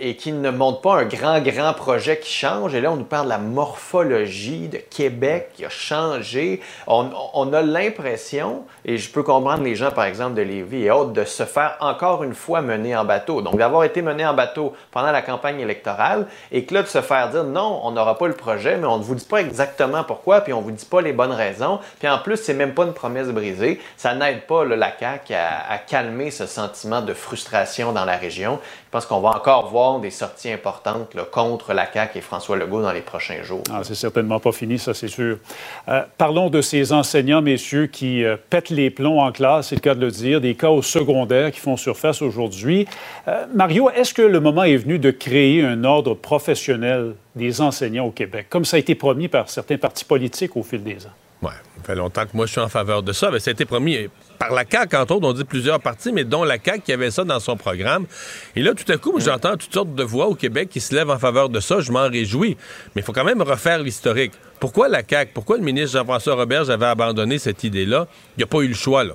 [0.00, 2.74] et qui ne montrent pas un grand grand projet qui change.
[2.74, 6.60] Et là, on nous parle de la morphologie de Québec qui a changé.
[6.86, 11.12] On, a l'impression, et je peux comprendre les gens, par exemple, de Lévis et autres,
[11.12, 13.42] de se faire encore une fois mener en bateau.
[13.42, 17.00] Donc, d'avoir été mené en bateau pendant la campagne électorale et que là, de se
[17.00, 20.04] faire dire non, on n'aura pas le projet, mais on ne vous dit pas exactement
[20.04, 21.80] pourquoi, puis on ne vous dit pas les bonnes raisons.
[21.98, 23.80] Puis en plus, c'est même pas une promesse brisée.
[23.96, 28.58] Ça n'aide pas la CAQ à, calmer ce sentiment de frustration dans la région.
[28.86, 32.82] Je pense qu'on va encore voir des sorties importantes contre la CAQ et François Legault
[32.82, 33.62] dans les prochains jours.
[33.70, 35.38] Ah, c'est certainement pas fini, ça, c'est sûr.
[35.88, 39.80] Euh, parlons de ces enseignants, messieurs, qui euh, pètent les plombs en classe, c'est le
[39.80, 42.86] cas de le dire, des cas au secondaire qui font surface aujourd'hui.
[43.28, 48.06] Euh, Mario, est-ce que le moment est venu de créer un ordre professionnel des enseignants
[48.06, 51.14] au Québec, comme ça a été promis par certains partis politiques au fil des ans?
[51.42, 53.30] Oui, ça fait longtemps que moi je suis en faveur de ça.
[53.30, 54.08] Mais ça a été promis
[54.38, 57.10] par la CAQ, entre autres, on dit plusieurs partis, mais dont la CAQ qui avait
[57.10, 58.06] ça dans son programme.
[58.54, 61.10] Et là, tout à coup, j'entends toutes sortes de voix au Québec qui se lèvent
[61.10, 61.80] en faveur de ça.
[61.80, 62.56] Je m'en réjouis.
[62.94, 64.32] Mais il faut quand même refaire l'historique.
[64.60, 65.32] Pourquoi la CAQ?
[65.32, 68.08] Pourquoi le ministre Jean-François Roberge avait abandonné cette idée-là?
[68.36, 69.14] Il n'y a pas eu le choix, là.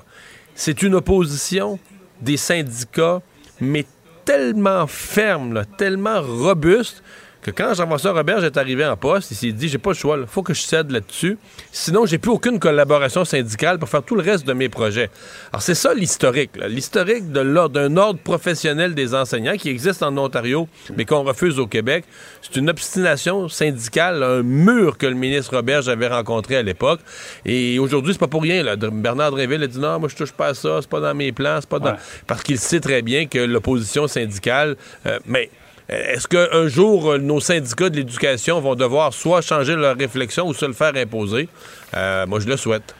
[0.53, 1.79] C'est une opposition
[2.21, 3.21] des syndicats,
[3.59, 3.85] mais
[4.25, 7.03] tellement ferme, tellement robuste,
[7.41, 10.17] que quand Jean-François Roberge est arrivé en poste, il s'est dit j'ai pas le choix,
[10.19, 11.37] il faut que je cède là-dessus.
[11.71, 15.09] Sinon, j'ai plus aucune collaboration syndicale pour faire tout le reste de mes projets.
[15.51, 16.51] Alors, c'est ça l'historique.
[16.67, 22.05] L'historique d'un ordre professionnel des enseignants qui existe en Ontario, mais qu'on refuse au Québec.
[22.41, 26.99] C'est une obstination syndicale, un mur que le ministre Roberge avait rencontré à l'époque.
[27.45, 28.63] Et aujourd'hui, c'est pas pour rien.
[28.63, 28.75] Là.
[28.75, 31.31] Bernard Dréville a dit non, moi, je touche pas à ça, c'est pas dans mes
[31.31, 31.95] plans, c'est pas dans.
[32.27, 34.75] Parce qu'il sait très bien que l'opposition syndicale.
[35.05, 35.49] Euh, mais
[35.91, 40.53] est-ce qu'un jour, euh, nos syndicats de l'éducation vont devoir soit changer leur réflexion ou
[40.53, 41.49] se le faire imposer?
[41.93, 42.95] Euh, moi, je le souhaite.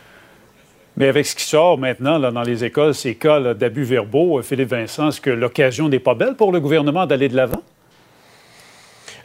[0.98, 4.70] Mais avec ce qui sort maintenant dans les écoles, ces cas d'abus verbaux, euh, Philippe
[4.70, 7.64] Vincent, est-ce que l'occasion n'est pas belle pour le gouvernement d'aller de l'avant?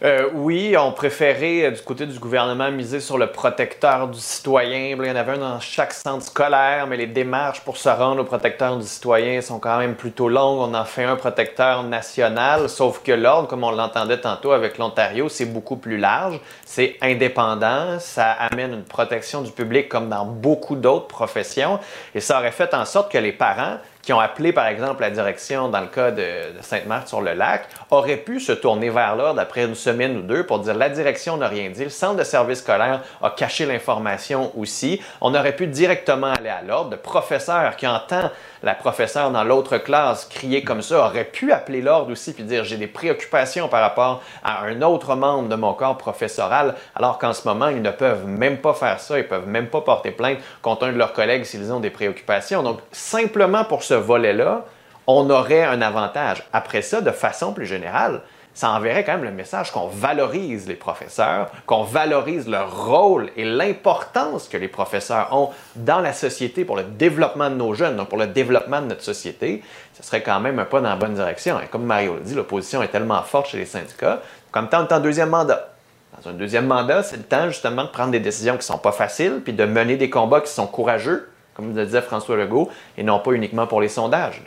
[0.03, 4.95] Euh, oui, on préférait, euh, du côté du gouvernement, miser sur le protecteur du citoyen.
[4.99, 8.21] Il y en avait un dans chaque centre scolaire, mais les démarches pour se rendre
[8.21, 10.61] au protecteur du citoyen sont quand même plutôt longues.
[10.61, 15.31] On en fait un protecteur national, sauf que l'ordre, comme on l'entendait tantôt avec l'Ontario,
[15.31, 20.77] c'est beaucoup plus large, c'est indépendant, ça amène une protection du public comme dans beaucoup
[20.77, 21.79] d'autres professions,
[22.15, 25.11] et ça aurait fait en sorte que les parents qui ont appelé, par exemple, la
[25.11, 26.25] direction dans le cas de,
[26.61, 30.89] Sainte-Marthe-sur-le-Lac, auraient pu se tourner vers l'ordre après une semaine ou deux pour dire la
[30.89, 35.01] direction n'a rien dit, le centre de service scolaire a caché l'information aussi.
[35.21, 36.91] On aurait pu directement aller à l'ordre.
[36.93, 38.31] Le professeur qui entend
[38.63, 42.65] la professeure dans l'autre classe crier comme ça aurait pu appeler l'ordre aussi puis dire
[42.65, 47.33] j'ai des préoccupations par rapport à un autre membre de mon corps professoral, alors qu'en
[47.33, 50.39] ce moment, ils ne peuvent même pas faire ça, ils peuvent même pas porter plainte
[50.63, 52.63] contre un de leurs collègues s'ils ont des préoccupations.
[52.63, 54.65] Donc, simplement pour ce volet-là,
[55.07, 56.43] on aurait un avantage.
[56.53, 58.23] Après ça, de façon plus générale,
[58.57, 63.45] ça enverrait quand même le message qu'on valorise les professeurs, qu'on valorise leur rôle et
[63.45, 68.09] l'importance que les professeurs ont dans la société pour le développement de nos jeunes, donc
[68.09, 69.63] pour le développement de notre société.
[69.93, 71.61] Ce serait quand même un pas dans la bonne direction.
[71.61, 74.23] Et comme Mario l'a dit, l'opposition est tellement forte chez les syndicats.
[74.51, 75.69] Comme est en deuxième mandat.
[76.17, 78.79] Dans un deuxième mandat, c'est le temps justement de prendre des décisions qui ne sont
[78.79, 82.71] pas faciles, puis de mener des combats qui sont courageux, comme le disait François Legault,
[82.97, 84.43] et non pas uniquement pour les sondages.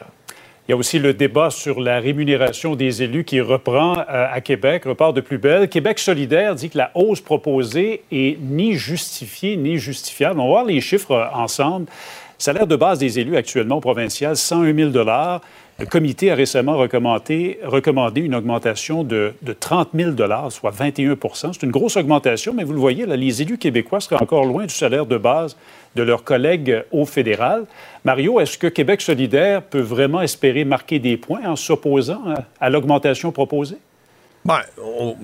[0.69, 4.39] Il y a aussi le débat sur la rémunération des élus qui reprend euh, à
[4.39, 5.67] Québec, repart de plus belle.
[5.67, 10.39] Québec solidaire dit que la hausse proposée est ni justifiée ni justifiable.
[10.39, 11.87] On va voir les chiffres euh, ensemble.
[12.37, 17.57] Salaire de base des élus actuellement provincial, 101 000 Le comité a récemment recommandé,
[18.21, 20.11] une augmentation de, de 30 000
[20.51, 24.45] soit 21% C'est une grosse augmentation, mais vous le voyez, les élus québécois seraient encore
[24.45, 25.57] loin du salaire de base
[25.95, 27.65] de leurs collègues au fédéral.
[28.05, 32.21] Mario, est-ce que Québec solidaire peut vraiment espérer marquer des points en s'opposant
[32.59, 33.77] à, l'augmentation proposée?
[34.45, 35.15] Ben, on-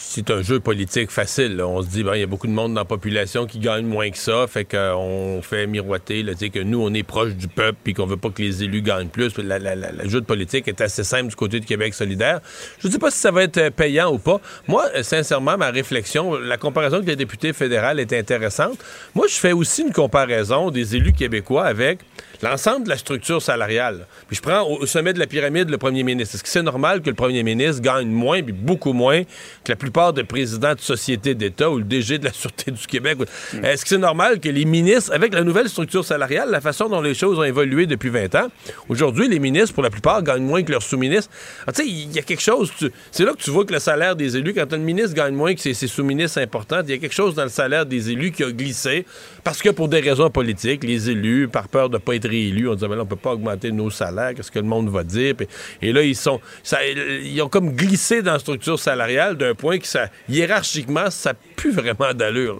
[0.00, 1.60] c'est un jeu politique facile.
[1.62, 3.84] On se dit, ben, il y a beaucoup de monde dans la population qui gagne
[3.84, 7.78] moins que ça, fait qu'on fait miroiter là, que nous, on est proche du peuple
[7.84, 9.36] puis qu'on veut pas que les élus gagnent plus.
[9.36, 12.40] Le jeu de politique est assez simple du côté du Québec solidaire.
[12.80, 14.40] Je ne sais pas si ça va être euh, payant ou pas.
[14.66, 18.78] Moi, euh, sincèrement, ma réflexion, la comparaison avec les députés fédéraux est intéressante.
[19.14, 22.00] Moi, je fais aussi une comparaison des élus québécois avec
[22.42, 24.06] l'ensemble de la structure salariale.
[24.28, 26.34] Puis je prends au au sommet de la pyramide le premier ministre.
[26.34, 29.76] Est-ce que c'est normal que le premier ministre gagne moins, puis beaucoup moins que la
[29.88, 33.18] plupart des présidents de sociétés d'État ou le DG de la Sûreté du Québec?
[33.62, 37.00] Est-ce que c'est normal que les ministres, avec la nouvelle structure salariale, la façon dont
[37.00, 38.48] les choses ont évolué depuis 20 ans,
[38.88, 41.30] aujourd'hui, les ministres, pour la plupart, gagnent moins que leurs sous-ministres?
[41.66, 42.70] Ah, Tu sais, il y a quelque chose,
[43.10, 45.54] c'est là que tu vois que le salaire des élus, quand un ministre gagne moins
[45.54, 48.30] que ses, ses sous-ministres importants, il y a quelque chose dans le salaire des élus
[48.32, 49.06] qui a glissé,
[49.42, 52.68] parce que pour des raisons politiques, les élus, par peur de ne pas être réélus,
[52.68, 55.02] on disait, mais là, on peut pas augmenter nos salaires, qu'est-ce que le monde va
[55.04, 55.34] dire?
[55.34, 55.46] Puis-
[55.80, 59.77] et là, ils sont, ça- ils ont comme glissé dans la structure salariale d'un point
[59.78, 62.58] que ça, hiérarchiquement, ça plus vraiment d'allure.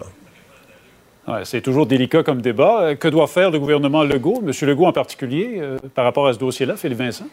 [1.27, 2.81] Ouais, c'est toujours délicat comme débat.
[2.81, 4.51] Euh, Que doit faire le gouvernement Legault, M.
[4.67, 7.27] Legault en particulier, euh, par rapport à ce dossier-là, Philippe Vincent?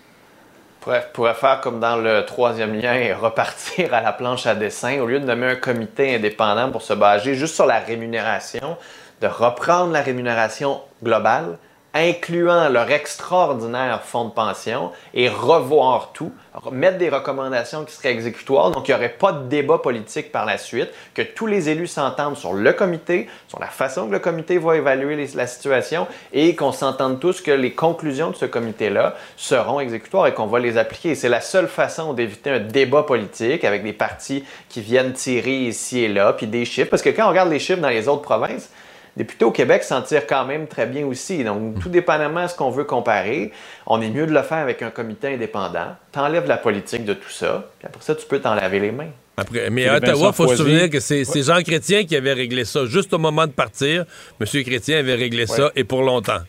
[1.12, 5.00] pourrait faire comme dans le troisième lien et repartir à la planche à dessin.
[5.00, 8.76] Au lieu de nommer un comité indépendant pour se baser juste sur la rémunération,
[9.20, 11.58] de reprendre la rémunération globale,
[11.96, 16.32] incluant leur extraordinaire fonds de pension et revoir tout,
[16.72, 20.46] mettre des recommandations qui seraient exécutoires, donc il n'y aurait pas de débat politique par
[20.46, 24.18] la suite, que tous les élus s'entendent sur le comité, sur la façon que le
[24.18, 29.14] comité va évaluer la situation et qu'on s'entende tous que les conclusions de ce comité-là
[29.36, 31.14] seront exécutoires et qu'on va les appliquer.
[31.14, 36.00] C'est la seule façon d'éviter un débat politique avec des partis qui viennent tirer ici
[36.00, 38.22] et là, puis des chiffres, parce que quand on regarde les chiffres dans les autres
[38.22, 38.70] provinces,
[39.16, 41.42] députés au Québec s'en tirent quand même très bien aussi.
[41.42, 43.52] Donc, tout dépendamment de ce qu'on veut comparer,
[43.86, 45.96] on est mieux de le faire avec un comité indépendant.
[46.12, 49.10] T'enlèves la politique de tout ça, puis après ça, tu peux t'en laver les mains.
[49.38, 52.64] Après, mais à Ottawa, il faut se souvenir que c'est Jean Chrétien qui avait réglé
[52.64, 54.06] ça juste au moment de partir.
[54.40, 56.40] Monsieur Chrétien avait réglé ça et pour longtemps.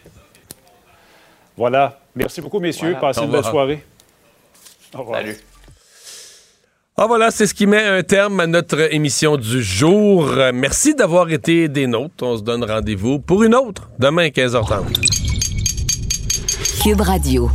[1.58, 2.00] Voilà.
[2.16, 2.92] Merci beaucoup, messieurs.
[2.92, 3.02] Voilà.
[3.02, 3.52] Passez une belle revoir.
[3.52, 3.84] soirée.
[4.94, 5.20] Au revoir.
[5.20, 5.38] Salut.
[7.00, 10.34] Ah voilà, c'est ce qui met un terme à notre émission du jour.
[10.52, 12.24] Merci d'avoir été des nôtres.
[12.24, 14.96] On se donne rendez-vous pour une autre demain 15h30.
[16.82, 17.52] Cube Radio.